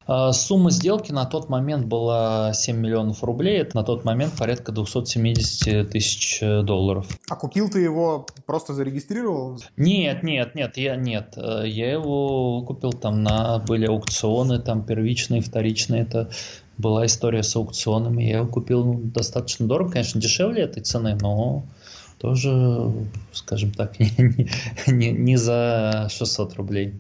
А, 0.06 0.34
сумма 0.34 0.72
сделки 0.72 1.12
на 1.12 1.26
тот 1.26 1.50
момент 1.50 1.86
была 1.86 2.54
7 2.54 2.78
миллионов 2.78 3.24
рублей, 3.24 3.60
это 3.60 3.78
на 3.78 3.84
тот 3.84 4.04
момент 4.04 4.34
порядка 4.38 4.72
270 4.72 5.90
тысяч 5.90 6.40
э, 6.42 6.62
долларов. 6.62 7.08
А 7.30 7.36
купил 7.36 7.70
ты 7.70 7.80
его, 7.80 8.26
просто 8.46 8.74
зарегистрировал? 8.74 9.60
Нет, 9.78 10.24
нет, 10.24 10.56
нет, 10.56 10.78
я 10.78 10.96
нет. 10.96 11.34
Э, 11.38 11.64
я 11.66 11.92
его 11.92 12.64
купил 12.64 12.92
там 12.92 13.24
на, 13.24 13.60
были 13.60 13.86
аукционы, 13.86 14.60
там 14.60 14.84
первичные, 14.84 15.42
вторичные, 15.42 16.02
это 16.02 16.30
была 16.78 17.06
история 17.06 17.44
с 17.44 17.56
аукционами. 17.56 18.24
Я 18.24 18.38
его 18.38 18.48
купил 18.48 18.84
ну, 18.84 19.00
достаточно 19.04 19.68
дорого, 19.68 19.92
конечно, 19.92 20.20
дешевле 20.20 20.64
этой 20.64 20.84
цены, 20.84 21.16
но 21.20 21.64
тоже, 22.18 22.92
скажем 23.32 23.72
так, 23.72 24.00
не, 24.00 24.48
не, 24.88 25.12
не 25.12 25.38
за 25.38 26.08
600 26.10 26.56
рублей. 26.56 26.96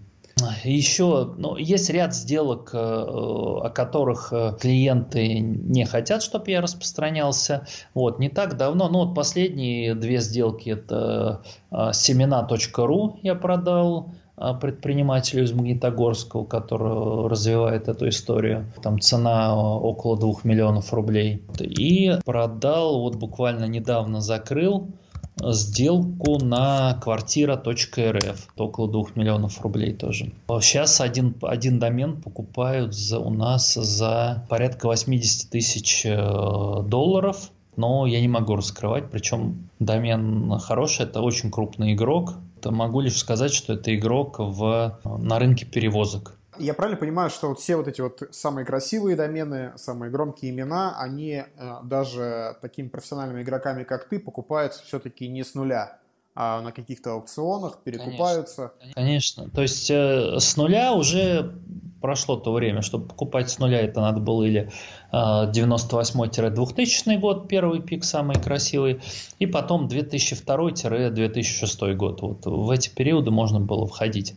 Еще 0.63 1.33
ну, 1.37 1.57
есть 1.57 1.89
ряд 1.89 2.15
сделок, 2.15 2.71
э, 2.73 2.77
о 2.77 3.69
которых 3.69 4.33
э, 4.33 4.53
клиенты 4.59 5.39
не 5.39 5.85
хотят, 5.85 6.23
чтобы 6.23 6.51
я 6.51 6.61
распространялся. 6.61 7.67
Вот, 7.93 8.19
не 8.19 8.29
так 8.29 8.57
давно, 8.57 8.89
ну 8.89 9.05
вот 9.05 9.15
последние 9.15 9.95
две 9.95 10.19
сделки 10.19 10.69
это 10.69 11.43
э, 11.71 11.91
семена.ру 11.93 13.19
я 13.21 13.35
продал 13.35 14.11
предпринимателю 14.59 15.43
из 15.43 15.53
Магнитогорска, 15.53 16.43
который 16.45 17.29
развивает 17.29 17.87
эту 17.87 18.09
историю. 18.09 18.65
Там 18.81 18.99
цена 18.99 19.55
около 19.55 20.17
2 20.17 20.33
миллионов 20.43 20.91
рублей. 20.91 21.43
И 21.59 22.17
продал, 22.25 23.01
вот 23.01 23.15
буквально 23.15 23.65
недавно 23.65 24.21
закрыл 24.21 24.89
сделку 25.41 26.37
на 26.43 26.99
квартира.рф, 27.01 28.47
около 28.57 28.91
2 28.91 29.03
миллионов 29.15 29.61
рублей 29.61 29.93
тоже. 29.93 30.31
Сейчас 30.61 31.01
один, 31.01 31.35
один 31.41 31.79
домен 31.79 32.21
покупают 32.21 32.93
за, 32.93 33.19
у 33.19 33.29
нас 33.29 33.73
за 33.73 34.45
порядка 34.49 34.87
80 34.87 35.49
тысяч 35.49 36.05
э, 36.05 36.15
долларов, 36.85 37.51
но 37.75 38.05
я 38.05 38.21
не 38.21 38.27
могу 38.27 38.55
раскрывать, 38.55 39.09
причем 39.09 39.69
домен 39.79 40.57
хороший, 40.59 41.05
это 41.05 41.21
очень 41.21 41.51
крупный 41.51 41.93
игрок. 41.93 42.35
Могу 42.63 43.01
лишь 43.01 43.17
сказать, 43.17 43.53
что 43.53 43.73
это 43.73 43.93
игрок 43.93 44.37
в, 44.39 44.99
на 45.03 45.39
рынке 45.39 45.65
перевозок. 45.65 46.37
Я 46.57 46.73
правильно 46.73 46.99
понимаю, 46.99 47.29
что 47.29 47.49
вот 47.49 47.59
все 47.59 47.75
вот 47.75 47.87
эти 47.87 48.01
вот 48.01 48.21
самые 48.31 48.65
красивые 48.65 49.15
домены, 49.15 49.73
самые 49.75 50.11
громкие 50.11 50.51
имена, 50.51 50.97
они 50.99 51.43
э, 51.43 51.75
даже 51.83 52.57
такими 52.61 52.87
профессиональными 52.87 53.43
игроками, 53.43 53.83
как 53.83 54.07
ты, 54.07 54.19
покупаются 54.19 54.83
все-таки 54.83 55.27
не 55.27 55.43
с 55.43 55.55
нуля, 55.55 55.99
а 56.35 56.61
на 56.61 56.71
каких-то 56.71 57.13
аукционах 57.13 57.79
перекупаются. 57.83 58.73
Конечно. 58.79 58.93
Конечно. 58.95 59.49
То 59.49 59.61
есть 59.61 59.89
э, 59.91 60.39
с 60.39 60.57
нуля 60.57 60.93
уже 60.93 61.55
прошло 62.01 62.35
то 62.35 62.51
время, 62.51 62.81
чтобы 62.81 63.07
покупать 63.07 63.49
с 63.49 63.59
нуля, 63.59 63.79
это 63.79 64.01
надо 64.01 64.19
было 64.19 64.43
или 64.43 64.69
98-2000 65.13 67.19
год, 67.19 67.47
первый 67.47 67.81
пик 67.81 68.03
самый 68.03 68.35
красивый, 68.35 68.99
и 69.37 69.45
потом 69.45 69.87
2002-2006 69.87 71.93
год. 71.93 72.21
Вот 72.21 72.45
в 72.45 72.69
эти 72.71 72.89
периоды 72.89 73.29
можно 73.29 73.59
было 73.59 73.85
входить 73.85 74.33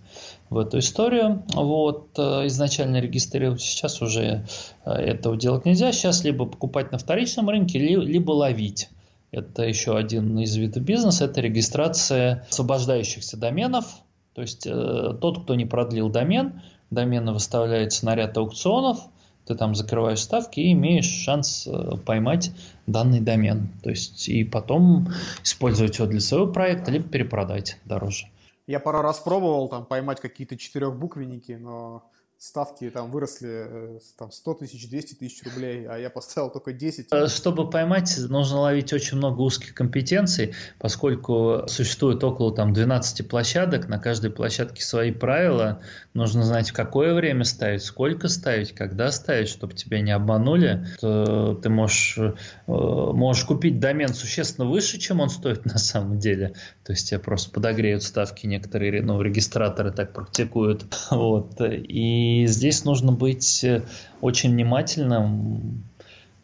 в 0.51 0.59
эту 0.59 0.79
историю. 0.79 1.45
Вот, 1.55 2.11
э, 2.19 2.47
изначально 2.47 3.01
регистрировать, 3.01 3.63
сейчас 3.63 4.03
уже 4.03 4.47
э, 4.85 4.91
этого 4.91 5.37
делать 5.37 5.65
нельзя. 5.65 5.93
Сейчас 5.93 6.25
либо 6.25 6.47
покупать 6.47 6.93
на 6.93 6.99
вторичном 6.99 7.49
рынке, 7.49 7.79
либо 7.79 8.33
ловить. 8.33 8.91
Это 9.33 9.65
еще 9.65 9.97
один 9.97 10.39
из 10.39 10.55
видов 10.57 10.83
бизнеса, 10.83 11.25
это 11.25 11.41
регистрация 11.41 12.47
освобождающихся 12.51 13.37
доменов. 13.37 13.87
То 14.35 14.43
есть 14.43 14.67
э, 14.67 15.17
тот, 15.21 15.45
кто 15.45 15.55
не 15.55 15.65
продлил 15.65 16.11
домен, 16.11 16.61
домены 16.91 17.33
выставляются 17.33 18.05
на 18.05 18.15
ряд 18.15 18.37
аукционов, 18.37 18.99
ты 19.47 19.55
там 19.55 19.75
закрываешь 19.75 20.23
ставки 20.23 20.61
и 20.61 20.73
имеешь 20.73 21.07
шанс 21.07 21.67
э, 21.67 21.97
поймать 22.05 22.51
данный 22.87 23.21
домен. 23.21 23.69
То 23.83 23.91
есть 23.91 24.29
и 24.29 24.45
потом 24.45 25.09
использовать 25.43 25.99
его 25.99 26.09
для 26.09 26.21
своего 26.21 26.47
проекта, 26.49 26.91
либо 26.91 27.09
перепродать 27.09 27.79
дороже. 27.85 28.27
Я 28.67 28.81
пару 28.81 29.01
раз 29.01 29.21
пробовал 29.21 29.69
там 29.69 29.85
поймать 29.85 30.21
какие-то 30.21 30.57
четырехбуквенники, 30.57 31.53
но 31.53 32.03
ставки 32.39 32.91
там 32.91 33.11
выросли 33.11 33.49
э, 33.49 33.99
там 34.19 34.31
100 34.31 34.55
тысяч, 34.55 34.89
200 34.89 35.15
тысяч 35.15 35.43
рублей, 35.45 35.87
а 35.87 35.97
я 35.97 36.11
поставил 36.11 36.51
только 36.51 36.73
10. 36.73 37.09
Э, 37.11 37.29
чтобы 37.29 37.71
поймать, 37.71 38.15
нужно 38.29 38.61
ловить 38.61 38.93
очень 38.93 39.17
много 39.17 39.41
узких 39.41 39.75
компетенций, 39.75 40.55
поскольку 40.79 41.63
существует 41.67 42.23
около 42.23 42.55
там 42.55 42.73
12 42.73 43.27
площадок, 43.29 43.89
на 43.89 43.99
каждой 43.99 44.31
площадке 44.31 44.83
свои 44.83 45.13
правила, 45.13 45.81
нужно 46.13 46.45
знать, 46.45 46.71
в 46.71 46.73
какое 46.75 47.15
время 47.15 47.45
ставить, 47.45 47.83
сколько 47.83 48.29
ставить, 48.29 48.73
когда 48.73 49.11
ставить, 49.13 49.49
чтобы 49.49 49.75
тебя 49.75 50.01
не 50.01 50.13
обманули. 50.13 50.87
Ты 51.01 51.69
можешь, 51.71 52.19
э, 52.19 52.33
можешь 52.67 53.45
купить 53.45 53.81
домен 53.81 54.09
существенно 54.09 54.69
выше, 54.69 54.99
чем 54.99 55.21
он 55.21 55.31
стоит 55.31 55.65
на 55.65 55.79
самом 55.79 56.19
деле, 56.19 56.55
то 56.85 56.93
есть 56.93 57.09
тебе 57.09 57.19
просто 57.19 57.51
подогреют 57.51 58.03
ставки 58.03 58.47
некоторые, 58.47 59.03
ну, 59.03 59.23
регистраторы 59.23 59.91
так 59.91 60.13
практикуют, 60.13 60.85
вот, 61.11 61.61
и 61.61 62.26
и 62.27 62.47
здесь 62.47 62.85
нужно 62.85 63.13
быть 63.13 63.63
э, 63.63 63.83
очень 64.21 64.51
внимательным, 64.51 65.85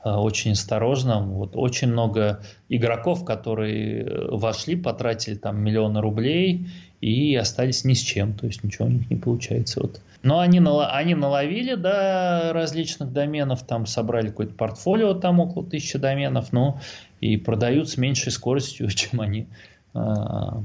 э, 0.05 0.11
очень 0.11 0.53
осторожным. 0.53 1.31
Вот 1.31 1.53
очень 1.55 1.89
много 1.89 2.41
игроков, 2.69 3.25
которые 3.25 4.05
э, 4.05 4.29
вошли, 4.31 4.77
потратили 4.77 5.35
там 5.35 5.61
миллионы 5.61 6.01
рублей 6.01 6.69
и 7.01 7.35
остались 7.35 7.85
ни 7.85 7.95
с 7.95 8.01
чем, 8.01 8.35
то 8.35 8.47
есть 8.47 8.63
ничего 8.63 8.87
у 8.87 8.91
них 8.91 9.11
не 9.11 9.17
получается. 9.17 9.81
Вот. 9.81 10.01
Но 10.23 10.39
они, 10.39 10.61
они 10.61 11.15
наловили 11.17 11.75
до 11.75 12.53
различных 12.53 13.13
доменов, 13.13 13.65
там 13.65 13.87
собрали 13.87 14.29
какое-то 14.29 14.55
портфолио, 14.55 15.15
там 15.15 15.41
около 15.41 15.67
тысячи 15.67 15.99
доменов, 15.99 16.53
ну 16.53 16.79
и 17.21 17.37
продают 17.37 17.89
с 17.89 17.97
меньшей 17.97 18.31
скоростью, 18.31 18.89
чем 18.95 19.21
они 19.21 19.49
э, 19.95 19.99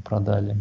продали. 0.06 0.58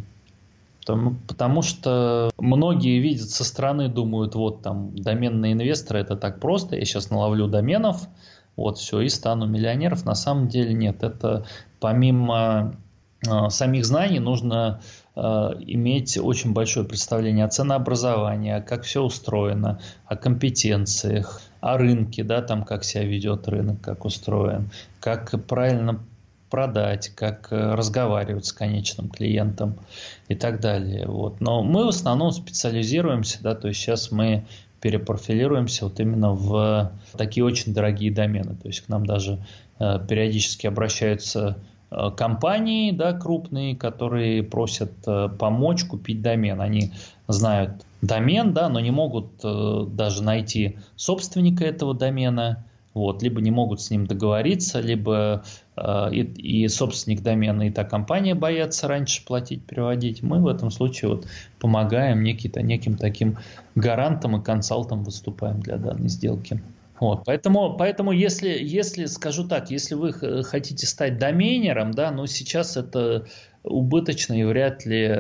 Потому, 0.87 1.17
потому 1.27 1.63
что 1.63 2.31
многие 2.39 3.01
видят 3.01 3.29
со 3.31 3.43
стороны, 3.43 3.89
думают, 3.89 4.37
вот 4.37 4.63
там 4.63 4.95
доменные 4.95 5.55
инвесторы, 5.55 5.99
это 5.99 6.15
так 6.15 6.39
просто, 6.39 6.77
я 6.77 6.85
сейчас 6.85 7.11
наловлю 7.11 7.49
доменов, 7.49 8.07
вот 8.55 8.79
все, 8.79 9.01
и 9.01 9.09
стану 9.09 9.47
миллионеров. 9.47 10.05
На 10.05 10.15
самом 10.15 10.47
деле 10.47 10.73
нет, 10.75 11.03
это 11.03 11.45
помимо 11.81 12.77
э, 13.29 13.51
самих 13.51 13.85
знаний 13.85 14.21
нужно 14.21 14.81
э, 15.17 15.21
иметь 15.21 16.19
очень 16.19 16.53
большое 16.53 16.87
представление 16.87 17.47
о 17.47 17.49
ценообразовании, 17.49 18.61
как 18.61 18.85
все 18.85 19.03
устроено, 19.03 19.81
о 20.07 20.15
компетенциях, 20.15 21.41
о 21.61 21.79
рынке, 21.79 22.23
да, 22.23 22.43
там 22.43 22.63
как 22.63 22.85
себя 22.85 23.03
ведет 23.03 23.49
рынок, 23.49 23.81
как 23.81 24.05
устроен, 24.05 24.71
как 25.01 25.35
правильно 25.49 25.99
продать, 26.51 27.09
как 27.09 27.49
э, 27.51 27.75
разговаривать 27.75 28.47
с 28.47 28.53
конечным 28.53 29.09
клиентом 29.09 29.77
и 30.29 30.35
так 30.35 30.61
далее. 30.61 31.07
Вот. 31.07 31.41
Но 31.41 31.63
мы 31.63 31.85
в 31.85 31.89
основном 31.89 32.31
специализируемся, 32.31 33.43
да, 33.43 33.55
то 33.55 33.69
есть 33.69 33.81
сейчас 33.81 34.13
мы 34.13 34.45
перепрофилируемся 34.81 35.85
вот 35.87 35.99
именно 35.99 36.33
в 36.33 36.93
такие 37.17 37.45
очень 37.45 37.75
дорогие 37.75 38.13
домены. 38.13 38.55
То 38.55 38.69
есть 38.69 38.81
к 38.83 38.89
нам 38.89 39.07
даже 39.07 39.45
э, 39.79 39.99
периодически 40.09 40.67
обращаются 40.67 41.59
э, 41.91 42.11
компании 42.17 42.93
да, 42.93 43.13
крупные, 43.13 43.75
которые 43.75 44.45
просят 44.45 44.93
помочь 45.39 45.85
купить 45.85 46.23
домен. 46.23 46.61
Они 46.61 46.93
знают 47.27 47.73
домен, 48.03 48.53
да, 48.53 48.69
но 48.69 48.79
не 48.79 48.93
могут 48.93 49.43
даже 49.43 50.23
найти 50.23 50.79
собственника 50.95 51.65
этого 51.65 51.93
домена, 51.93 52.66
вот, 52.97 53.23
либо 53.23 53.41
не 53.41 53.51
могут 53.51 53.81
с 53.81 53.91
ним 53.91 54.07
договориться, 54.07 54.81
либо 54.81 55.45
э, 55.77 56.09
и, 56.13 56.65
и 56.65 56.69
собственник 56.69 57.23
домена, 57.23 57.69
и 57.69 57.71
та 57.71 57.85
компания 57.85 58.35
боятся 58.35 58.89
раньше 58.89 59.25
платить, 59.25 59.65
переводить. 59.65 60.23
Мы 60.23 60.41
в 60.41 60.47
этом 60.47 60.71
случае 60.71 61.11
вот 61.11 61.27
помогаем 61.61 62.23
некий, 62.23 62.51
неким 62.63 62.97
таким 62.97 63.39
гарантом 63.75 64.37
и 64.37 64.43
консалтом 64.43 65.05
выступаем 65.05 65.61
для 65.61 65.77
данной 65.77 66.09
сделки. 66.09 66.63
Вот, 66.99 67.25
поэтому, 67.27 67.77
поэтому 67.77 68.13
если, 68.13 68.49
если, 68.49 69.05
скажу 69.05 69.47
так, 69.47 69.71
если 69.71 69.95
вы 69.95 70.13
хотите 70.43 70.87
стать 70.87 71.19
доменером, 71.19 71.91
да, 71.91 72.11
но 72.11 72.25
сейчас 72.25 72.79
это 72.79 73.27
убыточно 73.63 74.33
и 74.33 74.45
вряд 74.45 74.87
ли 74.87 75.03
э, 75.03 75.15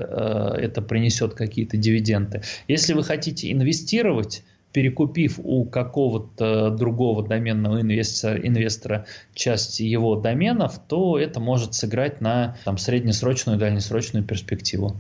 это 0.58 0.80
принесет 0.80 1.34
какие-то 1.34 1.76
дивиденды. 1.76 2.42
Если 2.68 2.94
вы 2.94 3.04
хотите 3.04 3.52
инвестировать, 3.52 4.44
перекупив 4.76 5.40
у 5.42 5.64
какого-то 5.64 6.68
другого 6.68 7.26
доменного 7.26 7.80
инвестора, 7.80 8.46
инвестора 8.46 9.06
часть 9.32 9.80
его 9.80 10.16
доменов, 10.16 10.78
то 10.86 11.18
это 11.18 11.40
может 11.40 11.72
сыграть 11.72 12.20
на 12.20 12.58
там, 12.66 12.76
среднесрочную 12.76 13.56
и 13.56 13.58
дальнесрочную 13.58 14.22
перспективу. 14.22 14.94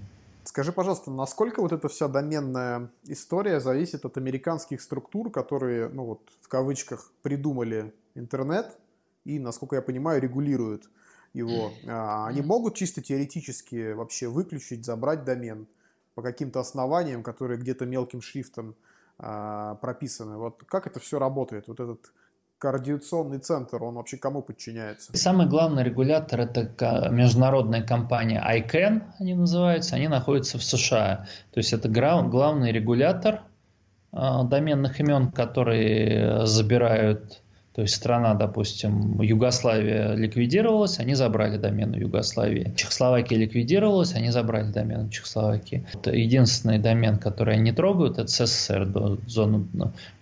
Скажи, 0.44 0.72
пожалуйста, 0.72 1.10
насколько 1.10 1.60
вот 1.60 1.72
эта 1.72 1.88
вся 1.90 2.08
доменная 2.08 2.88
история 3.04 3.60
зависит 3.60 4.06
от 4.06 4.16
американских 4.16 4.80
структур, 4.80 5.30
которые, 5.30 5.90
ну 5.90 6.06
вот, 6.06 6.20
в 6.40 6.48
кавычках, 6.48 7.12
придумали 7.20 7.92
интернет 8.14 8.78
и, 9.26 9.38
насколько 9.38 9.76
я 9.76 9.82
понимаю, 9.82 10.22
регулируют 10.22 10.88
его. 11.34 11.70
А, 11.86 12.28
они 12.28 12.40
могут 12.40 12.76
чисто 12.76 13.02
теоретически 13.02 13.92
вообще 13.92 14.28
выключить, 14.28 14.86
забрать 14.86 15.24
домен 15.24 15.66
по 16.14 16.22
каким-то 16.22 16.60
основаниям, 16.60 17.22
которые 17.22 17.58
где-то 17.58 17.84
мелким 17.84 18.22
шрифтом 18.22 18.74
прописаны. 19.18 20.36
Вот 20.36 20.62
как 20.68 20.86
это 20.86 21.00
все 21.00 21.18
работает? 21.18 21.68
Вот 21.68 21.80
этот 21.80 22.12
координационный 22.58 23.38
центр, 23.38 23.82
он 23.82 23.94
вообще 23.94 24.16
кому 24.16 24.42
подчиняется? 24.42 25.16
Самый 25.16 25.46
главный 25.46 25.82
регулятор– 25.82 26.40
это 26.40 27.08
международная 27.10 27.82
компания 27.82 28.42
ICANN, 28.42 29.02
они 29.18 29.34
называются, 29.34 29.96
они 29.96 30.08
находятся 30.08 30.58
в 30.58 30.64
США. 30.64 31.26
То 31.52 31.60
есть 31.60 31.72
это 31.72 31.88
главный 31.88 32.72
регулятор 32.72 33.42
а, 34.12 34.44
доменных 34.44 34.98
имен, 35.00 35.30
которые 35.30 36.46
забирают 36.46 37.42
то 37.76 37.82
есть 37.82 37.94
страна, 37.94 38.32
допустим, 38.32 39.20
Югославия 39.20 40.14
ликвидировалась, 40.14 40.98
они 40.98 41.12
забрали 41.12 41.58
домены 41.58 41.96
Югославии. 41.96 42.72
Чехословакия 42.74 43.36
ликвидировалась, 43.36 44.14
они 44.14 44.30
забрали 44.30 44.72
домены 44.72 45.10
Чехословакии. 45.10 45.84
Единственный 46.06 46.78
домен, 46.78 47.18
который 47.18 47.56
они 47.56 47.72
трогают, 47.72 48.16
это 48.16 48.28
СССР, 48.28 49.18
зону 49.26 49.68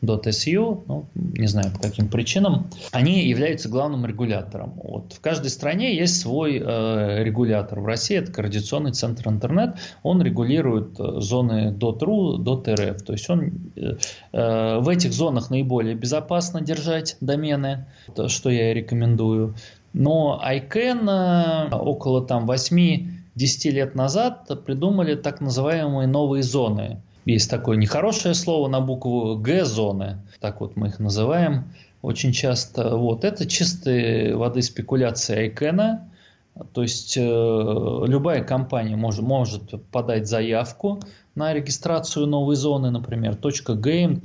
.su, 0.03 0.83
ну, 0.89 1.07
не 1.15 1.47
знаю 1.47 1.71
по 1.71 1.79
каким 1.79 2.09
причинам. 2.09 2.67
Они 2.91 3.25
являются 3.29 3.69
главным 3.69 4.05
регулятором. 4.05 4.73
Вот. 4.83 5.13
В 5.13 5.21
каждой 5.21 5.51
стране 5.51 5.95
есть 5.95 6.21
свой 6.21 6.59
э, 6.59 7.23
регулятор. 7.23 7.79
В 7.79 7.87
России 7.87 8.17
это 8.17 8.33
Координационный 8.33 8.91
центр 8.91 9.29
интернет. 9.29 9.77
Он 10.03 10.21
регулирует 10.21 10.99
э, 10.99 11.21
зоны 11.21 11.73
.ru, 11.79 12.37
.rf. 12.37 12.99
То 13.05 13.13
есть 13.13 13.31
он 13.31 13.53
э, 13.77 13.93
э, 14.33 14.79
в 14.81 14.89
этих 14.89 15.13
зонах 15.13 15.51
наиболее 15.51 15.95
безопасно 15.95 16.61
держать 16.61 17.17
домен 17.21 17.44
домены, 17.45 17.87
что 18.29 18.51
я 18.51 18.75
рекомендую. 18.75 19.55
Но 19.93 20.43
ICANN 20.45 21.71
э, 21.71 21.77
около 21.77 22.27
там 22.27 22.51
8-10 22.51 23.07
лет 23.71 23.95
назад 23.95 24.51
придумали 24.65 25.15
так 25.15 25.41
называемые 25.41 26.09
новые 26.09 26.43
зоны. 26.43 27.01
Есть 27.25 27.51
такое 27.51 27.77
нехорошее 27.77 28.35
слово 28.35 28.69
на 28.69 28.81
букву 28.81 29.37
Г 29.37 29.65
зоны, 29.65 30.19
так 30.41 30.61
вот 30.61 30.77
мы 30.77 30.89
их 30.89 30.99
называем 30.99 31.73
очень 32.03 32.33
часто. 32.33 32.97
Вот 32.97 33.25
это 33.25 33.47
чистые 33.47 34.37
воды 34.37 34.63
спекуляции 34.63 35.51
ICANN. 35.51 36.01
То 36.73 36.83
есть 36.83 37.17
э, 37.17 37.21
любая 37.21 38.45
компания 38.45 38.97
может, 38.97 39.23
может 39.23 39.85
подать 39.91 40.29
заявку 40.29 41.01
на 41.35 41.53
регистрацию 41.53 42.27
новой 42.27 42.55
зоны, 42.55 42.91
например, 42.91 43.33
.game, 43.35 44.21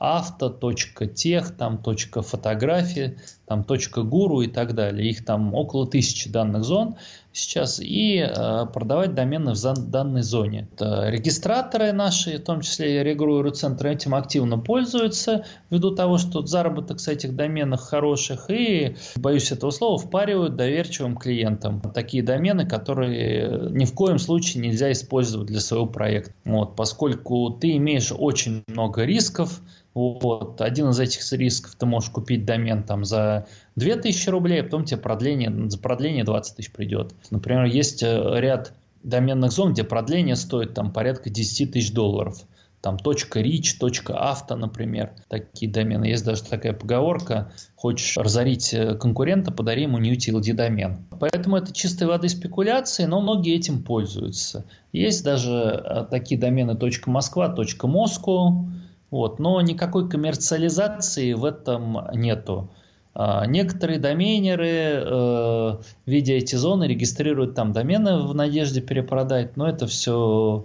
авто, 0.00 0.48
точка 0.48 1.06
тех, 1.06 1.54
там 1.56 1.76
точка 1.76 2.22
фотографии, 2.22 3.18
там 3.46 3.64
точка 3.64 4.02
гуру 4.02 4.40
и 4.40 4.48
так 4.48 4.74
далее. 4.74 5.10
Их 5.10 5.24
там 5.26 5.54
около 5.54 5.86
тысячи 5.86 6.28
данных 6.30 6.64
зон 6.64 6.96
сейчас 7.32 7.80
и 7.80 8.18
э, 8.18 8.66
продавать 8.72 9.14
домены 9.14 9.54
в 9.54 9.90
данной 9.90 10.22
зоне. 10.22 10.68
Регистраторы 10.78 11.92
наши, 11.92 12.38
в 12.38 12.44
том 12.44 12.60
числе 12.60 13.00
и 13.00 13.04
регулируют 13.04 13.56
центры, 13.56 13.92
этим 13.92 14.14
активно 14.14 14.58
пользуются 14.58 15.44
ввиду 15.70 15.94
того, 15.94 16.18
что 16.18 16.44
заработок 16.44 17.00
с 17.00 17.08
этих 17.08 17.36
доменах 17.36 17.80
хороших 17.82 18.50
и, 18.50 18.96
боюсь 19.16 19.52
этого 19.52 19.70
слова, 19.70 19.98
впаривают 19.98 20.56
доверчивым 20.56 21.16
клиентам 21.16 21.80
такие 21.80 22.22
домены, 22.22 22.66
которые 22.66 23.70
ни 23.70 23.84
в 23.84 23.94
коем 23.94 24.18
случае 24.18 24.62
нельзя 24.62 24.90
использовать 24.92 25.46
для 25.46 25.60
своего 25.60 25.86
проекта. 25.86 26.32
Вот, 26.44 26.76
поскольку 26.76 27.50
ты 27.50 27.76
имеешь 27.76 28.12
очень 28.16 28.64
много 28.66 29.04
рисков, 29.04 29.60
вот. 29.92 30.60
Один 30.60 30.90
из 30.90 31.00
этих 31.00 31.32
рисков 31.32 31.74
ты 31.74 31.84
можешь 31.84 32.10
купить 32.10 32.44
домен 32.44 32.84
там 32.84 33.04
за 33.04 33.46
2000 33.80 34.30
рублей, 34.30 34.60
а 34.60 34.64
потом 34.64 34.84
тебе 34.84 35.00
продление, 35.00 35.68
за 35.68 35.78
продление 35.78 36.24
20 36.24 36.56
тысяч 36.56 36.72
придет. 36.72 37.14
Например, 37.30 37.64
есть 37.64 38.02
э, 38.02 38.40
ряд 38.40 38.72
доменных 39.02 39.50
зон, 39.50 39.72
где 39.72 39.82
продление 39.82 40.36
стоит 40.36 40.74
там 40.74 40.92
порядка 40.92 41.30
10 41.30 41.72
тысяч 41.72 41.92
долларов. 41.92 42.38
Там 42.80 42.96
.rich, 42.96 44.12
.авто, 44.14 44.56
например, 44.56 45.10
такие 45.28 45.70
домены. 45.70 46.06
Есть 46.06 46.24
даже 46.24 46.42
такая 46.44 46.72
поговорка, 46.72 47.52
хочешь 47.76 48.16
разорить 48.16 48.72
э, 48.72 48.94
конкурента, 48.94 49.50
подари 49.52 49.82
ему 49.82 49.98
не 49.98 50.14
utility 50.14 50.54
домен. 50.54 51.04
Поэтому 51.18 51.56
это 51.56 51.74
чистой 51.74 52.08
воды 52.08 52.28
спекуляции, 52.28 53.04
но 53.04 53.20
многие 53.20 53.54
этим 53.54 53.82
пользуются. 53.82 54.64
Есть 54.92 55.24
даже 55.24 55.50
э, 55.52 56.06
такие 56.10 56.40
домены 56.40 56.78
.москва, 57.06 57.54
.moscow, 57.54 58.64
вот, 59.10 59.38
но 59.40 59.60
никакой 59.60 60.08
коммерциализации 60.08 61.34
в 61.34 61.44
этом 61.44 61.98
нету. 62.14 62.70
А, 63.12 63.44
некоторые 63.46 63.98
доменеры, 63.98 64.68
э, 64.68 65.76
видя 66.06 66.34
эти 66.34 66.54
зоны, 66.54 66.84
регистрируют 66.84 67.54
там 67.54 67.72
домены 67.72 68.22
в 68.22 68.34
надежде 68.34 68.80
перепродать, 68.80 69.56
но 69.56 69.68
это 69.68 69.86
все 69.86 70.64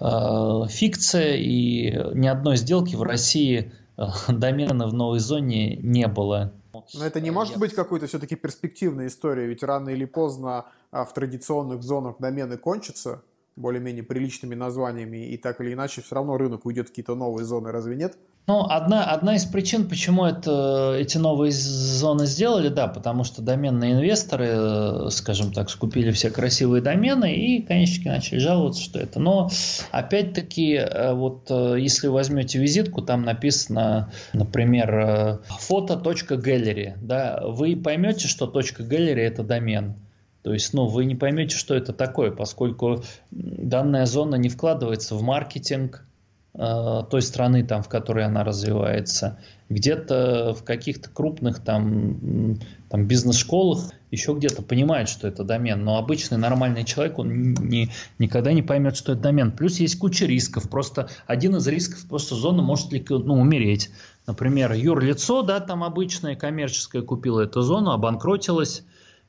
э, 0.00 0.68
фикция, 0.68 1.36
и 1.36 1.92
ни 2.14 2.26
одной 2.26 2.56
сделки 2.56 2.96
в 2.96 3.02
России 3.02 3.72
э, 3.96 4.02
домена 4.28 4.86
в 4.86 4.94
новой 4.94 5.18
зоне 5.18 5.76
не 5.76 6.08
было. 6.08 6.52
Но 6.94 7.04
это 7.04 7.20
не 7.20 7.30
может 7.30 7.58
быть 7.58 7.74
какой-то 7.74 8.06
все-таки 8.06 8.34
перспективной 8.34 9.06
историей, 9.08 9.46
ведь 9.46 9.62
рано 9.62 9.90
или 9.90 10.06
поздно 10.06 10.66
а, 10.90 11.04
в 11.04 11.12
традиционных 11.14 11.82
зонах 11.82 12.16
домены 12.18 12.56
кончатся, 12.56 13.22
более-менее 13.56 14.02
приличными 14.02 14.54
названиями, 14.54 15.28
и 15.28 15.36
так 15.36 15.60
или 15.60 15.72
иначе 15.72 16.02
все 16.02 16.14
равно 16.14 16.36
рынок 16.36 16.66
уйдет 16.66 16.86
в 16.86 16.90
какие-то 16.90 17.14
новые 17.14 17.44
зоны, 17.44 17.70
разве 17.70 17.96
нет? 17.96 18.16
Ну, 18.46 18.60
одна, 18.60 19.04
одна 19.04 19.36
из 19.36 19.46
причин, 19.46 19.88
почему 19.88 20.26
это, 20.26 20.94
эти 20.98 21.16
новые 21.16 21.50
зоны 21.50 22.26
сделали, 22.26 22.68
да, 22.68 22.88
потому 22.88 23.24
что 23.24 23.40
доменные 23.40 23.94
инвесторы, 23.94 25.10
скажем 25.10 25.50
так, 25.50 25.70
скупили 25.70 26.10
все 26.10 26.30
красивые 26.30 26.82
домены 26.82 27.34
и, 27.34 27.62
конечно, 27.62 28.12
начали 28.12 28.38
жаловаться, 28.38 28.82
что 28.82 28.98
это. 28.98 29.18
Но, 29.18 29.48
опять-таки, 29.92 30.74
э, 30.74 31.14
вот 31.14 31.46
э, 31.48 31.76
если 31.80 32.08
возьмете 32.08 32.58
визитку, 32.58 33.00
там 33.00 33.22
написано, 33.22 34.12
например, 34.34 35.40
фото.gallery, 35.60 36.84
э, 36.84 36.94
да, 37.00 37.40
вы 37.46 37.76
поймете, 37.76 38.28
что 38.28 38.44
.gallery 38.44 39.20
это 39.20 39.42
домен. 39.42 40.03
То 40.44 40.52
есть, 40.52 40.74
ну, 40.74 40.84
вы 40.84 41.06
не 41.06 41.14
поймете, 41.14 41.56
что 41.56 41.74
это 41.74 41.94
такое, 41.94 42.30
поскольку 42.30 43.02
данная 43.30 44.04
зона 44.04 44.34
не 44.34 44.50
вкладывается 44.50 45.14
в 45.14 45.22
маркетинг 45.22 46.06
э, 46.52 47.02
той 47.10 47.22
страны, 47.22 47.64
там, 47.64 47.82
в 47.82 47.88
которой 47.88 48.26
она 48.26 48.44
развивается. 48.44 49.38
Где-то 49.70 50.52
в 50.52 50.62
каких-то 50.62 51.08
крупных 51.08 51.60
там, 51.60 52.58
там 52.90 53.06
бизнес-школах 53.06 53.90
еще 54.10 54.34
где-то 54.34 54.60
понимают, 54.60 55.08
что 55.08 55.26
это 55.26 55.44
домен, 55.44 55.82
но 55.82 55.96
обычный 55.96 56.36
нормальный 56.36 56.84
человек, 56.84 57.18
он 57.18 57.54
не, 57.54 57.88
никогда 58.18 58.52
не 58.52 58.62
поймет, 58.62 58.98
что 58.98 59.12
это 59.12 59.22
домен. 59.22 59.50
Плюс 59.50 59.80
есть 59.80 59.98
куча 59.98 60.26
рисков. 60.26 60.68
Просто 60.68 61.08
один 61.26 61.56
из 61.56 61.66
рисков, 61.66 62.06
просто 62.06 62.34
зона 62.34 62.60
может 62.60 62.92
ну, 63.08 63.40
умереть. 63.40 63.88
Например, 64.26 64.74
юрлицо, 64.74 65.40
да, 65.40 65.60
там 65.60 65.82
обычное 65.82 66.36
коммерческое 66.36 67.00
купило 67.00 67.40
эту 67.40 67.62
зону, 67.62 67.92
обанкротилось, 67.92 68.84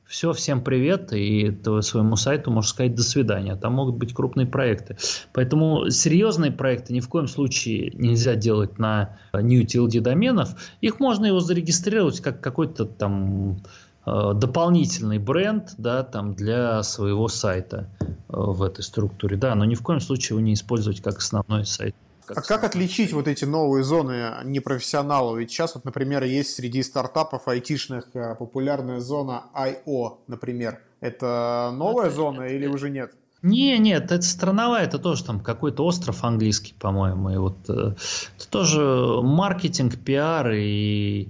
все, 0.06 0.32
всем 0.32 0.62
привет, 0.62 1.12
и 1.12 1.58
своему 1.80 2.16
сайту 2.16 2.50
можешь 2.50 2.70
сказать 2.70 2.94
до 2.94 3.02
свидания. 3.02 3.56
Там 3.56 3.74
могут 3.74 3.96
быть 3.96 4.14
крупные 4.14 4.46
проекты. 4.46 4.96
Поэтому 5.32 5.90
серьезные 5.90 6.52
проекты 6.52 6.92
ни 6.92 7.00
в 7.00 7.08
коем 7.08 7.26
случае 7.26 7.90
нельзя 7.94 8.36
делать 8.36 8.78
на 8.78 9.18
new 9.34 9.64
TLD 9.64 10.00
доменов. 10.00 10.54
Их 10.80 11.00
можно 11.00 11.26
его 11.26 11.40
зарегистрировать 11.40 12.20
как 12.20 12.40
какой-то 12.40 12.84
там 12.84 13.58
э, 14.06 14.32
дополнительный 14.34 15.18
бренд 15.18 15.74
да, 15.76 16.04
там 16.04 16.34
для 16.34 16.84
своего 16.84 17.26
сайта 17.26 17.88
э, 17.98 18.12
в 18.28 18.62
этой 18.62 18.82
структуре. 18.82 19.36
Да, 19.36 19.56
но 19.56 19.64
ни 19.64 19.74
в 19.74 19.82
коем 19.82 19.98
случае 19.98 20.36
его 20.36 20.46
не 20.46 20.54
использовать 20.54 21.00
как 21.00 21.18
основной 21.18 21.66
сайт. 21.66 21.96
Как 22.26 22.38
а 22.38 22.42
как 22.42 22.64
отличить 22.64 23.12
вот 23.12 23.28
эти 23.28 23.44
новые 23.44 23.84
зоны 23.84 24.32
непрофессионалов? 24.44 25.38
Ведь 25.38 25.50
сейчас, 25.50 25.74
вот, 25.74 25.84
например, 25.84 26.24
есть 26.24 26.54
среди 26.54 26.82
стартапов 26.82 27.46
айтишных 27.48 28.08
э, 28.14 28.34
популярная 28.34 29.00
зона 29.00 29.44
I.O., 29.54 30.18
например. 30.26 30.80
Это 31.00 31.70
новая 31.74 32.06
это, 32.06 32.16
зона 32.16 32.42
или 32.42 32.66
уже 32.66 32.90
нет? 32.90 33.12
Не, 33.42 33.78
нет, 33.78 34.10
это 34.10 34.22
страновая, 34.22 34.84
это 34.84 34.98
тоже 34.98 35.24
там 35.24 35.40
какой-то 35.40 35.84
остров 35.84 36.24
английский, 36.24 36.74
по-моему. 36.78 37.30
И 37.30 37.36
вот 37.36 37.58
э, 37.68 37.94
это 38.36 38.48
тоже 38.50 38.80
маркетинг, 39.22 39.96
пиар 39.98 40.50
и 40.52 41.28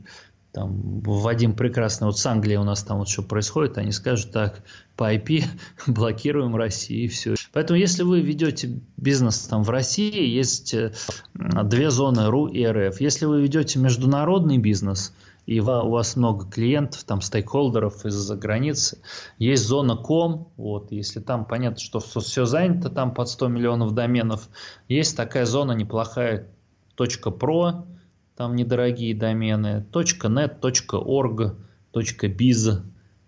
там 0.52 1.00
Вадим 1.02 1.52
прекрасно, 1.52 2.06
вот 2.06 2.18
с 2.18 2.24
Англией 2.24 2.56
у 2.56 2.64
нас 2.64 2.82
там 2.82 2.98
вот 2.98 3.10
что 3.10 3.22
происходит, 3.22 3.76
они 3.76 3.92
скажут 3.92 4.32
так, 4.32 4.62
по 4.96 5.14
IP 5.14 5.44
блокируем 5.86 6.56
Россию 6.56 7.04
и 7.04 7.08
все. 7.08 7.34
Поэтому 7.52 7.78
если 7.78 8.02
вы 8.02 8.20
ведете 8.20 8.80
бизнес 8.96 9.40
там 9.40 9.62
в 9.62 9.70
России, 9.70 10.26
есть 10.26 10.74
э, 10.74 10.92
две 11.34 11.90
зоны 11.90 12.28
РУ 12.28 12.46
и 12.46 12.64
РФ. 12.64 13.00
Если 13.00 13.26
вы 13.26 13.42
ведете 13.42 13.78
международный 13.78 14.58
бизнес, 14.58 15.12
и 15.46 15.60
у 15.60 15.64
вас 15.64 16.16
много 16.16 16.44
клиентов, 16.50 17.04
там, 17.04 17.20
стейкхолдеров 17.20 18.04
из-за 18.04 18.36
границы. 18.36 18.98
Есть 19.38 19.64
зона 19.64 19.96
ком, 19.96 20.52
вот, 20.56 20.90
если 20.90 21.20
там 21.20 21.44
понятно, 21.44 21.78
что 21.78 22.00
все 22.00 22.44
занято, 22.44 22.90
там 22.90 23.14
под 23.14 23.28
100 23.28 23.46
миллионов 23.48 23.94
доменов. 23.94 24.48
Есть 24.88 25.16
такая 25.16 25.46
зона 25.46 25.72
неплохая, 25.72 26.48
.pro, 26.96 27.86
там 28.36 28.56
недорогие 28.56 29.14
домены, 29.14 29.86
.net, 29.92 30.60
.org, 30.60 31.56
.biz, 31.94 32.82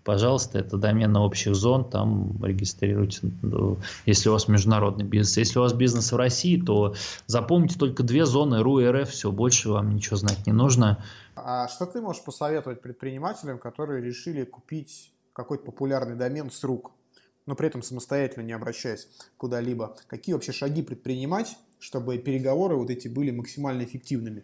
пожалуйста, 0.09 0.57
это 0.57 0.75
домены 0.75 1.19
общих 1.19 1.53
зон, 1.53 1.87
там 1.87 2.43
регистрируйте, 2.43 3.19
ну, 3.43 3.77
если 4.07 4.29
у 4.29 4.31
вас 4.31 4.47
международный 4.47 5.05
бизнес. 5.05 5.37
Если 5.37 5.59
у 5.59 5.61
вас 5.61 5.73
бизнес 5.73 6.11
в 6.11 6.15
России, 6.15 6.59
то 6.59 6.95
запомните 7.27 7.77
только 7.77 8.01
две 8.01 8.25
зоны 8.25 8.63
РУ 8.63 8.79
и 8.79 8.87
РФ, 8.87 9.07
все, 9.07 9.31
больше 9.31 9.69
вам 9.69 9.93
ничего 9.93 10.15
знать 10.15 10.47
не 10.47 10.51
нужно. 10.51 11.05
А 11.35 11.67
что 11.67 11.85
ты 11.85 12.01
можешь 12.01 12.23
посоветовать 12.23 12.81
предпринимателям, 12.81 13.59
которые 13.59 14.03
решили 14.03 14.45
купить 14.45 15.13
какой-то 15.31 15.63
популярный 15.63 16.15
домен 16.15 16.49
с 16.49 16.63
рук, 16.63 16.91
но 17.45 17.53
при 17.53 17.67
этом 17.67 17.83
самостоятельно 17.83 18.41
не 18.41 18.53
обращаясь 18.53 19.07
куда-либо? 19.37 19.95
Какие 20.07 20.33
вообще 20.33 20.53
шаги 20.53 20.81
предпринимать, 20.81 21.55
чтобы 21.79 22.17
переговоры 22.17 22.75
вот 22.75 22.89
эти 22.89 23.07
были 23.07 23.31
максимально 23.31 23.83
эффективными? 23.83 24.43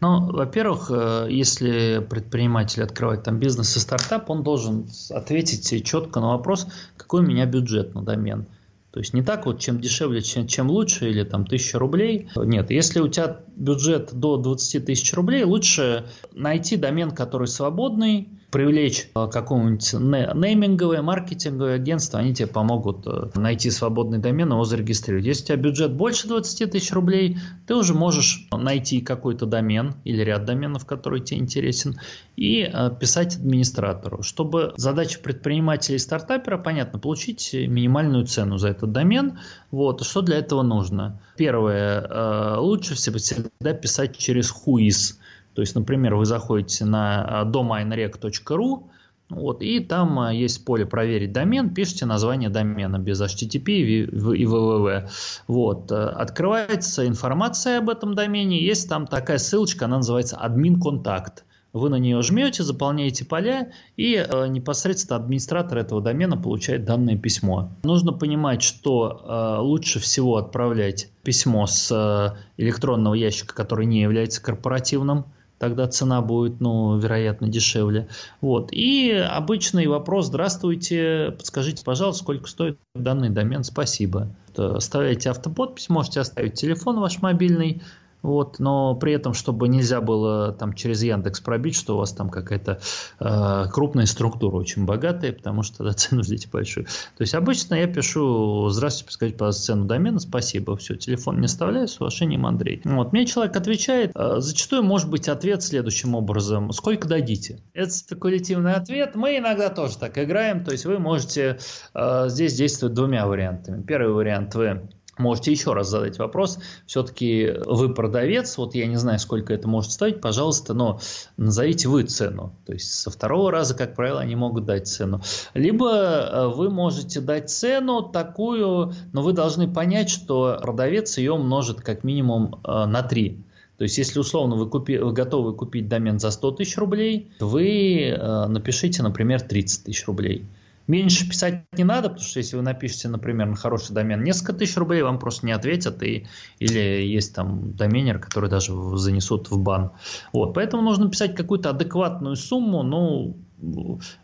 Ну, 0.00 0.32
во-первых, 0.32 0.90
э, 0.90 1.26
если 1.30 2.06
предприниматель 2.08 2.82
открывает 2.82 3.24
там 3.24 3.38
бизнес 3.38 3.76
и 3.76 3.80
стартап, 3.80 4.30
он 4.30 4.42
должен 4.42 4.88
ответить 5.10 5.84
четко 5.84 6.20
на 6.20 6.28
вопрос, 6.28 6.66
какой 6.96 7.22
у 7.22 7.26
меня 7.26 7.46
бюджет 7.46 7.94
на 7.94 8.02
домен. 8.02 8.46
То 8.90 9.00
есть 9.00 9.12
не 9.12 9.22
так 9.22 9.44
вот, 9.46 9.60
чем 9.60 9.80
дешевле, 9.80 10.22
чем, 10.22 10.46
чем 10.46 10.70
лучше, 10.70 11.10
или 11.10 11.22
там 11.22 11.46
тысяча 11.46 11.78
рублей. 11.78 12.28
Нет, 12.36 12.70
если 12.70 13.00
у 13.00 13.08
тебя 13.08 13.40
бюджет 13.54 14.12
до 14.12 14.38
20 14.38 14.86
тысяч 14.86 15.12
рублей, 15.12 15.44
лучше 15.44 16.06
найти 16.32 16.76
домен, 16.76 17.10
который 17.10 17.48
свободный, 17.48 18.28
привлечь 18.50 19.10
э, 19.14 19.28
какое-нибудь 19.30 19.92
нейминговое, 19.92 21.02
маркетинговое 21.02 21.74
агентство, 21.74 22.18
они 22.18 22.34
тебе 22.34 22.48
помогут 22.48 23.06
э, 23.06 23.30
найти 23.34 23.70
свободный 23.70 24.18
домен 24.18 24.48
и 24.48 24.52
его 24.52 24.64
зарегистрировать. 24.64 25.26
Если 25.26 25.44
у 25.44 25.46
тебя 25.46 25.56
бюджет 25.56 25.92
больше 25.92 26.28
20 26.28 26.70
тысяч 26.70 26.92
рублей, 26.92 27.38
ты 27.66 27.74
уже 27.74 27.94
можешь 27.94 28.48
найти 28.50 29.00
какой-то 29.00 29.46
домен 29.46 29.94
или 30.04 30.22
ряд 30.22 30.44
доменов, 30.44 30.86
который 30.86 31.20
тебе 31.20 31.40
интересен, 31.40 32.00
и 32.36 32.62
э, 32.62 32.90
писать 32.98 33.36
администратору. 33.36 34.22
Чтобы 34.22 34.72
задача 34.76 35.20
предпринимателя 35.20 35.96
и 35.96 35.98
стартапера, 35.98 36.56
понятно, 36.56 36.98
получить 36.98 37.52
минимальную 37.52 38.26
цену 38.26 38.56
за 38.56 38.68
этот 38.68 38.92
домен. 38.92 39.38
Вот. 39.70 40.04
Что 40.04 40.22
для 40.22 40.38
этого 40.38 40.62
нужно? 40.62 41.20
Первое, 41.36 42.56
лучше 42.58 42.94
всегда 42.94 43.74
писать 43.74 44.16
через 44.16 44.52
whois. 44.52 45.17
То 45.58 45.62
есть, 45.62 45.74
например, 45.74 46.14
вы 46.14 46.24
заходите 46.24 46.84
на 46.84 47.42
э, 47.44 47.50
domainrec.ru, 47.50 48.84
вот, 49.28 49.60
и 49.60 49.80
там 49.80 50.20
э, 50.20 50.36
есть 50.36 50.64
поле 50.64 50.86
«Проверить 50.86 51.32
домен», 51.32 51.74
пишите 51.74 52.06
название 52.06 52.48
домена 52.48 53.00
без 53.00 53.20
HTTP 53.20 53.66
и 53.66 54.06
www. 54.06 55.08
Вот, 55.48 55.90
э, 55.90 55.96
открывается 55.96 57.08
информация 57.08 57.78
об 57.78 57.90
этом 57.90 58.14
домене, 58.14 58.64
есть 58.64 58.88
там 58.88 59.08
такая 59.08 59.38
ссылочка, 59.38 59.86
она 59.86 59.96
называется 59.96 60.36
«Админ 60.36 60.80
контакт». 60.80 61.44
Вы 61.72 61.90
на 61.90 61.96
нее 61.96 62.22
жмете, 62.22 62.62
заполняете 62.62 63.24
поля, 63.24 63.72
и 63.96 64.14
э, 64.14 64.46
непосредственно 64.46 65.16
администратор 65.16 65.78
этого 65.78 66.00
домена 66.00 66.36
получает 66.36 66.84
данное 66.84 67.18
письмо. 67.18 67.72
Нужно 67.82 68.12
понимать, 68.12 68.62
что 68.62 69.56
э, 69.58 69.60
лучше 69.60 69.98
всего 69.98 70.36
отправлять 70.36 71.08
письмо 71.24 71.66
с 71.66 71.90
э, 71.90 72.62
электронного 72.62 73.14
ящика, 73.14 73.56
который 73.56 73.86
не 73.86 74.00
является 74.00 74.40
корпоративным, 74.40 75.24
тогда 75.58 75.86
цена 75.88 76.22
будет, 76.22 76.60
ну, 76.60 76.98
вероятно, 76.98 77.48
дешевле. 77.48 78.08
Вот. 78.40 78.70
И 78.72 79.10
обычный 79.12 79.86
вопрос, 79.86 80.26
здравствуйте, 80.26 81.34
подскажите, 81.36 81.84
пожалуйста, 81.84 82.22
сколько 82.22 82.48
стоит 82.48 82.78
данный 82.94 83.30
домен, 83.30 83.64
спасибо. 83.64 84.28
Оставляйте 84.56 85.30
автоподпись, 85.30 85.88
можете 85.88 86.20
оставить 86.20 86.54
телефон 86.54 87.00
ваш 87.00 87.22
мобильный, 87.22 87.82
вот, 88.22 88.58
но 88.58 88.94
при 88.96 89.12
этом, 89.12 89.32
чтобы 89.32 89.68
нельзя 89.68 90.00
было 90.00 90.52
там 90.52 90.72
через 90.72 91.02
Яндекс 91.02 91.40
пробить, 91.40 91.76
что 91.76 91.94
у 91.94 91.98
вас 91.98 92.12
там 92.12 92.30
какая-то 92.30 92.80
э, 93.20 93.64
крупная 93.70 94.06
структура 94.06 94.56
очень 94.56 94.84
богатая, 94.84 95.32
потому 95.32 95.62
что 95.62 95.78
тогда 95.78 95.92
цену 95.94 96.24
ждите 96.24 96.48
большую. 96.50 96.86
То 96.86 97.22
есть 97.22 97.34
обычно 97.34 97.74
я 97.76 97.86
пишу 97.86 98.68
«Здравствуйте, 98.70 99.06
подскажите, 99.06 99.38
пожалуйста, 99.38 99.62
цену 99.62 99.84
домена, 99.84 100.18
спасибо». 100.18 100.76
Все, 100.76 100.96
телефон 100.96 101.40
не 101.40 101.46
оставляю, 101.46 101.86
с 101.86 102.00
уважением, 102.00 102.46
Андрей. 102.46 102.80
Вот, 102.84 103.12
мне 103.12 103.26
человек 103.26 103.56
отвечает, 103.56 104.12
э, 104.14 104.36
зачастую 104.38 104.82
может 104.82 105.08
быть 105.08 105.28
ответ 105.28 105.62
следующим 105.62 106.14
образом 106.14 106.72
«Сколько 106.72 107.06
дадите?». 107.06 107.60
Это 107.72 107.90
спекулятивный 107.90 108.74
ответ, 108.74 109.14
мы 109.14 109.38
иногда 109.38 109.68
тоже 109.68 109.96
так 109.96 110.18
играем, 110.18 110.64
то 110.64 110.72
есть 110.72 110.84
вы 110.84 110.98
можете 110.98 111.58
э, 111.94 112.28
здесь 112.28 112.54
действовать 112.54 112.94
двумя 112.94 113.26
вариантами. 113.26 113.82
Первый 113.82 114.12
вариант– 114.12 114.54
вы 114.56 114.88
Можете 115.18 115.50
еще 115.50 115.72
раз 115.72 115.88
задать 115.88 116.18
вопрос. 116.18 116.58
Все-таки 116.86 117.52
вы 117.66 117.92
продавец, 117.92 118.56
вот 118.56 118.74
я 118.74 118.86
не 118.86 118.96
знаю, 118.96 119.18
сколько 119.18 119.52
это 119.52 119.68
может 119.68 119.92
стоить, 119.92 120.20
пожалуйста, 120.20 120.74
но 120.74 121.00
назовите 121.36 121.88
вы 121.88 122.04
цену. 122.04 122.54
То 122.66 122.72
есть 122.72 122.92
со 122.92 123.10
второго 123.10 123.50
раза, 123.50 123.74
как 123.74 123.94
правило, 123.94 124.20
они 124.20 124.36
могут 124.36 124.64
дать 124.64 124.86
цену. 124.88 125.20
Либо 125.54 125.90
э, 125.90 126.46
вы 126.48 126.70
можете 126.70 127.20
дать 127.20 127.50
цену 127.50 128.02
такую, 128.02 128.94
но 129.12 129.22
вы 129.22 129.32
должны 129.32 129.72
понять, 129.72 130.08
что 130.10 130.58
продавец 130.62 131.18
ее 131.18 131.32
умножит 131.32 131.80
как 131.80 132.04
минимум 132.04 132.60
э, 132.64 132.84
на 132.86 133.02
3. 133.02 133.44
То 133.78 133.84
есть, 133.84 133.96
если 133.96 134.18
условно 134.18 134.56
вы, 134.56 134.68
купи, 134.68 134.98
вы 134.98 135.12
готовы 135.12 135.54
купить 135.54 135.88
домен 135.88 136.18
за 136.18 136.32
100 136.32 136.50
тысяч 136.52 136.76
рублей, 136.76 137.30
вы 137.38 138.08
э, 138.08 138.46
напишите, 138.46 139.04
например, 139.04 139.40
30 139.40 139.84
тысяч 139.84 140.06
рублей. 140.06 140.44
Меньше 140.88 141.28
писать 141.28 141.64
не 141.76 141.84
надо, 141.84 142.08
потому 142.08 142.26
что 142.26 142.38
если 142.38 142.56
вы 142.56 142.62
напишете, 142.62 143.08
например, 143.08 143.46
на 143.46 143.56
хороший 143.56 143.92
домен 143.92 144.24
несколько 144.24 144.54
тысяч 144.54 144.76
рублей, 144.78 145.02
вам 145.02 145.18
просто 145.18 145.44
не 145.44 145.52
ответят, 145.52 146.02
и, 146.02 146.26
или 146.58 146.78
есть 146.78 147.34
там 147.34 147.74
доменер, 147.74 148.18
который 148.18 148.48
даже 148.48 148.72
занесут 148.96 149.50
в 149.50 149.58
бан. 149.60 149.90
Вот, 150.32 150.54
поэтому 150.54 150.82
нужно 150.82 151.10
писать 151.10 151.36
какую-то 151.36 151.70
адекватную 151.70 152.36
сумму, 152.36 152.82
ну, 152.82 153.36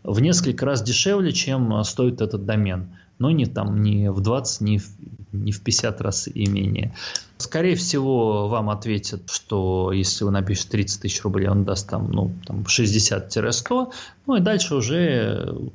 в 0.03 0.21
несколько 0.21 0.65
раз 0.65 0.83
дешевле, 0.83 1.33
чем 1.33 1.85
стоит 1.85 2.23
этот 2.23 2.47
домен. 2.47 2.97
Но 3.19 3.31
не 3.31 3.47
там 3.47 3.83
не 3.83 4.11
в 4.11 4.21
20, 4.21 4.61
не 4.63 4.79
в, 4.79 4.89
не 5.33 5.53
в 5.53 5.63
50 5.63 6.01
раз 6.01 6.29
и 6.29 6.47
менее. 6.47 6.95
Скорее 7.37 7.77
всего, 7.77 8.49
вам 8.49 8.71
ответят, 8.71 9.31
что 9.31 9.93
если 9.93 10.25
вы 10.25 10.31
напишете 10.31 10.71
30 10.71 11.03
тысяч 11.03 11.23
рублей, 11.23 11.49
он 11.49 11.65
даст 11.65 11.89
там, 11.89 12.11
ну, 12.11 12.33
там 12.47 12.63
60-100, 12.63 13.93
ну 14.27 14.37
и 14.37 14.41
дальше 14.41 14.75
уже 14.75 15.71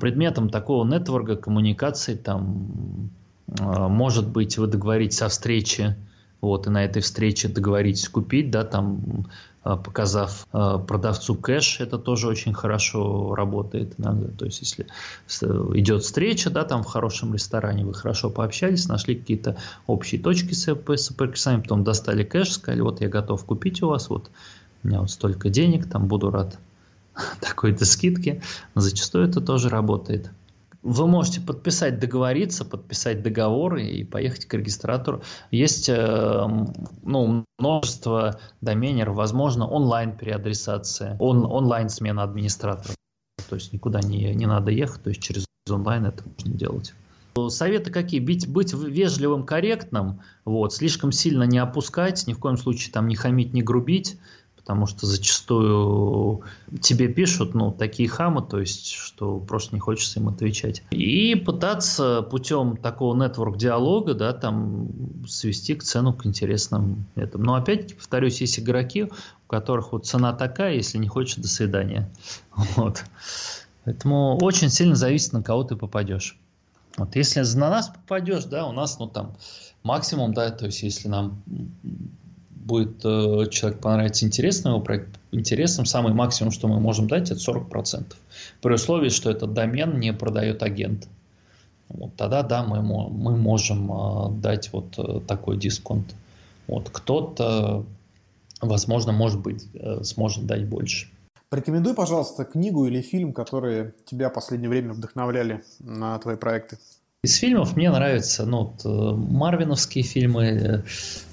предметом 0.00 0.48
такого 0.48 0.86
нетворка, 0.86 1.36
коммуникации, 1.36 2.14
там, 2.14 3.10
э, 3.48 3.62
может 3.62 4.28
быть, 4.28 4.58
вы 4.58 4.66
договоритесь 4.66 5.22
о 5.22 5.28
встрече, 5.28 5.96
вот, 6.40 6.66
и 6.66 6.70
на 6.70 6.84
этой 6.84 7.02
встрече 7.02 7.48
договоритесь 7.48 8.08
купить, 8.08 8.50
да, 8.50 8.64
там, 8.64 9.26
э, 9.64 9.76
показав 9.76 10.46
продавцу 10.52 11.34
кэш, 11.34 11.80
это 11.80 11.98
тоже 11.98 12.28
очень 12.28 12.54
хорошо 12.54 13.34
работает 13.34 13.94
иногда. 13.98 14.28
То 14.28 14.44
есть, 14.44 14.60
если 14.60 14.86
идет 15.78 16.02
встреча, 16.02 16.50
да, 16.50 16.64
там 16.64 16.82
в 16.82 16.86
хорошем 16.86 17.34
ресторане, 17.34 17.84
вы 17.84 17.94
хорошо 17.94 18.30
пообщались, 18.30 18.88
нашли 18.88 19.16
какие-то 19.16 19.56
общие 19.86 20.20
точки 20.20 20.54
соприкосновения, 20.54 21.62
потом 21.62 21.84
достали 21.84 22.22
кэш, 22.22 22.52
сказали, 22.52 22.80
вот 22.80 23.00
я 23.00 23.08
готов 23.08 23.44
купить 23.44 23.82
у 23.82 23.88
вас, 23.88 24.08
вот 24.08 24.30
у 24.84 24.88
меня 24.88 25.00
вот 25.00 25.10
столько 25.10 25.50
денег, 25.50 25.88
там 25.90 26.06
буду 26.06 26.30
рад 26.30 26.58
такой-то 27.40 27.84
скидки. 27.84 28.42
Зачастую 28.74 29.28
это 29.28 29.40
тоже 29.40 29.68
работает. 29.68 30.30
Вы 30.82 31.08
можете 31.08 31.40
подписать, 31.40 31.98
договориться, 31.98 32.64
подписать 32.64 33.22
договор 33.22 33.76
и 33.76 34.04
поехать 34.04 34.46
к 34.46 34.54
регистратору. 34.54 35.22
Есть 35.50 35.88
э, 35.88 36.48
ну, 37.02 37.44
множество 37.58 38.38
доменеров, 38.60 39.16
возможно, 39.16 39.66
онлайн-переадресация, 39.66 41.16
он, 41.18 41.44
онлайн-смена 41.44 42.22
администратора. 42.22 42.94
То 43.48 43.56
есть 43.56 43.72
никуда 43.72 44.00
не, 44.00 44.32
не 44.34 44.46
надо 44.46 44.70
ехать, 44.70 45.02
то 45.02 45.08
есть 45.08 45.22
через 45.22 45.44
онлайн 45.68 46.06
это 46.06 46.22
можно 46.24 46.52
делать. 46.52 46.94
Советы 47.48 47.90
какие? 47.90 48.20
Быть, 48.20 48.48
быть 48.48 48.72
вежливым, 48.72 49.44
корректным, 49.44 50.20
вот, 50.44 50.72
слишком 50.72 51.12
сильно 51.12 51.42
не 51.42 51.58
опускать, 51.58 52.26
ни 52.26 52.32
в 52.32 52.38
коем 52.38 52.56
случае 52.56 52.92
там 52.92 53.08
не 53.08 53.16
хамить, 53.16 53.52
не 53.52 53.62
грубить, 53.62 54.18
потому 54.66 54.86
что 54.86 55.06
зачастую 55.06 56.42
тебе 56.82 57.06
пишут, 57.06 57.54
ну, 57.54 57.70
такие 57.70 58.08
хамы, 58.08 58.42
то 58.42 58.58
есть, 58.58 58.90
что 58.90 59.38
просто 59.38 59.76
не 59.76 59.80
хочется 59.80 60.18
им 60.18 60.28
отвечать. 60.28 60.82
И 60.90 61.36
пытаться 61.36 62.22
путем 62.22 62.76
такого 62.76 63.14
нетворк-диалога, 63.14 64.14
да, 64.14 64.32
там, 64.32 64.88
свести 65.28 65.76
к 65.76 65.84
цену 65.84 66.12
к 66.12 66.26
интересным 66.26 67.06
этому. 67.14 67.44
Но 67.44 67.54
опять 67.54 67.96
повторюсь, 67.96 68.40
есть 68.40 68.58
игроки, 68.58 69.04
у 69.04 69.46
которых 69.46 69.92
вот 69.92 70.04
цена 70.04 70.32
такая, 70.32 70.74
если 70.74 70.98
не 70.98 71.06
хочешь, 71.06 71.36
до 71.36 71.46
свидания. 71.46 72.10
Вот. 72.74 73.04
Поэтому 73.84 74.36
очень 74.42 74.68
сильно 74.68 74.96
зависит, 74.96 75.32
на 75.32 75.44
кого 75.44 75.62
ты 75.62 75.76
попадешь. 75.76 76.36
Вот 76.96 77.14
если 77.14 77.40
на 77.56 77.70
нас 77.70 77.88
попадешь, 77.88 78.46
да, 78.46 78.66
у 78.66 78.72
нас, 78.72 78.98
ну, 78.98 79.06
там, 79.06 79.36
максимум, 79.84 80.34
да, 80.34 80.50
то 80.50 80.66
есть, 80.66 80.82
если 80.82 81.06
нам 81.06 81.40
будет 82.66 83.04
э, 83.04 83.48
человек 83.50 83.80
понравится 83.80 84.26
интересным 84.26 84.74
его 84.74 84.82
проект, 84.82 85.20
интересным, 85.30 85.86
самый 85.86 86.12
максимум, 86.12 86.50
что 86.50 86.68
мы 86.68 86.80
можем 86.80 87.06
дать, 87.06 87.30
это 87.30 87.40
40%. 87.40 88.14
При 88.60 88.74
условии, 88.74 89.08
что 89.08 89.30
этот 89.30 89.54
домен 89.54 90.00
не 90.00 90.12
продает 90.12 90.62
агент. 90.62 91.08
Вот, 91.88 92.16
тогда 92.16 92.42
да, 92.42 92.64
мы, 92.64 92.82
мы 92.82 93.36
можем 93.36 93.92
э, 93.92 94.40
дать 94.40 94.72
вот 94.72 94.98
э, 94.98 95.20
такой 95.26 95.56
дисконт. 95.56 96.14
Вот, 96.66 96.90
кто-то, 96.90 97.84
возможно, 98.60 99.12
может 99.12 99.40
быть, 99.40 99.64
э, 99.74 100.02
сможет 100.02 100.46
дать 100.46 100.68
больше. 100.68 101.08
Порекомендуй, 101.48 101.94
пожалуйста, 101.94 102.44
книгу 102.44 102.86
или 102.86 103.00
фильм, 103.00 103.32
которые 103.32 103.94
тебя 104.04 104.30
в 104.30 104.34
последнее 104.34 104.68
время 104.68 104.92
вдохновляли 104.92 105.62
на 105.78 106.18
твои 106.18 106.36
проекты. 106.36 106.78
Из 107.26 107.34
фильмов 107.38 107.74
мне 107.74 107.90
нравятся 107.90 108.46
ну, 108.46 108.58
вот, 108.58 108.82
э, 108.84 109.16
марвиновские 109.16 110.04
фильмы 110.04 110.84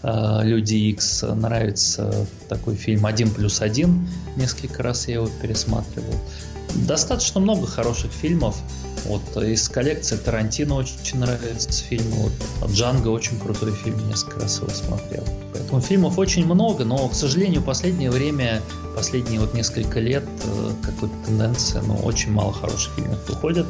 э, 0.02 0.40
«Люди 0.42 0.74
Икс», 0.74 1.22
нравится 1.22 2.26
такой 2.50 2.74
фильм 2.74 3.06
«Один 3.06 3.30
плюс 3.30 3.62
один», 3.62 4.08
несколько 4.36 4.82
раз 4.82 5.08
я 5.08 5.14
его 5.16 5.30
пересматривал. 5.40 6.16
Достаточно 6.88 7.40
много 7.40 7.68
хороших 7.68 8.12
фильмов. 8.12 8.58
Вот 9.06 9.38
из 9.44 9.70
коллекции 9.70 10.16
Тарантино 10.16 10.74
очень 10.74 11.20
нравится 11.20 11.84
фильм. 11.84 12.10
Вот 12.10 12.34
Джанго 12.72 13.10
очень 13.10 13.40
крутой 13.40 13.76
фильм, 13.76 14.08
несколько 14.10 14.40
раз 14.40 14.62
его 14.62 14.70
смотрел. 14.70 15.24
Поэтому 15.54 15.80
фильмов 15.80 16.18
очень 16.18 16.48
много, 16.48 16.86
но, 16.86 17.08
к 17.08 17.14
сожалению, 17.14 17.62
в 17.62 17.66
последнее 17.66 18.10
время, 18.10 18.64
последние 18.96 19.40
вот 19.40 19.54
несколько 19.54 20.00
лет 20.00 20.24
э, 20.44 20.72
какой-то 20.82 21.14
тенденция, 21.28 21.84
ну, 21.84 21.98
очень 21.98 22.32
мало 22.32 22.52
хороших 22.52 22.92
фильмов 22.96 23.20
выходит. 23.30 23.68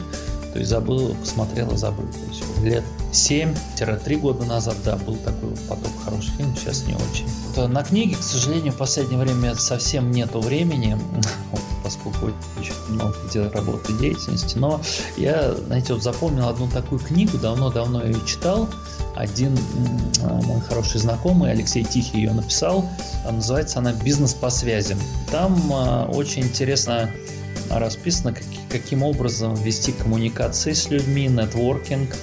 То 0.53 0.59
есть 0.59 0.69
забыл, 0.69 1.15
посмотрел 1.15 1.71
и 1.71 1.77
забыл. 1.77 2.05
То 2.05 2.19
есть 2.29 2.43
лет 2.63 2.83
7-3 3.11 4.17
года 4.17 4.45
назад, 4.45 4.75
да, 4.85 4.97
был 4.97 5.15
такой 5.17 5.49
вот 5.49 5.59
поток 5.67 5.91
хороших 6.05 6.31
фильмов, 6.35 6.59
сейчас 6.59 6.85
не 6.85 6.93
очень. 6.93 7.27
То 7.55 7.67
на 7.67 7.83
книги, 7.83 8.13
к 8.13 8.21
сожалению, 8.21 8.71
в 8.71 8.77
последнее 8.77 9.19
время 9.19 9.55
совсем 9.55 10.11
нету 10.11 10.39
времени, 10.39 10.95
поскольку 11.83 12.31
очень 12.59 12.73
много 12.89 13.15
где 13.27 13.47
работы 13.47 13.93
деятельности. 13.93 14.57
Но 14.59 14.79
я, 15.17 15.53
знаете, 15.55 15.93
вот 15.93 16.03
запомнил 16.03 16.47
одну 16.47 16.67
такую 16.69 16.99
книгу, 17.01 17.37
давно-давно 17.39 18.03
ее 18.03 18.23
читал. 18.25 18.69
Один 19.15 19.57
мой 20.21 20.61
хороший 20.61 20.99
знакомый, 20.99 21.51
Алексей 21.51 21.83
Тихий, 21.83 22.17
ее 22.17 22.33
написал. 22.33 22.89
Называется 23.29 23.79
она 23.79 23.93
«Бизнес 23.93 24.33
по 24.33 24.49
связям». 24.49 24.99
Там 25.31 25.71
а, 25.71 26.05
очень 26.11 26.43
интересно 26.43 27.09
расписано, 27.70 28.34
как, 28.34 28.43
каким 28.70 29.03
образом 29.03 29.55
вести 29.55 29.91
коммуникации 29.91 30.74
с 30.74 30.89
людьми, 30.89 31.28
нетворкинг, 31.28 32.16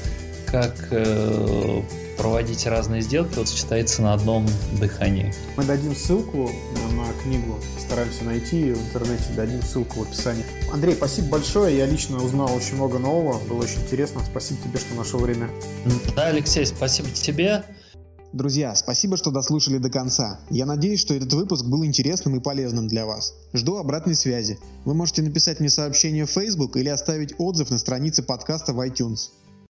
как 0.46 0.88
э, 0.90 1.82
проводить 2.20 2.66
разные 2.66 3.00
сделки, 3.00 3.36
вот 3.36 3.48
сочетается 3.48 4.02
на 4.02 4.12
одном 4.12 4.46
дыхании. 4.78 5.32
Мы 5.56 5.64
дадим 5.64 5.96
ссылку 5.96 6.50
на 6.92 7.22
книгу, 7.22 7.58
стараемся 7.78 8.24
найти 8.24 8.72
в 8.72 8.82
интернете, 8.82 9.24
дадим 9.34 9.62
ссылку 9.62 10.00
в 10.00 10.02
описании. 10.02 10.44
Андрей, 10.72 10.94
спасибо 10.94 11.28
большое, 11.28 11.78
я 11.78 11.86
лично 11.86 12.22
узнал 12.22 12.54
очень 12.54 12.74
много 12.74 12.98
нового, 12.98 13.38
было 13.46 13.62
очень 13.62 13.80
интересно, 13.80 14.20
спасибо 14.24 14.60
тебе, 14.62 14.78
что 14.78 14.94
нашел 14.94 15.20
время. 15.20 15.48
Да, 16.14 16.26
Алексей, 16.26 16.66
спасибо 16.66 17.08
тебе. 17.10 17.64
Друзья, 18.32 18.76
спасибо, 18.76 19.16
что 19.16 19.32
дослушали 19.32 19.78
до 19.78 19.90
конца. 19.90 20.38
Я 20.50 20.64
надеюсь, 20.64 21.00
что 21.00 21.14
этот 21.14 21.32
выпуск 21.32 21.64
был 21.64 21.84
интересным 21.84 22.36
и 22.36 22.40
полезным 22.40 22.86
для 22.86 23.04
вас. 23.04 23.34
Жду 23.52 23.76
обратной 23.76 24.14
связи. 24.14 24.56
Вы 24.84 24.94
можете 24.94 25.22
написать 25.22 25.58
мне 25.58 25.68
сообщение 25.68 26.26
в 26.26 26.30
Facebook 26.30 26.76
или 26.76 26.88
оставить 26.88 27.34
отзыв 27.38 27.70
на 27.70 27.78
странице 27.78 28.22
подкаста 28.22 28.72
в 28.72 28.80
iTunes. 28.86 29.30